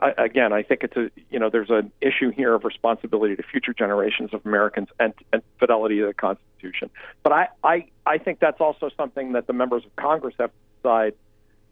again, 0.00 0.52
I 0.52 0.62
think 0.62 0.84
it's 0.84 0.96
a 0.96 1.10
you 1.30 1.38
know 1.38 1.50
there's 1.50 1.70
an 1.70 1.92
issue 2.00 2.30
here 2.30 2.54
of 2.54 2.64
responsibility 2.64 3.36
to 3.36 3.42
future 3.42 3.72
generations 3.72 4.32
of 4.32 4.44
Americans 4.44 4.88
and, 4.98 5.14
and 5.32 5.42
fidelity 5.58 6.00
to 6.00 6.06
the 6.06 6.14
Constitution. 6.14 6.90
But 7.22 7.32
I, 7.32 7.48
I 7.62 7.86
I 8.06 8.18
think 8.18 8.40
that's 8.40 8.60
also 8.60 8.90
something 8.96 9.32
that 9.32 9.46
the 9.46 9.52
members 9.52 9.84
of 9.84 9.94
Congress 9.96 10.34
have 10.38 10.50
to 10.50 10.54
decide. 10.82 11.14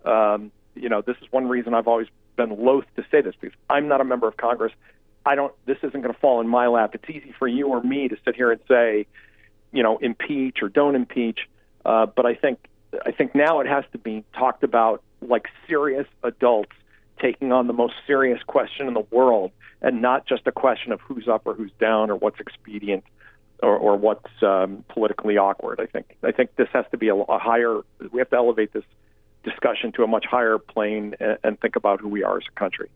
Um, 0.05 0.53
you 0.75 0.89
know, 0.89 1.03
this 1.03 1.17
is 1.21 1.31
one 1.31 1.49
reason 1.49 1.75
I've 1.75 1.89
always 1.89 2.09
been 2.37 2.65
loath 2.65 2.87
to 2.97 3.05
say 3.11 3.21
this 3.21 3.35
because 3.41 3.57
I'm 3.69 3.89
not 3.89 4.01
a 4.01 4.05
member 4.05 4.27
of 4.27 4.37
Congress. 4.37 4.73
I 5.25 5.35
don't. 5.35 5.53
This 5.67 5.79
isn't 5.79 6.01
going 6.01 6.13
to 6.13 6.21
fall 6.21 6.41
in 6.41 6.49
my 6.49 6.67
lap. 6.69 6.95
It's 6.95 7.09
easy 7.09 7.35
for 7.39 7.47
you 7.47 7.69
or 7.69 7.83
me 7.83 8.09
to 8.09 8.17
sit 8.25 8.35
here 8.35 8.51
and 8.51 8.61
say, 8.69 9.07
you 9.73 9.83
know, 9.83 9.99
impeach 9.99 10.63
or 10.63 10.69
don't 10.69 10.97
impeach. 10.97 11.41
Uh, 11.85 12.07
but 12.07 12.27
I 12.27 12.35
think 12.35 12.59
I 13.05 13.11
think 13.11 13.35
now 13.35 13.61
it 13.61 13.67
has 13.67 13.85
to 13.93 13.99
be 13.99 14.25
talked 14.35 14.63
about 14.63 15.03
like 15.21 15.49
serious 15.67 16.07
adults 16.23 16.73
taking 17.21 17.53
on 17.53 17.67
the 17.67 17.73
most 17.73 17.95
serious 18.07 18.43
question 18.43 18.89
in 18.89 18.95
the 18.95 19.07
world, 19.11 19.53
and 19.81 20.03
not 20.03 20.27
just 20.27 20.47
a 20.47 20.53
question 20.53 20.93
of 20.93 21.01
who's 21.01 21.29
up 21.29 21.43
or 21.45 21.55
who's 21.55 21.71
down 21.81 22.11
or 22.11 22.17
what's 22.17 22.41
expedient 22.41 23.05
or, 23.63 23.77
or 23.77 23.97
what's 23.97 24.43
um, 24.43 24.85
politically 24.89 25.37
awkward. 25.37 25.81
I 25.81 25.87
think 25.87 26.17
I 26.23 26.33
think 26.33 26.57
this 26.57 26.69
has 26.73 26.85
to 26.91 26.99
be 26.99 27.09
a, 27.09 27.15
a 27.15 27.39
higher. 27.39 27.81
We 28.11 28.19
have 28.19 28.31
to 28.31 28.37
elevate 28.37 28.73
this 28.73 28.85
discussion 29.45 29.93
to 29.93 30.05
a 30.05 30.07
much 30.07 30.27
higher 30.27 30.59
plane 30.59 31.15
and, 31.21 31.39
and 31.43 31.61
think 31.61 31.77
about 31.77 32.01
who 32.01 32.09
we 32.09 32.23
are 32.23 32.37
as 32.39 32.45
a 32.49 32.59
country 32.59 32.89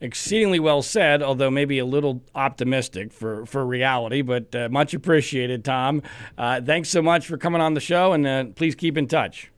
exceedingly 0.00 0.58
well 0.58 0.82
said, 0.82 1.22
although 1.22 1.50
maybe 1.50 1.78
a 1.78 1.84
little 1.84 2.22
optimistic 2.34 3.12
for, 3.12 3.44
for 3.46 3.64
reality, 3.66 4.22
but 4.22 4.54
uh, 4.54 4.68
much 4.70 4.94
appreciated, 4.94 5.64
Tom. 5.64 6.02
Uh, 6.38 6.60
thanks 6.60 6.88
so 6.88 7.02
much 7.02 7.26
for 7.26 7.36
coming 7.36 7.60
on 7.60 7.74
the 7.74 7.80
show, 7.80 8.12
and 8.12 8.26
uh, 8.26 8.44
please 8.56 8.74
keep 8.74 8.96
in 8.96 9.06
touch. 9.06 9.50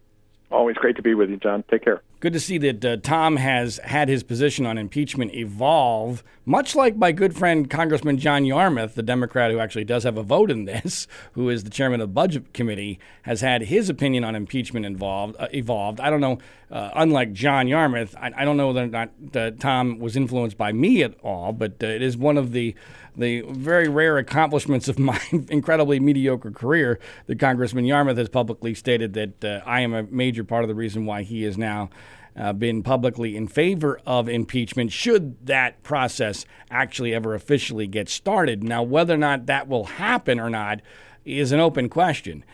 Always 0.50 0.76
great 0.76 0.96
to 0.96 1.02
be 1.02 1.14
with 1.14 1.30
you, 1.30 1.36
John. 1.36 1.64
Take 1.70 1.84
care. 1.84 2.02
Good 2.22 2.34
to 2.34 2.38
see 2.38 2.56
that 2.58 2.84
uh, 2.84 2.96
Tom 2.98 3.34
has 3.34 3.78
had 3.78 4.08
his 4.08 4.22
position 4.22 4.64
on 4.64 4.78
impeachment 4.78 5.34
evolve, 5.34 6.22
much 6.46 6.76
like 6.76 6.94
my 6.94 7.10
good 7.10 7.34
friend 7.34 7.68
Congressman 7.68 8.16
John 8.16 8.44
Yarmuth, 8.44 8.94
the 8.94 9.02
Democrat 9.02 9.50
who 9.50 9.58
actually 9.58 9.82
does 9.82 10.04
have 10.04 10.16
a 10.16 10.22
vote 10.22 10.48
in 10.48 10.64
this, 10.64 11.08
who 11.32 11.48
is 11.48 11.64
the 11.64 11.70
chairman 11.70 12.00
of 12.00 12.10
the 12.10 12.12
Budget 12.12 12.54
Committee, 12.54 13.00
has 13.22 13.40
had 13.40 13.62
his 13.62 13.88
opinion 13.88 14.22
on 14.22 14.36
impeachment 14.36 14.86
involved 14.86 15.34
uh, 15.40 15.48
evolved. 15.52 15.98
I 15.98 16.10
don't 16.10 16.20
know. 16.20 16.38
Uh, 16.70 16.90
unlike 16.94 17.32
John 17.32 17.66
Yarmuth, 17.66 18.14
I, 18.16 18.30
I, 18.36 18.44
don't 18.44 18.56
know 18.56 18.68
whether 18.68 18.84
or 18.84 18.86
not 18.86 19.10
uh, 19.34 19.50
Tom 19.58 19.98
was 19.98 20.16
influenced 20.16 20.56
by 20.56 20.70
me 20.70 21.02
at 21.02 21.14
all, 21.24 21.52
but 21.52 21.82
uh, 21.82 21.86
it 21.86 22.02
is 22.02 22.16
one 22.16 22.38
of 22.38 22.52
the 22.52 22.74
the 23.16 23.42
very 23.42 23.88
rare 23.88 24.18
accomplishments 24.18 24.88
of 24.88 24.98
my 24.98 25.20
incredibly 25.48 26.00
mediocre 26.00 26.50
career 26.50 26.98
that 27.26 27.38
Congressman 27.38 27.84
Yarmuth 27.84 28.16
has 28.16 28.28
publicly 28.28 28.74
stated 28.74 29.14
that 29.14 29.44
uh, 29.44 29.60
I 29.66 29.80
am 29.80 29.94
a 29.94 30.04
major 30.04 30.44
part 30.44 30.64
of 30.64 30.68
the 30.68 30.74
reason 30.74 31.06
why 31.06 31.22
he 31.22 31.42
has 31.42 31.58
now 31.58 31.90
uh, 32.36 32.52
been 32.52 32.82
publicly 32.82 33.36
in 33.36 33.46
favor 33.46 34.00
of 34.06 34.28
impeachment 34.28 34.92
should 34.92 35.46
that 35.46 35.82
process 35.82 36.46
actually 36.70 37.14
ever 37.14 37.34
officially 37.34 37.86
get 37.86 38.08
started. 38.08 38.64
Now, 38.64 38.82
whether 38.82 39.14
or 39.14 39.18
not 39.18 39.46
that 39.46 39.68
will 39.68 39.84
happen 39.84 40.40
or 40.40 40.48
not 40.48 40.80
is 41.24 41.52
an 41.52 41.60
open 41.60 41.88
question. 41.88 42.44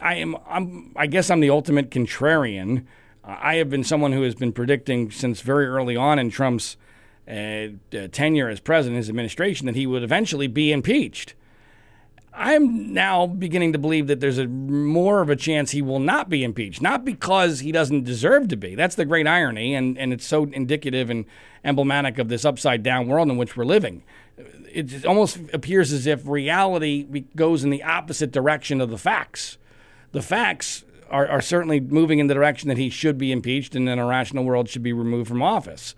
I 0.00 0.16
am, 0.16 0.36
I'm, 0.46 0.92
I 0.96 1.06
guess 1.06 1.30
I'm 1.30 1.40
the 1.40 1.50
ultimate 1.50 1.90
contrarian. 1.90 2.84
I 3.24 3.54
have 3.54 3.70
been 3.70 3.84
someone 3.84 4.12
who 4.12 4.22
has 4.22 4.34
been 4.34 4.52
predicting 4.52 5.10
since 5.10 5.40
very 5.40 5.66
early 5.66 5.96
on 5.96 6.18
in 6.18 6.30
Trump's 6.30 6.76
uh, 7.28 7.68
tenure 8.12 8.48
as 8.48 8.60
president, 8.60 8.98
his 8.98 9.08
administration, 9.08 9.66
that 9.66 9.76
he 9.76 9.86
would 9.86 10.02
eventually 10.02 10.46
be 10.46 10.72
impeached. 10.72 11.34
I'm 12.36 12.92
now 12.92 13.26
beginning 13.26 13.72
to 13.74 13.78
believe 13.78 14.08
that 14.08 14.18
there's 14.18 14.38
a 14.38 14.46
more 14.48 15.20
of 15.20 15.30
a 15.30 15.36
chance 15.36 15.70
he 15.70 15.82
will 15.82 16.00
not 16.00 16.28
be 16.28 16.42
impeached, 16.42 16.82
not 16.82 17.04
because 17.04 17.60
he 17.60 17.70
doesn't 17.70 18.04
deserve 18.04 18.48
to 18.48 18.56
be. 18.56 18.74
That's 18.74 18.96
the 18.96 19.04
great 19.04 19.28
irony, 19.28 19.74
and, 19.74 19.96
and 19.96 20.12
it's 20.12 20.26
so 20.26 20.44
indicative 20.44 21.10
and 21.10 21.26
emblematic 21.62 22.18
of 22.18 22.28
this 22.28 22.44
upside 22.44 22.82
down 22.82 23.06
world 23.06 23.28
in 23.28 23.36
which 23.36 23.56
we're 23.56 23.64
living. 23.64 24.02
It 24.72 25.06
almost 25.06 25.38
appears 25.52 25.92
as 25.92 26.08
if 26.08 26.26
reality 26.26 27.24
goes 27.36 27.62
in 27.62 27.70
the 27.70 27.84
opposite 27.84 28.32
direction 28.32 28.80
of 28.80 28.90
the 28.90 28.98
facts. 28.98 29.56
The 30.10 30.22
facts 30.22 30.84
are, 31.10 31.28
are 31.28 31.40
certainly 31.40 31.78
moving 31.78 32.18
in 32.18 32.26
the 32.26 32.34
direction 32.34 32.68
that 32.68 32.78
he 32.78 32.90
should 32.90 33.16
be 33.16 33.30
impeached 33.30 33.76
and 33.76 33.88
in 33.88 34.00
a 34.00 34.06
rational 34.06 34.44
world 34.44 34.68
should 34.68 34.82
be 34.82 34.92
removed 34.92 35.28
from 35.28 35.42
office. 35.42 35.94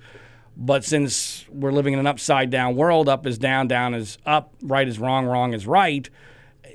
But 0.57 0.84
since 0.84 1.44
we're 1.50 1.72
living 1.72 1.92
in 1.92 1.98
an 1.98 2.07
upside 2.07 2.50
down 2.50 2.76
world, 2.76 3.09
up 3.09 3.26
is 3.26 3.36
down, 3.36 3.68
down 3.68 3.92
is 3.92 4.16
up, 4.24 4.54
right 4.62 4.88
is 4.88 4.98
wrong, 4.98 5.26
wrong 5.26 5.52
is 5.52 5.66
right, 5.66 6.09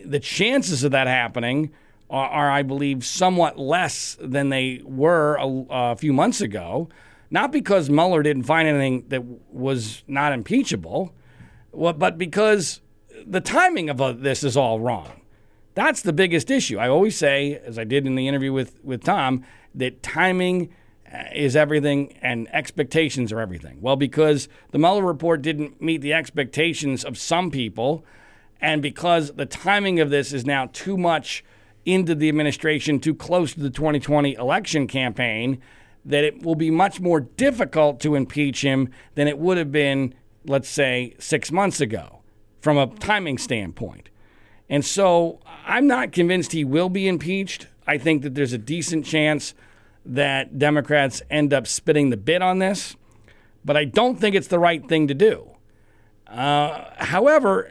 the 0.05 0.19
chances 0.19 0.83
of 0.83 0.91
that 0.91 1.07
happening 1.07 1.71
are, 2.09 2.29
are 2.29 2.51
I 2.51 2.61
believe, 2.61 3.05
somewhat 3.05 3.57
less 3.57 4.17
than 4.19 4.49
they 4.49 4.81
were 4.83 5.35
a, 5.37 5.65
a, 5.69 5.95
few 5.95 6.13
months 6.13 6.41
ago. 6.41 6.89
Not 7.31 7.51
because 7.51 7.89
Mueller 7.89 8.21
didn't 8.21 8.43
find 8.43 8.67
anything 8.67 9.05
that 9.07 9.23
was 9.51 10.03
not 10.05 10.33
impeachable, 10.33 11.13
but 11.73 12.17
because 12.17 12.81
the 13.25 13.39
timing 13.39 13.89
of 13.89 14.01
uh, 14.01 14.11
this 14.11 14.43
is 14.43 14.57
all 14.57 14.79
wrong. 14.79 15.21
That's 15.73 16.01
the 16.01 16.11
biggest 16.11 16.51
issue. 16.51 16.77
I 16.77 16.89
always 16.89 17.15
say, 17.15 17.61
as 17.65 17.79
I 17.79 17.85
did 17.85 18.05
in 18.05 18.15
the 18.15 18.27
interview 18.27 18.51
with, 18.51 18.83
with 18.83 19.03
Tom, 19.03 19.45
that 19.73 20.03
timing 20.03 20.73
Uh, 21.13 21.23
is 21.33 21.57
everything 21.57 22.17
and 22.21 22.47
expectations 22.53 23.33
are 23.33 23.41
everything. 23.41 23.81
Well, 23.81 23.97
because 23.97 24.47
the 24.71 24.77
Mueller 24.77 25.03
report 25.03 25.41
didn't 25.41 25.81
meet 25.81 26.01
the 26.01 26.13
expectations 26.13 27.03
of 27.03 27.17
some 27.17 27.51
people, 27.51 28.05
and 28.61 28.81
because 28.81 29.33
the 29.33 29.45
timing 29.45 29.99
of 29.99 30.09
this 30.09 30.31
is 30.31 30.45
now 30.45 30.69
too 30.71 30.97
much 30.97 31.43
into 31.85 32.15
the 32.15 32.29
administration, 32.29 32.99
too 32.99 33.15
close 33.15 33.53
to 33.53 33.59
the 33.59 33.69
2020 33.69 34.35
election 34.35 34.87
campaign, 34.87 35.59
that 36.05 36.23
it 36.23 36.43
will 36.43 36.55
be 36.55 36.71
much 36.71 37.01
more 37.01 37.19
difficult 37.19 37.99
to 37.99 38.15
impeach 38.15 38.61
him 38.61 38.89
than 39.15 39.27
it 39.27 39.37
would 39.37 39.57
have 39.57 39.71
been, 39.71 40.13
let's 40.45 40.69
say, 40.69 41.15
six 41.19 41.51
months 41.51 41.81
ago 41.81 42.21
from 42.61 42.77
a 42.77 42.87
timing 42.87 43.37
standpoint. 43.37 44.09
And 44.69 44.85
so 44.85 45.39
I'm 45.65 45.87
not 45.87 46.13
convinced 46.13 46.53
he 46.53 46.63
will 46.63 46.89
be 46.89 47.07
impeached. 47.07 47.67
I 47.85 47.97
think 47.97 48.21
that 48.21 48.35
there's 48.35 48.53
a 48.53 48.57
decent 48.57 49.05
chance 49.05 49.53
that 50.05 50.57
Democrats 50.57 51.21
end 51.29 51.53
up 51.53 51.67
spitting 51.67 52.09
the 52.09 52.17
bit 52.17 52.41
on 52.41 52.59
this, 52.59 52.95
but 53.63 53.77
I 53.77 53.85
don't 53.85 54.19
think 54.19 54.35
it's 54.35 54.47
the 54.47 54.59
right 54.59 54.87
thing 54.87 55.07
to 55.07 55.13
do. 55.13 55.51
Uh, 56.27 56.85
however, 56.97 57.69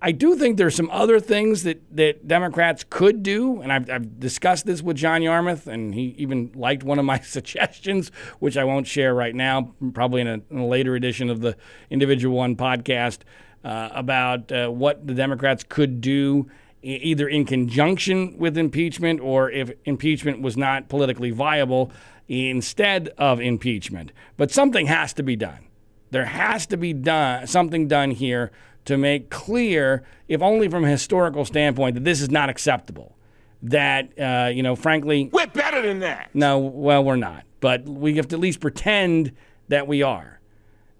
I 0.00 0.12
do 0.12 0.36
think 0.36 0.56
there's 0.56 0.76
some 0.76 0.90
other 0.90 1.18
things 1.18 1.64
that, 1.64 1.82
that 1.96 2.28
Democrats 2.28 2.84
could 2.88 3.22
do, 3.22 3.60
and 3.60 3.72
I've, 3.72 3.90
I've, 3.90 4.20
discussed 4.20 4.64
this 4.64 4.80
with 4.80 4.96
John 4.96 5.22
Yarmuth, 5.22 5.66
and 5.66 5.92
he 5.92 6.14
even 6.18 6.52
liked 6.54 6.84
one 6.84 6.98
of 6.98 7.04
my 7.04 7.18
suggestions, 7.36 8.12
which 8.38 8.56
I 8.56 8.64
won't 8.64 8.86
share 8.86 9.12
right 9.12 9.34
now, 9.34 9.74
probably 9.92 10.20
in 10.20 10.28
a, 10.28 10.40
in 10.50 10.58
a 10.58 10.66
later 10.66 10.94
edition 10.94 11.30
of 11.30 11.40
the 11.40 11.56
Individual 11.90 12.36
One 12.36 12.54
podcast, 12.54 13.18
uh, 13.64 13.88
about 13.92 14.52
uh, 14.52 14.68
what 14.68 15.04
the 15.04 15.14
Democrats 15.14 15.64
could 15.68 16.00
do 16.00 16.48
either 16.82 17.28
in 17.28 17.44
conjunction 17.44 18.36
with 18.38 18.56
impeachment 18.56 19.20
or 19.20 19.50
if 19.50 19.72
impeachment 19.84 20.40
was 20.40 20.56
not 20.56 20.88
politically 20.88 21.30
viable 21.30 21.90
instead 22.28 23.08
of 23.18 23.40
impeachment. 23.40 24.12
But 24.36 24.50
something 24.50 24.86
has 24.86 25.12
to 25.14 25.22
be 25.22 25.36
done. 25.36 25.66
There 26.10 26.26
has 26.26 26.66
to 26.66 26.76
be 26.76 26.92
done 26.92 27.46
something 27.46 27.88
done 27.88 28.12
here 28.12 28.50
to 28.84 28.96
make 28.96 29.28
clear, 29.28 30.02
if 30.28 30.40
only 30.40 30.68
from 30.68 30.84
a 30.84 30.88
historical 30.88 31.44
standpoint, 31.44 31.94
that 31.94 32.04
this 32.04 32.20
is 32.20 32.30
not 32.30 32.48
acceptable. 32.48 33.16
That 33.62 34.18
uh, 34.18 34.48
you 34.48 34.62
know, 34.62 34.76
frankly, 34.76 35.28
we're 35.32 35.46
better 35.48 35.82
than 35.82 35.98
that. 36.00 36.30
No, 36.32 36.58
well, 36.58 37.04
we're 37.04 37.16
not. 37.16 37.44
But 37.60 37.84
we 37.84 38.16
have 38.16 38.28
to 38.28 38.36
at 38.36 38.40
least 38.40 38.60
pretend 38.60 39.32
that 39.68 39.86
we 39.86 40.02
are. 40.02 40.37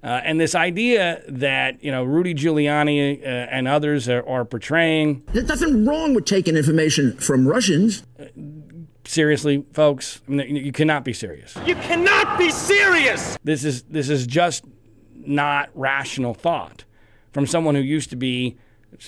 Uh, 0.03 0.21
and 0.23 0.41
this 0.41 0.55
idea 0.55 1.23
that 1.29 1.83
you 1.83 1.91
know 1.91 2.05
Rudy 2.05 2.33
Giuliani 2.33 3.21
uh, 3.21 3.27
and 3.27 3.67
others 3.67 4.09
are, 4.09 4.27
are, 4.29 4.45
portraying. 4.45 5.25
There's 5.33 5.49
nothing 5.49 5.85
wrong 5.85 6.15
with 6.15 6.25
taking 6.25 6.57
information 6.57 7.17
from 7.17 7.49
Russians. 7.49 8.05
Uh, 8.19 8.27
seriously, 9.05 9.65
folks, 9.73 10.21
I 10.29 10.31
mean, 10.31 10.57
you 10.57 10.71
cannot 10.71 11.05
be 11.05 11.13
serious. 11.13 11.57
You 11.67 11.75
cannot 11.75 12.39
be 12.39 12.51
serious. 12.51 13.37
This 13.43 13.65
is 13.65 13.83
this 13.85 14.09
is 14.09 14.27
just 14.27 14.65
not 15.13 15.71
rational 15.75 16.33
thought 16.33 16.85
from 17.33 17.47
someone 17.47 17.75
who 17.75 17.81
used 17.81 18.11
to 18.11 18.17
be 18.17 18.57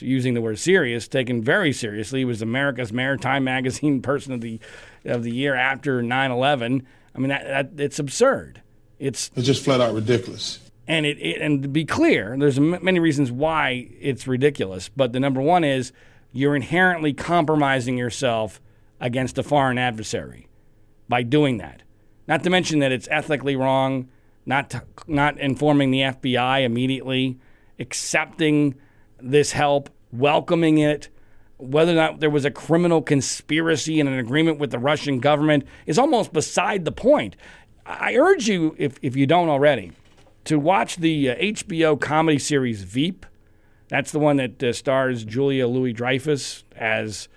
using 0.01 0.34
the 0.34 0.41
word 0.41 0.59
serious, 0.59 1.07
taken 1.07 1.43
very 1.43 1.72
seriously. 1.72 2.20
He 2.20 2.24
was 2.24 2.43
America's 2.43 2.93
mayor 2.93 3.16
Time 3.16 3.45
Magazine 3.45 4.03
Person 4.03 4.32
of 4.32 4.41
the 4.41 4.59
of 5.05 5.22
the 5.22 5.30
Year 5.30 5.55
after 5.55 6.03
9/11. 6.03 6.84
I 7.14 7.18
mean, 7.18 7.28
that, 7.28 7.76
that 7.76 7.80
it's 7.80 8.01
absurd. 8.01 8.62
It's 8.99 9.30
it's 9.36 9.47
just 9.47 9.64
flat 9.64 9.80
out 9.80 9.95
ridiculous. 9.95 10.59
And 10.91 11.07
it, 11.07 11.18
it, 11.18 11.41
and 11.41 11.62
to 11.62 11.68
be 11.68 11.84
clear, 11.84 12.34
there's 12.36 12.59
many 12.59 12.99
reasons 12.99 13.30
why 13.30 13.88
it's 14.01 14.26
ridiculous. 14.26 14.88
But 14.88 15.12
the 15.12 15.20
number 15.20 15.41
one 15.41 15.62
is 15.62 15.93
you're 16.32 16.57
inherently 16.57 17.12
compromising 17.12 17.97
yourself 17.97 18.61
against 18.99 19.38
a 19.38 19.45
foreign 19.45 19.78
adversary 19.78 20.49
by 21.09 21.22
doing 21.22 21.59
that. 21.59 21.82
Not 22.26 22.43
to 22.43 22.51
mention 22.51 22.80
that 22.80 22.91
it's 22.91 23.07
ethically 23.09 23.55
wrong, 23.55 24.09
not 24.45 24.70
to, 24.70 24.82
not 25.07 25.38
informing 25.38 25.93
the 25.93 26.01
FBI 26.01 26.64
immediately, 26.64 27.38
accepting 27.78 28.74
this 29.20 29.53
help, 29.53 29.91
welcoming 30.11 30.78
it, 30.78 31.09
whether 31.57 31.93
or 31.93 31.95
not 31.95 32.18
there 32.18 32.30
was 32.30 32.45
a 32.45 32.51
criminal 32.51 33.01
conspiracy 33.01 34.01
and 34.01 34.09
an 34.09 34.18
agreement 34.18 34.59
with 34.59 34.72
the 34.72 34.78
Russian 34.80 35.20
government 35.20 35.68
is 35.86 36.01
almost 36.01 36.32
beside 36.32 36.84
the 36.84 36.91
point. 36.91 37.36
I 37.86 38.16
urge 38.16 38.49
you, 38.49 38.74
if, 38.76 38.99
if 39.03 39.14
you 39.14 39.28
don't 39.28 39.49
already, 39.49 39.93
to 40.51 40.59
watch 40.59 40.96
the 40.96 41.30
uh, 41.30 41.36
HBO 41.36 42.01
comedy 42.01 42.36
series 42.36 42.82
Veep. 42.82 43.24
That's 43.86 44.11
the 44.11 44.18
one 44.18 44.36
that 44.38 44.61
uh, 44.61 44.72
stars 44.72 45.22
Julia 45.24 45.68
Louis 45.68 45.92
Dreyfus 45.92 46.64
as 46.74 47.28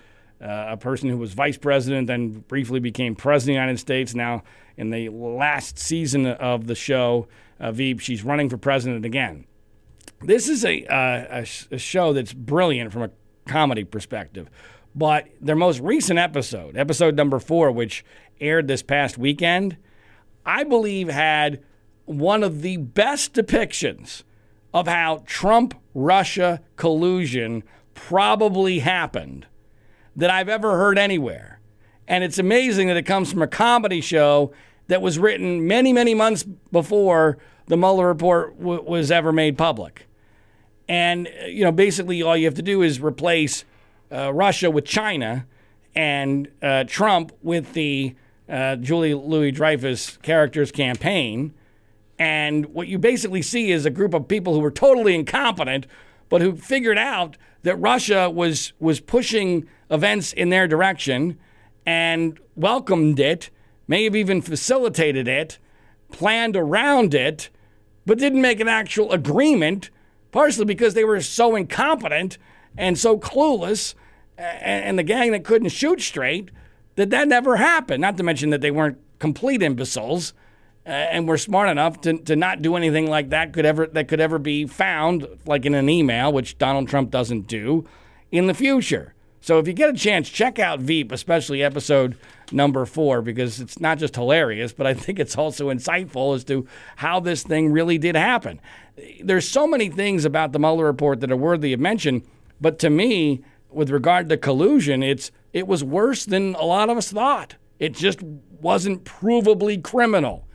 uh, 0.42 0.70
a 0.70 0.78
person 0.78 1.10
who 1.10 1.18
was 1.20 1.34
vice 1.34 1.60
president, 1.60 2.08
then 2.08 2.44
briefly 2.48 2.80
became 2.80 3.14
president 3.14 3.52
of 3.52 3.60
the 3.60 3.62
United 3.62 3.78
States. 3.80 4.16
Now, 4.16 4.42
in 4.78 4.90
the 4.90 5.10
last 5.10 5.78
season 5.78 6.26
of 6.26 6.66
the 6.66 6.74
show, 6.74 7.28
uh, 7.60 7.72
Veep, 7.72 8.00
she's 8.00 8.24
running 8.24 8.50
for 8.50 8.58
president 8.58 9.06
again. 9.06 9.46
This 10.24 10.50
is 10.50 10.66
a, 10.66 10.84
uh, 10.88 11.44
a, 11.44 11.76
a 11.76 11.78
show 11.78 12.14
that's 12.14 12.34
brilliant 12.34 12.92
from 12.92 13.04
a 13.04 13.12
comedy 13.46 13.84
perspective. 13.84 14.50
But 14.96 15.28
their 15.40 15.56
most 15.56 15.82
recent 15.82 16.18
episode, 16.18 16.76
episode 16.76 17.16
number 17.16 17.38
four, 17.38 17.72
which 17.72 18.04
aired 18.42 18.68
this 18.68 18.82
past 18.82 19.20
weekend, 19.20 19.78
I 20.48 20.64
believe 20.64 21.10
had 21.10 21.62
one 22.06 22.44
of 22.44 22.62
the 22.62 22.78
best 22.78 23.34
depictions 23.34 24.24
of 24.74 24.88
how 24.88 25.24
Trump 25.26 25.76
Russia 25.94 26.62
collusion 26.76 27.64
probably 27.94 28.80
happened 28.80 29.46
that 30.16 30.30
I've 30.30 30.50
ever 30.50 30.78
heard 30.78 30.98
anywhere. 30.98 31.60
And 32.08 32.24
it's 32.24 32.38
amazing 32.38 32.88
that 32.88 32.98
it 32.98 33.04
comes 33.06 33.32
from 33.32 33.42
a 33.42 33.48
comedy 33.48 34.02
show 34.02 34.52
that 34.88 35.02
was 35.02 35.18
written 35.18 35.66
many, 35.68 35.94
many 35.94 36.14
months 36.14 36.44
before 36.72 37.38
the 37.68 37.78
Mueller 37.78 38.08
report 38.08 38.58
w- 38.60 38.82
was 38.82 39.12
ever 39.12 39.32
made 39.32 39.58
public. 39.58 40.08
And, 40.90 41.30
you 41.48 41.64
know, 41.64 41.72
basically 41.72 42.22
all 42.22 42.36
you 42.36 42.46
have 42.46 42.56
to 42.56 42.62
do 42.62 42.82
is 42.82 43.00
replace 43.00 43.64
uh, 44.12 44.34
Russia 44.34 44.70
with 44.70 44.86
China 44.86 45.46
and 45.96 46.50
uh, 46.62 46.84
Trump 46.86 47.32
with 47.42 47.74
the 47.74 48.16
uh, 48.50 48.76
Julie 48.76 49.14
Louis 49.14 49.52
Dreyfus 49.52 50.18
character's 50.18 50.72
campaign. 50.72 51.54
And 52.24 52.68
what 52.68 52.88
you 52.88 53.00
basically 53.00 53.42
see 53.42 53.70
is 53.70 53.86
a 53.86 53.90
group 53.90 54.14
of 54.14 54.30
people 54.30 54.54
who 54.54 54.62
were 54.62 54.72
totally 54.72 55.14
incompetent, 55.14 55.88
but 56.30 56.40
who 56.40 56.56
figured 56.56 56.98
out 56.98 57.36
that 57.64 57.76
Russia 57.76 58.30
was, 58.30 58.72
was 58.80 59.02
pushing 59.02 59.68
events 59.92 60.32
in 60.32 60.48
their 60.48 60.66
direction 60.66 61.38
and 61.86 62.40
welcomed 62.56 63.20
it, 63.20 63.50
may 63.90 64.06
have 64.06 64.16
even 64.16 64.42
facilitated 64.42 65.28
it, 65.28 65.58
planned 66.14 66.56
around 66.56 67.14
it, 67.14 67.50
but 68.06 68.20
didn't 68.20 68.42
make 68.42 68.62
an 68.62 68.70
actual 68.70 69.12
agreement, 69.12 69.90
partially 70.32 70.64
because 70.64 70.94
they 70.94 71.04
were 71.04 71.20
so 71.20 71.58
incompetent 71.58 72.38
and 72.78 72.98
so 72.98 73.18
clueless, 73.18 73.96
and 74.38 74.98
the 74.98 75.04
gang 75.04 75.34
that 75.34 75.44
couldn't 75.44 75.68
shoot 75.68 76.00
straight, 76.00 76.52
that 76.96 77.10
that 77.10 77.28
never 77.28 77.58
happened. 77.58 78.00
Not 78.00 78.16
to 78.16 78.24
mention 78.24 78.50
that 78.52 78.62
they 78.62 78.72
weren't 78.72 78.98
complete 79.20 79.62
imbeciles. 79.62 80.34
Uh, 80.86 80.90
and 80.90 81.30
were 81.30 81.38
smart 81.38 81.70
enough 81.70 82.02
to, 82.02 82.18
to 82.18 82.36
not 82.36 82.62
do 82.62 82.76
anything 82.76 83.10
like 83.10 83.30
that 83.30 83.54
could 83.54 83.66
ever 83.66 83.88
that 83.88 84.10
could 84.10 84.20
ever 84.20 84.38
be 84.38 84.66
found 84.66 85.26
like 85.46 85.66
in 85.66 85.74
an 85.74 85.88
email, 85.88 86.34
which 86.34 86.58
Donald 86.58 86.90
Trump 86.90 87.10
doesn't 87.10 87.48
do 87.48 87.88
in 88.34 88.48
the 88.48 88.54
future. 88.54 89.14
So 89.44 89.60
if 89.60 89.68
you 89.68 89.74
get 89.74 89.90
a 89.90 89.94
chance, 89.94 90.30
check 90.30 90.58
out 90.58 90.80
Veep, 90.80 91.12
especially 91.12 91.62
episode 91.62 92.18
number 92.54 92.86
four, 92.86 93.22
because 93.22 93.60
it's 93.60 93.78
not 93.78 93.98
just 93.98 94.16
hilarious, 94.16 94.72
but 94.72 94.88
I 94.88 94.94
think 94.94 95.20
it's 95.20 95.38
also 95.38 95.70
insightful 95.70 96.34
as 96.34 96.46
to 96.46 96.66
how 96.96 97.20
this 97.20 97.44
thing 97.44 97.72
really 97.72 97.98
did 97.98 98.16
happen. 98.16 98.62
There's 99.22 99.48
so 99.48 99.68
many 99.68 99.90
things 99.90 100.24
about 100.24 100.54
the 100.54 100.60
Mueller 100.60 100.86
report 100.86 101.20
that 101.20 101.32
are 101.32 101.38
worthy 101.38 101.74
of 101.74 101.82
mention, 101.82 102.24
but 102.62 102.80
to 102.80 102.90
me, 102.90 103.44
with 103.70 103.90
regard 103.90 104.30
to 104.30 104.38
collusion, 104.38 105.04
it's 105.04 105.32
it 105.52 105.68
was 105.68 105.84
worse 105.84 106.24
than 106.26 106.56
a 106.56 106.64
lot 106.64 106.90
of 106.90 106.98
us 106.98 107.12
thought. 107.12 107.56
It 107.80 107.94
just 107.94 108.22
wasn't 108.24 109.04
provably 109.04 109.84
criminal. 109.84 110.48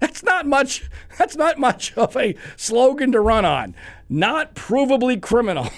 That's 0.00 0.22
not 0.22 0.46
much. 0.46 0.88
That's 1.18 1.36
not 1.36 1.58
much 1.58 1.96
of 1.96 2.16
a 2.16 2.34
slogan 2.56 3.12
to 3.12 3.20
run 3.20 3.44
on. 3.44 3.74
Not 4.08 4.54
provably 4.54 5.20
criminal 5.20 5.68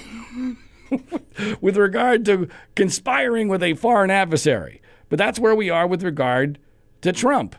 with 1.61 1.77
regard 1.77 2.25
to 2.27 2.49
conspiring 2.75 3.49
with 3.49 3.63
a 3.63 3.75
foreign 3.75 4.11
adversary. 4.11 4.81
But 5.09 5.19
that's 5.19 5.39
where 5.39 5.55
we 5.55 5.71
are 5.71 5.87
with 5.87 6.03
regard 6.03 6.59
to 7.03 7.13
Trump. 7.13 7.57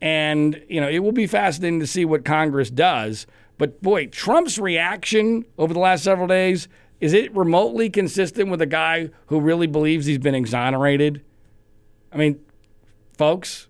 And, 0.00 0.62
you 0.68 0.80
know, 0.80 0.88
it 0.88 1.00
will 1.00 1.12
be 1.12 1.26
fascinating 1.26 1.80
to 1.80 1.86
see 1.86 2.04
what 2.04 2.24
Congress 2.24 2.70
does. 2.70 3.26
But 3.58 3.82
boy, 3.82 4.06
Trump's 4.06 4.58
reaction 4.58 5.44
over 5.58 5.74
the 5.74 5.80
last 5.80 6.02
several 6.02 6.26
days 6.26 6.68
is 7.00 7.14
it 7.14 7.34
remotely 7.34 7.88
consistent 7.88 8.50
with 8.50 8.60
a 8.60 8.66
guy 8.66 9.10
who 9.26 9.40
really 9.40 9.66
believes 9.66 10.06
he's 10.06 10.18
been 10.18 10.34
exonerated? 10.34 11.22
I 12.12 12.16
mean, 12.16 12.40
folks, 13.16 13.68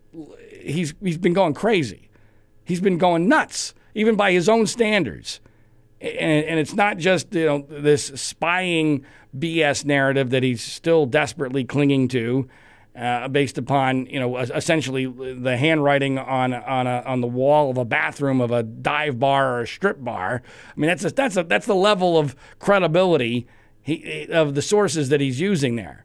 he's 0.60 0.94
he's 1.02 1.18
been 1.18 1.32
going 1.32 1.54
crazy. 1.54 2.09
He's 2.70 2.80
been 2.80 2.98
going 2.98 3.26
nuts, 3.26 3.74
even 3.96 4.14
by 4.14 4.30
his 4.30 4.48
own 4.48 4.68
standards. 4.68 5.40
And, 6.00 6.44
and 6.44 6.60
it's 6.60 6.72
not 6.72 6.98
just 6.98 7.34
you 7.34 7.44
know 7.44 7.66
this 7.68 8.06
spying 8.14 9.04
BS 9.36 9.84
narrative 9.84 10.30
that 10.30 10.44
he's 10.44 10.62
still 10.62 11.04
desperately 11.04 11.64
clinging 11.64 12.06
to, 12.08 12.48
uh, 12.94 13.26
based 13.26 13.58
upon 13.58 14.06
you 14.06 14.20
know 14.20 14.36
essentially 14.36 15.06
the 15.06 15.56
handwriting 15.56 16.16
on 16.16 16.54
on 16.54 16.86
a, 16.86 17.02
on 17.04 17.20
the 17.20 17.26
wall 17.26 17.72
of 17.72 17.76
a 17.76 17.84
bathroom 17.84 18.40
of 18.40 18.52
a 18.52 18.62
dive 18.62 19.18
bar 19.18 19.56
or 19.56 19.62
a 19.62 19.66
strip 19.66 20.04
bar. 20.04 20.40
I 20.68 20.80
mean 20.80 20.86
that's 20.86 21.04
a, 21.04 21.10
that's 21.10 21.36
a, 21.36 21.42
that's 21.42 21.66
the 21.66 21.74
level 21.74 22.18
of 22.18 22.36
credibility 22.60 23.48
he, 23.82 24.28
of 24.30 24.54
the 24.54 24.62
sources 24.62 25.08
that 25.08 25.20
he's 25.20 25.40
using 25.40 25.74
there. 25.74 26.04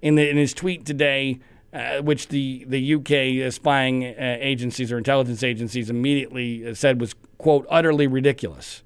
In 0.00 0.14
the, 0.14 0.26
in 0.30 0.38
his 0.38 0.54
tweet 0.54 0.86
today, 0.86 1.40
uh, 1.72 1.98
which 1.98 2.28
the 2.28 2.64
the 2.66 2.94
UK 2.94 3.52
spying 3.52 4.04
uh, 4.04 4.36
agencies 4.40 4.90
or 4.90 4.98
intelligence 4.98 5.42
agencies 5.42 5.90
immediately 5.90 6.74
said 6.74 7.00
was 7.00 7.14
quote 7.38 7.66
utterly 7.68 8.06
ridiculous. 8.06 8.82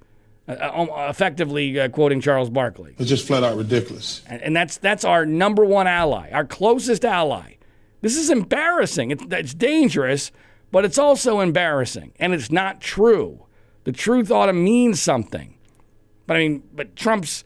Uh, 0.48 0.70
um, 0.74 0.90
effectively 1.08 1.78
uh, 1.78 1.88
quoting 1.88 2.20
Charles 2.20 2.50
Barkley. 2.50 2.96
It's 2.98 3.08
just 3.08 3.26
flat 3.26 3.44
out 3.44 3.56
ridiculous. 3.56 4.22
And, 4.26 4.42
and, 4.42 4.56
that's 4.56 4.76
that's 4.78 5.04
our 5.04 5.24
number 5.24 5.64
one 5.64 5.86
ally, 5.86 6.30
our 6.32 6.44
closest 6.44 7.04
ally. 7.04 7.54
This 8.00 8.16
is 8.16 8.28
embarrassing. 8.28 9.12
It's, 9.12 9.24
it's 9.30 9.54
dangerous, 9.54 10.32
but 10.72 10.84
it's 10.84 10.98
also 10.98 11.38
embarrassing, 11.38 12.12
and 12.18 12.34
it's 12.34 12.50
not 12.50 12.80
true. 12.80 13.46
The 13.84 13.92
truth 13.92 14.32
ought 14.32 14.46
to 14.46 14.52
mean 14.52 14.94
something. 14.94 15.54
But 16.26 16.36
I 16.36 16.40
mean, 16.40 16.64
but 16.74 16.96
Trump's 16.96 17.44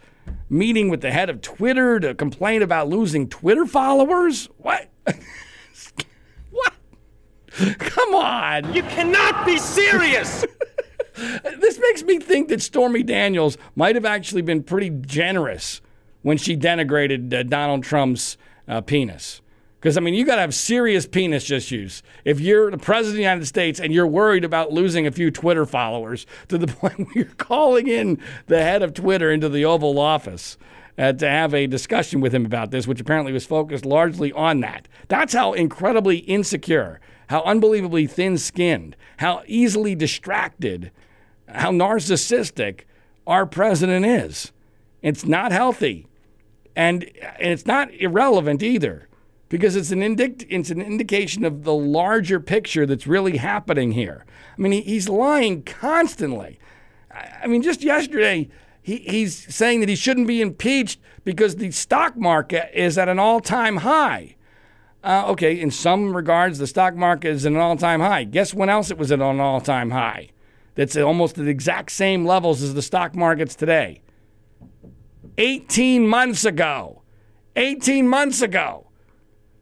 meeting 0.48 0.88
with 0.88 1.02
the 1.02 1.10
head 1.10 1.28
of 1.28 1.42
Twitter 1.42 2.00
to 2.00 2.14
complain 2.14 2.62
about 2.62 2.88
losing 2.88 3.28
Twitter 3.28 3.66
followers? 3.66 4.48
What? 4.56 4.88
What? 6.50 6.72
Come 7.78 8.14
on. 8.14 8.74
You 8.74 8.82
cannot 8.82 9.46
be 9.46 9.58
serious. 9.58 10.44
this 11.14 11.78
makes 11.78 12.02
me 12.02 12.18
think 12.18 12.48
that 12.48 12.60
Stormy 12.60 13.02
Daniels 13.02 13.56
might 13.74 13.94
have 13.94 14.04
actually 14.04 14.42
been 14.42 14.62
pretty 14.62 14.90
generous 14.90 15.80
when 16.22 16.36
she 16.36 16.56
denigrated 16.56 17.32
uh, 17.32 17.42
Donald 17.42 17.84
Trump's 17.84 18.36
uh, 18.68 18.80
penis. 18.80 19.40
Because, 19.78 19.96
I 19.96 20.00
mean, 20.00 20.14
you 20.14 20.24
got 20.24 20.36
to 20.36 20.40
have 20.40 20.54
serious 20.54 21.06
penis 21.06 21.50
issues 21.50 22.02
if 22.24 22.40
you're 22.40 22.70
the 22.70 22.78
president 22.78 23.12
of 23.12 23.16
the 23.16 23.22
United 23.22 23.46
States 23.46 23.78
and 23.78 23.92
you're 23.92 24.06
worried 24.06 24.44
about 24.44 24.72
losing 24.72 25.06
a 25.06 25.12
few 25.12 25.30
Twitter 25.30 25.64
followers 25.64 26.26
to 26.48 26.58
the 26.58 26.66
point 26.66 26.98
where 26.98 27.12
you're 27.14 27.24
calling 27.36 27.86
in 27.86 28.20
the 28.46 28.62
head 28.62 28.82
of 28.82 28.94
Twitter 28.94 29.30
into 29.30 29.48
the 29.48 29.64
Oval 29.64 29.98
Office. 29.98 30.58
Uh, 30.98 31.12
to 31.12 31.28
have 31.28 31.52
a 31.52 31.66
discussion 31.66 32.22
with 32.22 32.34
him 32.34 32.46
about 32.46 32.70
this, 32.70 32.86
which 32.86 33.02
apparently 33.02 33.30
was 33.30 33.44
focused 33.44 33.84
largely 33.84 34.32
on 34.32 34.60
that. 34.60 34.88
That's 35.08 35.34
how 35.34 35.52
incredibly 35.52 36.18
insecure, 36.20 37.00
how 37.26 37.42
unbelievably 37.42 38.06
thin 38.06 38.38
skinned, 38.38 38.96
how 39.18 39.42
easily 39.46 39.94
distracted 39.94 40.90
how 41.48 41.70
narcissistic 41.70 42.80
our 43.26 43.44
president 43.44 44.06
is. 44.06 44.52
It's 45.02 45.26
not 45.26 45.52
healthy. 45.52 46.06
And, 46.74 47.04
and 47.04 47.52
it's 47.52 47.66
not 47.66 47.92
irrelevant 47.92 48.62
either, 48.62 49.06
because 49.50 49.76
it's 49.76 49.90
an, 49.90 50.00
indic- 50.00 50.46
it's 50.48 50.70
an 50.70 50.80
indication 50.80 51.44
of 51.44 51.64
the 51.64 51.74
larger 51.74 52.40
picture 52.40 52.86
that's 52.86 53.06
really 53.06 53.36
happening 53.36 53.92
here. 53.92 54.24
I 54.56 54.60
mean, 54.62 54.72
he, 54.72 54.80
he's 54.80 55.08
lying 55.08 55.62
constantly. 55.62 56.58
I, 57.10 57.30
I 57.42 57.46
mean, 57.48 57.62
just 57.62 57.82
yesterday, 57.82 58.48
he, 58.86 58.98
he's 58.98 59.54
saying 59.54 59.80
that 59.80 59.88
he 59.88 59.96
shouldn't 59.96 60.26
be 60.26 60.40
impeached 60.40 61.00
because 61.24 61.56
the 61.56 61.70
stock 61.70 62.16
market 62.16 62.70
is 62.72 62.96
at 62.96 63.08
an 63.08 63.18
all 63.18 63.40
time 63.40 63.78
high. 63.78 64.36
Uh, 65.02 65.24
okay, 65.28 65.60
in 65.60 65.70
some 65.70 66.14
regards, 66.14 66.58
the 66.58 66.66
stock 66.66 66.94
market 66.94 67.28
is 67.28 67.46
at 67.46 67.52
an 67.52 67.58
all 67.58 67.76
time 67.76 68.00
high. 68.00 68.24
Guess 68.24 68.54
when 68.54 68.68
else 68.68 68.90
it 68.90 68.98
was 68.98 69.10
at 69.10 69.20
an 69.20 69.40
all 69.40 69.60
time 69.60 69.90
high? 69.90 70.30
that's 70.76 70.96
almost 70.96 71.36
at 71.38 71.44
the 71.44 71.50
exact 71.50 71.90
same 71.90 72.24
levels 72.24 72.62
as 72.62 72.74
the 72.74 72.82
stock 72.82 73.16
markets 73.16 73.56
today. 73.56 74.02
18 75.38 76.06
months 76.06 76.44
ago. 76.44 77.02
18 77.56 78.06
months 78.06 78.42
ago. 78.42 78.86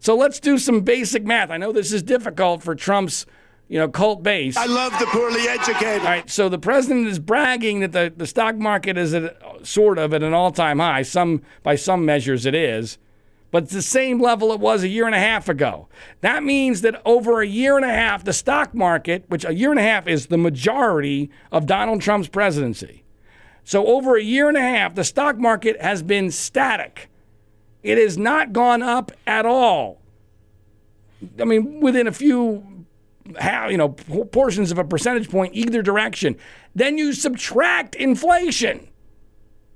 So 0.01 0.15
let's 0.15 0.39
do 0.39 0.59
some 0.59 0.83
basic 0.83 1.25
math. 1.25 1.51
I 1.51 1.57
know 1.57 1.73
this 1.73 1.93
is 1.93 2.03
difficult 2.03 2.63
for 2.63 2.75
Trump's, 2.75 3.25
you 3.69 3.79
know, 3.79 3.89
cult 3.89 4.23
base. 4.23 4.57
I 4.57 4.67
love 4.67 4.99
the 4.99 5.07
poorly 5.07 5.49
educated. 5.49 6.01
All 6.01 6.07
right, 6.07 6.31
so 6.31 6.49
the 6.49 6.59
president 6.59 7.07
is 7.07 7.19
bragging 7.19 7.81
that 7.81 7.93
the, 7.93 8.13
the 8.15 8.27
stock 8.27 8.57
market 8.57 8.99
is 8.99 9.15
at, 9.15 9.37
sort 9.67 9.99
of 9.99 10.13
at 10.13 10.23
an 10.23 10.35
all-time 10.35 10.79
high. 10.79 11.03
Some 11.03 11.43
by 11.63 11.77
some 11.77 12.05
measures 12.05 12.47
it 12.47 12.55
is, 12.55 12.99
but 13.51 13.65
it's 13.65 13.73
the 13.73 13.83
same 13.83 14.21
level 14.21 14.53
it 14.53 14.61
was 14.61 14.83
a 14.83 14.89
year 14.89 15.07
and 15.07 15.15
a 15.15 15.19
half 15.19 15.49
ago. 15.49 15.89
That 16.21 16.43
means 16.43 16.83
that 16.83 17.01
over 17.05 17.41
a 17.41 17.47
year 17.47 17.77
and 17.77 17.85
a 17.85 17.89
half, 17.89 18.25
the 18.25 18.33
stock 18.33 18.75
market, 18.75 19.25
which 19.29 19.45
a 19.45 19.55
year 19.55 19.71
and 19.71 19.81
a 19.81 19.83
half 19.83 20.07
is 20.07 20.27
the 20.27 20.39
majority 20.39 21.31
of 21.51 21.67
Donald 21.67 22.01
Trump's 22.01 22.29
presidency. 22.29 23.05
So 23.65 23.87
over 23.87 24.17
a 24.17 24.23
year 24.23 24.49
and 24.49 24.59
a 24.59 24.61
half, 24.61 24.95
the 24.95 25.05
stock 25.05 25.39
market 25.39 25.81
has 25.81 26.03
been 26.03 26.31
static. 26.31 27.09
It 27.83 27.97
has 27.97 28.19
not 28.19 28.53
gone 28.53 28.83
up 28.83 29.11
at 29.27 29.47
all. 29.47 30.03
I 31.41 31.45
mean, 31.45 31.81
within 31.81 32.07
a 32.07 32.13
few, 32.13 32.67
how 33.39 33.69
you 33.69 33.77
know, 33.77 33.91
portions 33.91 34.71
of 34.71 34.79
a 34.79 34.85
percentage 34.85 35.31
point 35.31 35.55
either 35.55 35.83
direction. 35.83 36.37
Then 36.75 36.99
you 36.99 37.13
subtract 37.13 37.95
inflation, 37.95 38.89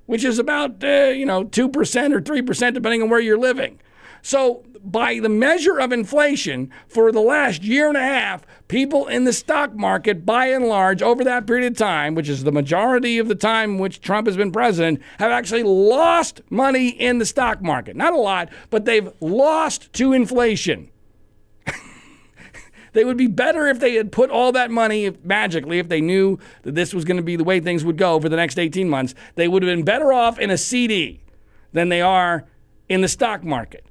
which 0.07 0.25
is 0.25 0.39
about 0.39 0.83
uh, 0.85 1.13
you 1.15 1.27
know 1.27 1.45
two 1.45 1.69
percent 1.69 2.15
or 2.15 2.21
three 2.21 2.43
percent 2.43 2.75
depending 2.75 3.03
on 3.03 3.11
where 3.11 3.21
you're 3.21 3.39
living. 3.39 3.81
So, 4.21 4.65
by 4.83 5.21
the 5.21 5.29
measure 5.29 5.79
of 5.79 5.93
inflation 5.93 6.71
for 6.89 7.13
the 7.13 7.21
last 7.21 7.63
year 7.63 7.89
and 7.89 7.97
a 7.97 8.03
half, 8.03 8.45
people 8.67 9.07
in 9.07 9.25
the 9.25 9.33
stock 9.33 9.75
market, 9.75 10.27
by 10.27 10.47
and 10.47 10.67
large, 10.67 11.03
over 11.03 11.25
that 11.25 11.47
period 11.47 11.71
of 11.71 11.79
time, 11.79 12.15
which 12.15 12.29
is 12.29 12.45
the 12.45 12.53
majority 12.53 13.19
of 13.19 13.29
the 13.29 13.35
time 13.35 13.79
which 13.79 14.01
Trump 14.01 14.27
has 14.27 14.37
been 14.37 14.53
president, 14.53 15.01
have 15.19 15.31
actually 15.31 15.63
lost 15.63 16.41
money 16.51 16.89
in 16.89 17.19
the 17.19 17.27
stock 17.27 17.63
market. 17.63 17.97
Not 17.97 18.13
a 18.13 18.19
lot, 18.19 18.49
but 18.71 18.85
they've 18.85 19.11
lost 19.21 19.93
to 19.95 20.13
inflation. 20.13 20.91
They 22.93 23.05
would 23.05 23.17
be 23.17 23.27
better 23.27 23.67
if 23.67 23.81
they 23.81 23.95
had 23.95 24.13
put 24.13 24.31
all 24.31 24.53
that 24.53 24.71
money 24.71 25.11
magically, 25.23 25.79
if 25.79 25.89
they 25.89 26.01
knew 26.01 26.39
that 26.63 26.75
this 26.75 26.95
was 26.95 27.05
going 27.05 27.17
to 27.17 27.23
be 27.23 27.37
the 27.37 27.45
way 27.45 27.61
things 27.61 27.85
would 27.85 27.97
go 27.97 28.21
for 28.21 28.29
the 28.29 28.37
next 28.37 28.59
18 28.59 28.89
months. 28.89 29.15
They 29.35 29.49
would 29.49 29.63
have 29.63 29.71
been 29.71 29.85
better 29.85 30.13
off 30.13 30.39
in 30.39 30.51
a 30.51 30.59
CD 30.59 31.23
than 31.73 31.89
they 31.89 32.01
are 32.01 32.47
in 32.89 33.01
the 33.01 33.09
stock 33.09 33.45
market. 33.45 33.85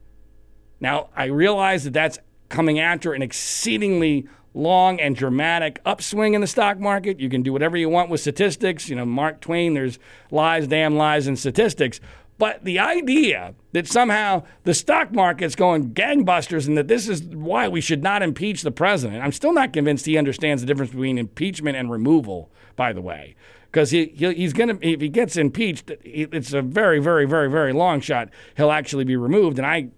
Now, 0.79 1.09
I 1.15 1.25
realize 1.25 1.83
that 1.83 1.93
that's 1.93 2.19
coming 2.49 2.79
after 2.79 3.13
an 3.13 3.21
exceedingly 3.21 4.27
long 4.53 4.99
and 4.99 5.15
dramatic 5.15 5.79
upswing 5.85 6.33
in 6.33 6.41
the 6.41 6.47
stock 6.47 6.79
market. 6.79 7.19
You 7.19 7.29
can 7.29 7.43
do 7.43 7.53
whatever 7.53 7.77
you 7.77 7.89
want 7.89 8.09
with 8.09 8.21
statistics. 8.21 8.89
You 8.89 8.95
know, 8.95 9.05
Mark 9.05 9.39
Twain, 9.39 9.73
there's 9.73 9.99
lies, 10.31 10.67
damn 10.67 10.97
lies, 10.97 11.27
and 11.27 11.37
statistics. 11.37 11.99
But 12.38 12.63
the 12.63 12.79
idea 12.79 13.55
that 13.71 13.88
somehow 13.88 14.43
the 14.63 14.73
stock 14.73 15.11
market's 15.11 15.55
going 15.55 15.93
gangbusters 15.93 16.67
and 16.67 16.77
that 16.77 16.88
this 16.88 17.09
is 17.09 17.23
why 17.23 17.67
we 17.67 17.81
should 17.81 18.03
not 18.03 18.21
impeach 18.21 18.61
the 18.61 18.71
president, 18.71 19.23
I'm 19.23 19.31
still 19.31 19.53
not 19.53 19.73
convinced 19.73 20.05
he 20.05 20.17
understands 20.17 20.61
the 20.61 20.67
difference 20.67 20.91
between 20.91 21.17
impeachment 21.17 21.77
and 21.77 21.89
removal, 21.89 22.51
by 22.75 22.93
the 22.93 23.01
way. 23.01 23.35
Because 23.65 23.91
he, 23.91 24.13
he, 24.15 24.33
he's 24.33 24.53
going 24.53 24.77
to, 24.77 24.88
if 24.88 25.01
he 25.01 25.09
gets 25.09 25.35
impeached, 25.35 25.91
it's 26.03 26.53
a 26.53 26.61
very, 26.61 26.99
very, 26.99 27.25
very, 27.25 27.49
very 27.49 27.73
long 27.73 28.01
shot. 28.01 28.29
He'll 28.55 28.71
actually 28.71 29.03
be 29.03 29.15
removed. 29.15 29.57
And 29.57 29.65
I 29.65 29.89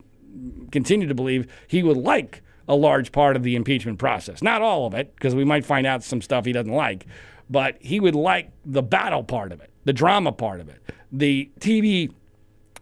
continue 0.71 1.07
to 1.07 1.15
believe 1.15 1.51
he 1.67 1.83
would 1.83 1.97
like 1.97 2.41
a 2.67 2.75
large 2.75 3.11
part 3.11 3.35
of 3.35 3.43
the 3.43 3.55
impeachment 3.55 3.99
process. 3.99 4.41
Not 4.41 4.61
all 4.61 4.85
of 4.85 4.93
it, 4.93 5.13
because 5.15 5.35
we 5.35 5.43
might 5.43 5.65
find 5.65 5.85
out 5.85 6.03
some 6.03 6.21
stuff 6.21 6.45
he 6.45 6.53
doesn't 6.53 6.71
like, 6.71 7.05
but 7.49 7.77
he 7.79 7.99
would 7.99 8.15
like 8.15 8.51
the 8.65 8.83
battle 8.83 9.23
part 9.23 9.51
of 9.51 9.59
it, 9.59 9.71
the 9.85 9.93
drama 9.93 10.31
part 10.31 10.61
of 10.61 10.69
it, 10.69 10.81
the 11.11 11.49
TV 11.59 12.11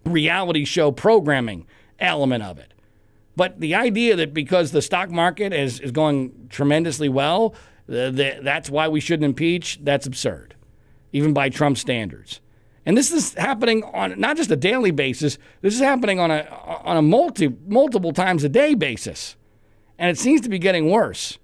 reality 0.08 0.66
show 0.66 0.92
programming 0.92 1.66
element 2.00 2.44
of 2.44 2.58
it. 2.60 2.74
But 3.36 3.60
the 3.60 3.76
idea 3.76 4.16
that 4.16 4.34
because 4.34 4.72
the 4.72 4.82
stock 4.82 5.12
market 5.12 5.54
is, 5.54 5.80
is 5.80 5.92
going 5.92 6.48
tremendously 6.50 7.08
well, 7.08 7.54
the, 7.86 8.40
that's 8.42 8.70
why 8.70 8.88
we 8.88 9.00
shouldn't 9.00 9.26
impeach, 9.26 9.80
that's 9.84 10.08
absurd, 10.08 10.56
even 11.12 11.34
by 11.34 11.50
Trump 11.50 11.78
standards. 11.78 12.42
And 12.86 12.98
this 12.98 13.12
is 13.12 13.34
happening 13.36 13.84
on 13.84 14.20
not 14.20 14.38
just 14.38 14.50
a 14.50 14.56
daily 14.56 14.92
basis, 14.92 15.38
this 15.62 15.74
is 15.74 15.82
happening 15.82 16.20
on 16.20 16.32
a, 16.32 16.48
on 16.84 16.98
a 16.98 17.02
multi, 17.02 17.50
multiple 17.68 18.12
times 18.12 18.44
a 18.44 18.50
day 18.50 18.74
basis. 18.74 19.36
And 20.00 20.10
it 20.10 20.18
seems 20.18 20.42
to 20.42 20.50
be 20.50 20.60
getting 20.60 20.90
worse. 20.90 21.38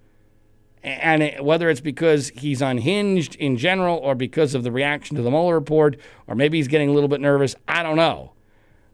And 0.83 1.23
it, 1.23 1.43
whether 1.43 1.69
it's 1.69 1.79
because 1.79 2.29
he's 2.29 2.61
unhinged 2.61 3.35
in 3.35 3.57
general 3.57 3.97
or 3.97 4.15
because 4.15 4.53
of 4.53 4.63
the 4.63 4.71
reaction 4.71 5.15
to 5.15 5.21
the 5.21 5.29
Mueller 5.29 5.53
report, 5.53 5.97
or 6.27 6.35
maybe 6.35 6.57
he's 6.57 6.67
getting 6.67 6.89
a 6.89 6.93
little 6.93 7.07
bit 7.07 7.21
nervous, 7.21 7.55
I 7.67 7.83
don't 7.83 7.95
know. 7.95 8.32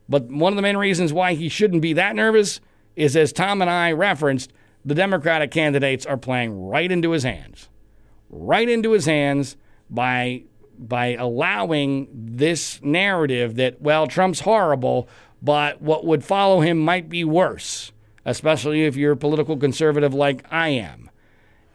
But 0.10 0.26
one 0.26 0.52
of 0.52 0.58
the 0.58 0.64
main 0.64 0.78
reasons 0.78 1.14
why 1.14 1.36
he 1.36 1.48
shouldn't 1.48 1.84
be 1.84 1.94
that 1.94 2.16
nervous 2.16 2.60
is, 2.96 3.16
as 3.16 3.32
Tom 3.32 3.62
and 3.62 3.70
I 3.70 3.92
referenced, 3.92 4.52
the 4.84 4.96
Democratic 4.96 5.52
candidates 5.52 6.06
are 6.06 6.18
playing 6.18 6.68
right 6.68 6.92
into 6.92 7.12
his 7.12 7.24
hands, 7.24 7.70
right 8.30 8.68
into 8.68 8.92
his 8.92 9.06
hands 9.06 9.56
by 9.90 10.44
by 10.78 11.08
allowing 11.16 12.08
this 12.14 12.82
narrative 12.82 13.56
that 13.56 13.82
well 13.82 14.08
Trump's 14.08 14.40
horrible, 14.40 15.10
but 15.42 15.82
what 15.82 16.06
would 16.06 16.24
follow 16.24 16.62
him 16.62 16.80
might 16.80 17.10
be 17.10 17.24
worse, 17.26 17.92
especially 18.26 18.86
if 18.86 18.96
you're 18.96 19.12
a 19.12 19.18
political 19.18 19.58
conservative 19.58 20.14
like 20.14 20.46
I 20.50 20.70
am. 20.70 21.10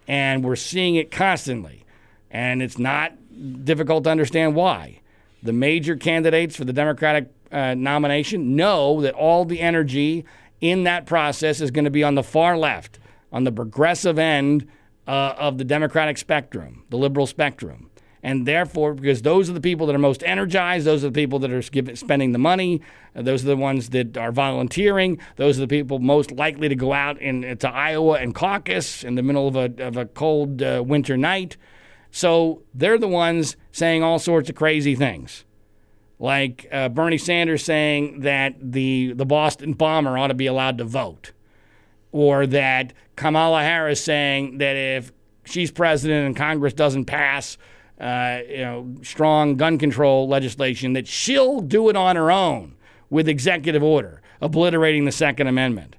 And 0.09 0.43
we're 0.43 0.57
seeing 0.57 0.97
it 0.97 1.11
constantly. 1.11 1.85
And 2.31 2.63
it's 2.63 2.79
not 2.79 3.13
difficult 3.65 4.05
to 4.05 4.11
understand 4.11 4.55
why. 4.55 5.01
The 5.43 5.53
major 5.53 5.97
candidates 5.97 6.57
for 6.57 6.65
the 6.65 6.73
Democratic 6.73 7.29
uh, 7.55 7.75
nomination 7.75 8.57
know 8.57 9.01
that 9.01 9.15
all 9.15 9.45
the 9.45 9.61
energy 9.61 10.25
in 10.61 10.85
that 10.85 11.07
process 11.07 11.61
is 11.61 11.71
going 11.71 11.85
to 11.85 11.91
be 11.91 12.03
on 12.03 12.17
the 12.17 12.23
far 12.23 12.59
left, 12.59 12.99
on 13.33 13.45
the 13.45 13.53
progressive 13.53 14.19
end 14.19 14.67
uh, 15.07 15.35
of 15.39 15.59
the 15.59 15.65
Democratic 15.65 16.19
spectrum, 16.19 16.85
the 16.91 16.97
liberal 16.97 17.27
spectrum. 17.27 17.91
And 18.25 18.47
therefore, 18.47 18.95
because 18.95 19.23
those 19.23 19.51
are 19.51 19.53
the 19.53 19.61
people 19.61 19.87
that 19.87 19.95
are 19.95 19.99
most 19.99 20.23
energized, 20.25 20.87
those 20.87 21.05
are 21.05 21.09
the 21.09 21.13
people 21.13 21.39
that 21.41 21.53
are 21.53 21.63
spending 21.63 22.33
the 22.33 22.39
money, 22.39 22.81
uh, 23.15 23.23
those 23.23 23.45
are 23.45 23.49
the 23.49 23.57
ones 23.57 23.91
that 23.91 24.17
are 24.17 24.33
volunteering, 24.33 25.19
those 25.37 25.59
are 25.59 25.61
the 25.61 25.69
people 25.69 25.99
most 25.99 26.33
likely 26.33 26.69
to 26.69 26.75
go 26.75 26.93
out 26.93 27.21
in, 27.21 27.57
to 27.59 27.69
Iowa 27.69 28.15
and 28.15 28.35
caucus 28.35 29.05
in 29.05 29.15
the 29.15 29.23
middle 29.23 29.47
of 29.47 29.57
a, 29.57 29.85
of 29.85 29.97
a 29.97 30.07
cold 30.07 30.63
uh, 30.63 30.83
winter 30.85 31.17
night. 31.17 31.57
So 32.11 32.63
they're 32.73 32.99
the 32.99 33.09
ones 33.09 33.57
saying 33.71 34.03
all 34.03 34.19
sorts 34.19 34.49
of 34.49 34.57
crazy 34.57 34.95
things 34.95 35.45
like 36.19 36.67
uh, 36.71 36.89
Bernie 36.89 37.19
Sanders 37.19 37.65
saying 37.65 38.21
that 38.21 38.55
the, 38.61 39.13
the 39.13 39.27
Boston 39.27 39.73
bomber 39.73 40.17
ought 40.17 40.29
to 40.29 40.35
be 40.35 40.47
allowed 40.47 40.79
to 40.79 40.85
vote, 40.85 41.33
or 42.13 42.47
that 42.47 42.93
Kamala 43.17 43.63
Harris 43.63 44.03
saying 44.03 44.59
that 44.59 44.77
if 44.77 45.13
she's 45.45 45.71
president 45.71 46.27
and 46.27 46.37
Congress 46.37 46.73
doesn't 46.73 47.07
pass, 47.07 47.59
uh, 48.01 48.39
you 48.49 48.59
know, 48.59 48.95
strong 49.03 49.57
gun 49.57 49.79
control 49.79 50.29
legislation, 50.29 50.93
that 50.95 51.07
she'll 51.07 51.61
do 51.61 51.89
it 51.89 51.97
on 51.97 52.17
her 52.17 52.31
own 52.31 52.77
with 53.11 53.29
executive 53.29 53.83
order, 53.83 54.23
obliterating 54.41 55.05
the 55.05 55.13
Second 55.13 55.47
Amendment. 55.47 55.97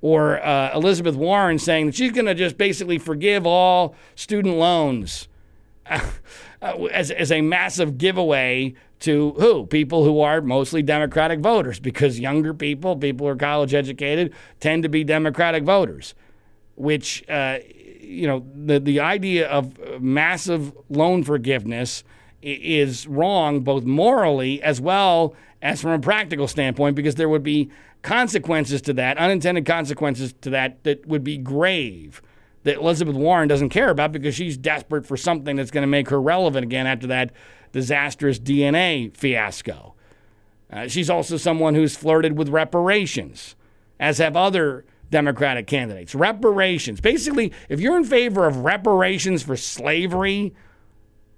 Or 0.00 0.44
uh, 0.44 0.70
Elizabeth 0.74 1.14
Warren 1.14 1.58
saying 1.58 1.86
that 1.86 1.94
she's 1.94 2.12
going 2.12 2.26
to 2.26 2.34
just 2.34 2.58
basically 2.58 2.98
forgive 2.98 3.46
all 3.46 3.94
student 4.14 4.56
loans 4.56 5.28
as, 5.86 7.10
as 7.10 7.32
a 7.32 7.40
massive 7.40 7.96
giveaway 7.96 8.74
to 9.04 9.34
who? 9.38 9.66
People 9.66 10.04
who 10.04 10.20
are 10.20 10.40
mostly 10.40 10.82
Democratic 10.82 11.40
voters, 11.40 11.78
because 11.78 12.18
younger 12.18 12.52
people, 12.52 12.96
people 12.96 13.26
who 13.26 13.32
are 13.32 13.36
college 13.36 13.74
educated, 13.74 14.32
tend 14.60 14.82
to 14.82 14.88
be 14.88 15.04
Democratic 15.04 15.62
voters, 15.64 16.14
which, 16.74 17.22
uh, 17.28 17.58
you 18.00 18.26
know, 18.26 18.44
the, 18.54 18.80
the 18.80 19.00
idea 19.00 19.48
of 19.48 19.78
massive 20.00 20.72
loan 20.88 21.22
forgiveness 21.22 22.04
is 22.42 23.06
wrong, 23.06 23.60
both 23.60 23.84
morally 23.84 24.62
as 24.62 24.80
well 24.80 25.34
as 25.62 25.80
from 25.80 25.92
a 25.92 25.98
practical 25.98 26.48
standpoint, 26.48 26.96
because 26.96 27.14
there 27.14 27.28
would 27.28 27.42
be 27.42 27.70
consequences 28.02 28.82
to 28.82 28.92
that, 28.92 29.16
unintended 29.16 29.64
consequences 29.64 30.34
to 30.40 30.50
that, 30.50 30.82
that 30.84 31.06
would 31.06 31.24
be 31.24 31.38
grave 31.38 32.20
that 32.64 32.76
Elizabeth 32.76 33.14
Warren 33.14 33.48
doesn't 33.48 33.68
care 33.68 33.90
about 33.90 34.12
because 34.12 34.34
she's 34.34 34.56
desperate 34.56 35.06
for 35.06 35.16
something 35.16 35.56
that's 35.56 35.70
going 35.70 35.82
to 35.82 35.88
make 35.88 36.08
her 36.08 36.20
relevant 36.20 36.64
again 36.64 36.86
after 36.86 37.06
that 37.06 37.30
disastrous 37.72 38.38
DNA 38.38 39.14
fiasco. 39.16 39.94
Uh, 40.72 40.88
she's 40.88 41.08
also 41.08 41.36
someone 41.36 41.74
who's 41.74 41.96
flirted 41.96 42.36
with 42.36 42.48
reparations, 42.48 43.54
as 44.00 44.18
have 44.18 44.36
other 44.36 44.84
Democratic 45.10 45.66
candidates. 45.66 46.14
Reparations. 46.14 47.00
Basically, 47.00 47.52
if 47.68 47.80
you're 47.80 47.96
in 47.96 48.04
favor 48.04 48.46
of 48.46 48.58
reparations 48.58 49.42
for 49.42 49.56
slavery 49.56 50.54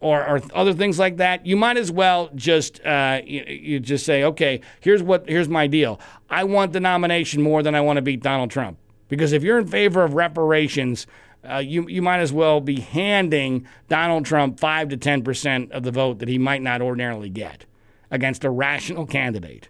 or, 0.00 0.24
or 0.26 0.40
other 0.54 0.72
things 0.72 0.98
like 0.98 1.16
that, 1.18 1.44
you 1.44 1.56
might 1.56 1.76
as 1.76 1.90
well 1.90 2.30
just 2.34 2.80
uh, 2.86 3.20
you, 3.26 3.44
you 3.46 3.80
just 3.80 4.06
say, 4.06 4.22
okay, 4.22 4.60
here's 4.80 5.02
what 5.02 5.28
here's 5.28 5.48
my 5.48 5.66
deal. 5.66 6.00
I 6.30 6.44
want 6.44 6.72
the 6.72 6.80
nomination 6.80 7.42
more 7.42 7.62
than 7.62 7.74
I 7.74 7.80
want 7.80 7.96
to 7.96 8.02
beat 8.02 8.22
Donald 8.22 8.50
Trump. 8.50 8.78
Because 9.08 9.32
if 9.32 9.42
you're 9.42 9.58
in 9.58 9.66
favor 9.68 10.02
of 10.02 10.14
reparations, 10.14 11.06
uh, 11.48 11.58
you, 11.58 11.88
you 11.88 12.02
might 12.02 12.18
as 12.18 12.32
well 12.32 12.60
be 12.60 12.80
handing 12.80 13.66
Donald 13.88 14.24
Trump 14.24 14.58
5 14.58 14.88
to 14.90 14.96
10% 14.96 15.70
of 15.70 15.82
the 15.82 15.92
vote 15.92 16.18
that 16.18 16.28
he 16.28 16.38
might 16.38 16.62
not 16.62 16.82
ordinarily 16.82 17.30
get. 17.30 17.66
against 18.10 18.44
a 18.44 18.50
rational 18.50 19.06
candidate. 19.06 19.68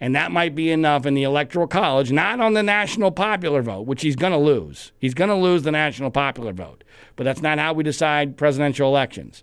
And 0.00 0.14
that 0.14 0.30
might 0.30 0.54
be 0.54 0.70
enough 0.70 1.06
in 1.06 1.14
the 1.14 1.22
Electoral 1.22 1.66
College, 1.66 2.12
not 2.12 2.40
on 2.40 2.52
the 2.52 2.62
national 2.62 3.10
popular 3.10 3.62
vote, 3.62 3.86
which 3.86 4.02
he's 4.02 4.16
going 4.16 4.32
to 4.32 4.38
lose. 4.38 4.92
He's 4.98 5.14
going 5.14 5.30
to 5.30 5.36
lose 5.36 5.62
the 5.62 5.72
national 5.72 6.10
popular 6.10 6.52
vote. 6.52 6.84
But 7.16 7.24
that's 7.24 7.40
not 7.40 7.58
how 7.58 7.72
we 7.72 7.82
decide 7.82 8.36
presidential 8.36 8.88
elections. 8.88 9.42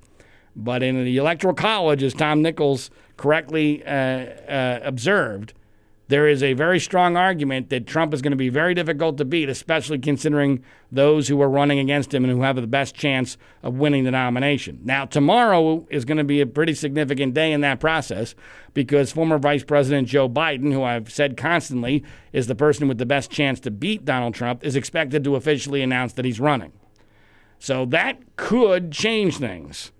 But 0.56 0.84
in 0.84 1.04
the 1.04 1.18
Electoral 1.18 1.56
College, 1.56 2.04
as 2.04 2.14
Tom 2.14 2.44
Nichols 2.44 2.92
correctly 3.18 3.84
uh, 3.84 3.90
uh, 3.90 4.80
observed, 4.84 5.54
there 6.14 6.28
is 6.28 6.44
a 6.44 6.54
very 6.54 6.80
strong 6.80 7.18
argument 7.18 7.70
that 7.70 7.88
Trump 7.88 8.14
is 8.14 8.22
going 8.22 8.30
to 8.30 8.38
be 8.38 8.48
very 8.48 8.76
difficult 8.76 9.18
to 9.18 9.26
beat, 9.26 9.50
especially 9.50 9.98
considering 9.98 10.64
those 10.92 11.28
who 11.28 11.42
are 11.42 11.50
running 11.50 11.80
against 11.80 12.14
him 12.14 12.24
and 12.24 12.32
who 12.32 12.44
have 12.44 12.56
the 12.56 12.68
best 12.68 12.94
chance 12.94 13.36
of 13.64 13.74
winning 13.74 14.04
the 14.04 14.12
nomination. 14.12 14.80
Now, 14.84 15.06
tomorrow 15.06 15.88
is 15.90 16.06
going 16.06 16.20
to 16.20 16.24
be 16.24 16.40
a 16.40 16.46
pretty 16.46 16.76
significant 16.76 17.34
day 17.34 17.52
in 17.52 17.62
that 17.62 17.80
process 17.80 18.36
because 18.76 19.12
former 19.12 19.40
Vice 19.40 19.64
President 19.64 20.08
Joe 20.08 20.30
Biden, 20.30 20.72
who 20.72 20.84
I've 20.84 21.12
said 21.12 21.36
constantly 21.36 22.04
is 22.32 22.46
the 22.46 22.54
person 22.54 22.88
with 22.88 23.00
the 23.00 23.08
best 23.08 23.32
chance 23.32 23.60
to 23.62 23.72
beat 23.72 24.06
Donald 24.06 24.36
Trump, 24.36 24.64
is 24.64 24.76
expected 24.76 25.24
to 25.24 25.36
officially 25.36 25.82
announce 25.82 26.14
that 26.14 26.26
he's 26.26 26.40
running. 26.40 26.74
So 27.58 27.86
that 27.86 28.36
could 28.36 28.92
change 28.92 29.40
things. 29.40 29.92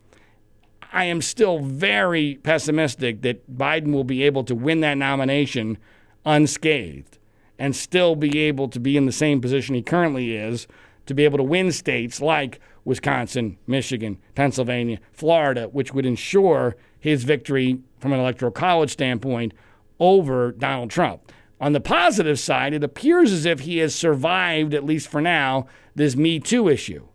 I 0.92 1.06
am 1.06 1.24
still 1.24 1.58
very 1.58 2.36
pessimistic 2.44 3.24
that 3.24 3.52
Biden 3.52 3.94
will 3.94 4.04
be 4.04 4.22
able 4.22 4.44
to 4.44 4.54
win 4.54 4.82
that 4.82 5.00
nomination 5.00 5.80
unscathed 6.26 7.18
and 7.60 7.76
still 7.76 8.16
be 8.16 8.40
able 8.40 8.68
to 8.70 8.80
be 8.80 8.98
in 8.98 9.06
the 9.06 9.12
same 9.12 9.40
position 9.42 9.76
he 9.76 9.82
currently 9.82 10.36
is 10.36 10.68
to 11.06 11.14
be 11.14 11.26
able 11.26 11.38
to 11.38 11.44
win 11.44 11.72
states 11.72 12.22
like 12.22 12.60
Wisconsin, 12.86 13.58
Michigan, 13.68 14.18
Pennsylvania, 14.36 15.00
Florida, 15.12 15.68
which 15.70 15.94
would 15.94 16.06
ensure 16.06 16.76
his 17.00 17.24
victory 17.24 17.80
from 18.00 18.14
an 18.14 18.20
electoral 18.20 18.52
college 18.52 18.92
standpoint 18.92 19.54
over 20.00 20.52
Donald 20.52 20.90
Trump. 20.90 21.32
On 21.62 21.72
the 21.72 21.80
positive 21.80 22.40
side, 22.40 22.74
it 22.74 22.84
appears 22.84 23.32
as 23.32 23.46
if 23.46 23.62
he 23.62 23.78
has 23.78 23.96
survived, 23.96 24.74
at 24.74 24.84
least 24.84 25.08
for 25.08 25.22
now, 25.22 25.68
this 25.96 26.16
Me 26.16 26.40
Too 26.40 26.68
issue. 26.68 27.08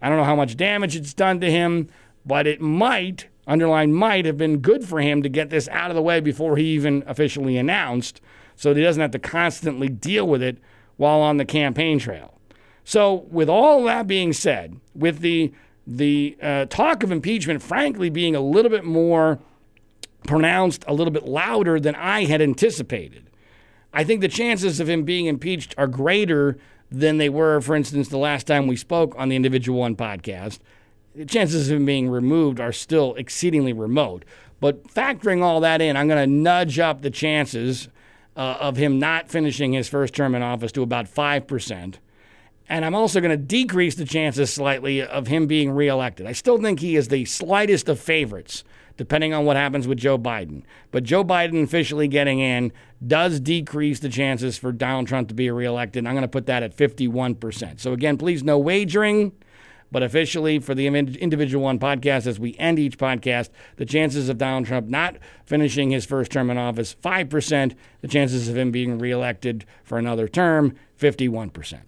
I 0.00 0.08
don't 0.08 0.18
know 0.18 0.24
how 0.24 0.36
much 0.36 0.56
damage 0.56 0.94
it's 0.94 1.14
done 1.14 1.40
to 1.40 1.50
him, 1.50 1.88
but 2.24 2.46
it 2.46 2.60
might, 2.60 3.26
underline 3.46 3.92
might, 3.92 4.24
have 4.24 4.36
been 4.36 4.58
good 4.58 4.84
for 4.84 5.00
him 5.00 5.22
to 5.22 5.28
get 5.28 5.50
this 5.50 5.68
out 5.68 5.90
of 5.90 5.96
the 5.96 6.02
way 6.02 6.20
before 6.20 6.56
he 6.56 6.66
even 6.66 7.02
officially 7.06 7.56
announced 7.56 8.20
so 8.56 8.74
he 8.74 8.82
doesn't 8.82 9.00
have 9.00 9.10
to 9.12 9.18
constantly 9.18 9.88
deal 9.88 10.26
with 10.26 10.42
it 10.42 10.58
while 10.96 11.20
on 11.20 11.36
the 11.36 11.44
campaign 11.44 11.98
trail. 11.98 12.40
So, 12.84 13.26
with 13.30 13.48
all 13.48 13.84
that 13.84 14.06
being 14.06 14.32
said, 14.32 14.80
with 14.94 15.20
the 15.20 15.52
the 15.86 16.36
uh, 16.42 16.64
talk 16.66 17.04
of 17.04 17.12
impeachment, 17.12 17.62
frankly, 17.62 18.10
being 18.10 18.34
a 18.34 18.40
little 18.40 18.70
bit 18.70 18.84
more 18.84 19.38
pronounced, 20.24 20.84
a 20.88 20.94
little 20.94 21.12
bit 21.12 21.24
louder 21.24 21.78
than 21.78 21.94
I 21.94 22.24
had 22.24 22.42
anticipated, 22.42 23.30
I 23.92 24.02
think 24.02 24.20
the 24.20 24.28
chances 24.28 24.80
of 24.80 24.88
him 24.88 25.04
being 25.04 25.26
impeached 25.26 25.74
are 25.78 25.86
greater 25.86 26.58
than 26.90 27.18
they 27.18 27.28
were, 27.28 27.60
for 27.60 27.74
instance, 27.74 28.08
the 28.08 28.18
last 28.18 28.46
time 28.46 28.66
we 28.66 28.76
spoke 28.76 29.14
on 29.16 29.28
the 29.28 29.36
Individual 29.36 29.80
One 29.80 29.96
podcast. 29.96 30.58
The 31.14 31.24
chances 31.24 31.70
of 31.70 31.76
him 31.76 31.86
being 31.86 32.08
removed 32.08 32.60
are 32.60 32.72
still 32.72 33.14
exceedingly 33.14 33.72
remote. 33.72 34.24
But 34.60 34.84
factoring 34.88 35.42
all 35.42 35.60
that 35.60 35.80
in, 35.80 35.96
I'm 35.96 36.08
going 36.08 36.22
to 36.22 36.32
nudge 36.32 36.78
up 36.78 37.02
the 37.02 37.10
chances 37.10 37.88
uh, 38.36 38.58
of 38.60 38.76
him 38.76 38.98
not 38.98 39.28
finishing 39.28 39.72
his 39.72 39.88
first 39.88 40.14
term 40.14 40.34
in 40.34 40.42
office 40.42 40.72
to 40.72 40.82
about 40.82 41.06
5%. 41.06 41.94
And 42.68 42.84
I'm 42.84 42.94
also 42.94 43.20
going 43.20 43.30
to 43.30 43.36
decrease 43.36 43.94
the 43.94 44.04
chances 44.04 44.52
slightly 44.52 45.00
of 45.00 45.28
him 45.28 45.46
being 45.46 45.70
reelected. 45.70 46.26
I 46.26 46.32
still 46.32 46.60
think 46.60 46.80
he 46.80 46.96
is 46.96 47.08
the 47.08 47.24
slightest 47.24 47.88
of 47.88 48.00
favorites, 48.00 48.64
depending 48.96 49.32
on 49.32 49.44
what 49.44 49.56
happens 49.56 49.86
with 49.86 49.98
Joe 49.98 50.18
Biden. 50.18 50.62
But 50.90 51.04
Joe 51.04 51.22
Biden 51.22 51.62
officially 51.62 52.08
getting 52.08 52.40
in 52.40 52.72
does 53.06 53.38
decrease 53.38 54.00
the 54.00 54.08
chances 54.08 54.58
for 54.58 54.72
Donald 54.72 55.06
Trump 55.06 55.28
to 55.28 55.34
be 55.34 55.50
reelected. 55.50 56.06
I'm 56.06 56.14
going 56.14 56.22
to 56.22 56.28
put 56.28 56.46
that 56.46 56.64
at 56.64 56.76
51%. 56.76 57.78
So, 57.78 57.92
again, 57.92 58.16
please 58.18 58.42
no 58.42 58.58
wagering. 58.58 59.32
But 59.96 60.02
officially, 60.02 60.58
for 60.58 60.74
the 60.74 60.86
Individual 60.86 61.64
One 61.64 61.78
podcast, 61.78 62.26
as 62.26 62.38
we 62.38 62.54
end 62.58 62.78
each 62.78 62.98
podcast, 62.98 63.48
the 63.76 63.86
chances 63.86 64.28
of 64.28 64.36
Donald 64.36 64.66
Trump 64.66 64.88
not 64.88 65.16
finishing 65.46 65.90
his 65.90 66.04
first 66.04 66.30
term 66.30 66.50
in 66.50 66.58
office, 66.58 66.94
5%. 67.02 67.74
The 68.02 68.08
chances 68.08 68.46
of 68.46 68.58
him 68.58 68.70
being 68.70 68.98
reelected 68.98 69.64
for 69.84 69.96
another 69.96 70.28
term, 70.28 70.74
51%. 71.00 71.80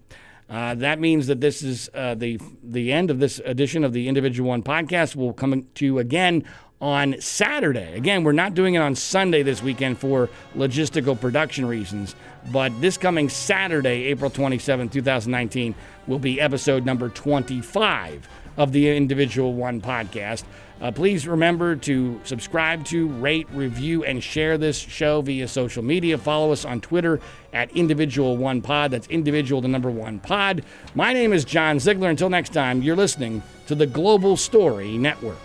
Uh, 0.48 0.74
that 0.76 0.98
means 0.98 1.26
that 1.26 1.42
this 1.42 1.60
is 1.60 1.90
uh, 1.92 2.14
the 2.14 2.40
the 2.62 2.90
end 2.90 3.10
of 3.10 3.18
this 3.18 3.42
edition 3.44 3.84
of 3.84 3.92
the 3.92 4.08
Individual 4.08 4.48
One 4.48 4.62
podcast. 4.62 5.14
We'll 5.14 5.34
come 5.34 5.66
to 5.74 5.84
you 5.84 5.98
again 5.98 6.44
on 6.80 7.20
Saturday. 7.20 7.96
Again, 7.96 8.22
we're 8.22 8.32
not 8.32 8.54
doing 8.54 8.74
it 8.74 8.78
on 8.78 8.94
Sunday 8.94 9.42
this 9.42 9.62
weekend 9.62 9.98
for 9.98 10.28
logistical 10.56 11.20
production 11.20 11.66
reasons, 11.66 12.14
but 12.52 12.78
this 12.80 12.96
coming 12.96 13.28
Saturday, 13.28 14.04
April 14.04 14.30
27, 14.30 14.88
2019, 14.88 15.74
will 16.06 16.18
be 16.18 16.40
episode 16.40 16.84
number 16.86 17.08
25 17.08 18.28
of 18.56 18.72
the 18.72 18.96
Individual 18.96 19.54
One 19.54 19.80
podcast. 19.80 20.44
Uh, 20.80 20.92
please 20.92 21.26
remember 21.26 21.74
to 21.74 22.20
subscribe 22.22 22.84
to, 22.84 23.08
rate, 23.08 23.48
review, 23.52 24.04
and 24.04 24.22
share 24.22 24.56
this 24.56 24.78
show 24.78 25.20
via 25.20 25.48
social 25.48 25.82
media. 25.82 26.16
Follow 26.16 26.52
us 26.52 26.64
on 26.64 26.80
Twitter 26.80 27.20
at 27.52 27.70
Individual 27.76 28.36
One 28.36 28.62
Pod. 28.62 28.92
That's 28.92 29.08
Individual, 29.08 29.60
the 29.60 29.66
number 29.66 29.90
one 29.90 30.20
pod. 30.20 30.64
My 30.94 31.12
name 31.12 31.32
is 31.32 31.44
John 31.44 31.80
Ziegler. 31.80 32.10
Until 32.10 32.30
next 32.30 32.52
time, 32.52 32.82
you're 32.82 32.94
listening 32.94 33.42
to 33.66 33.74
the 33.74 33.86
Global 33.86 34.36
Story 34.36 34.96
Network. 34.96 35.38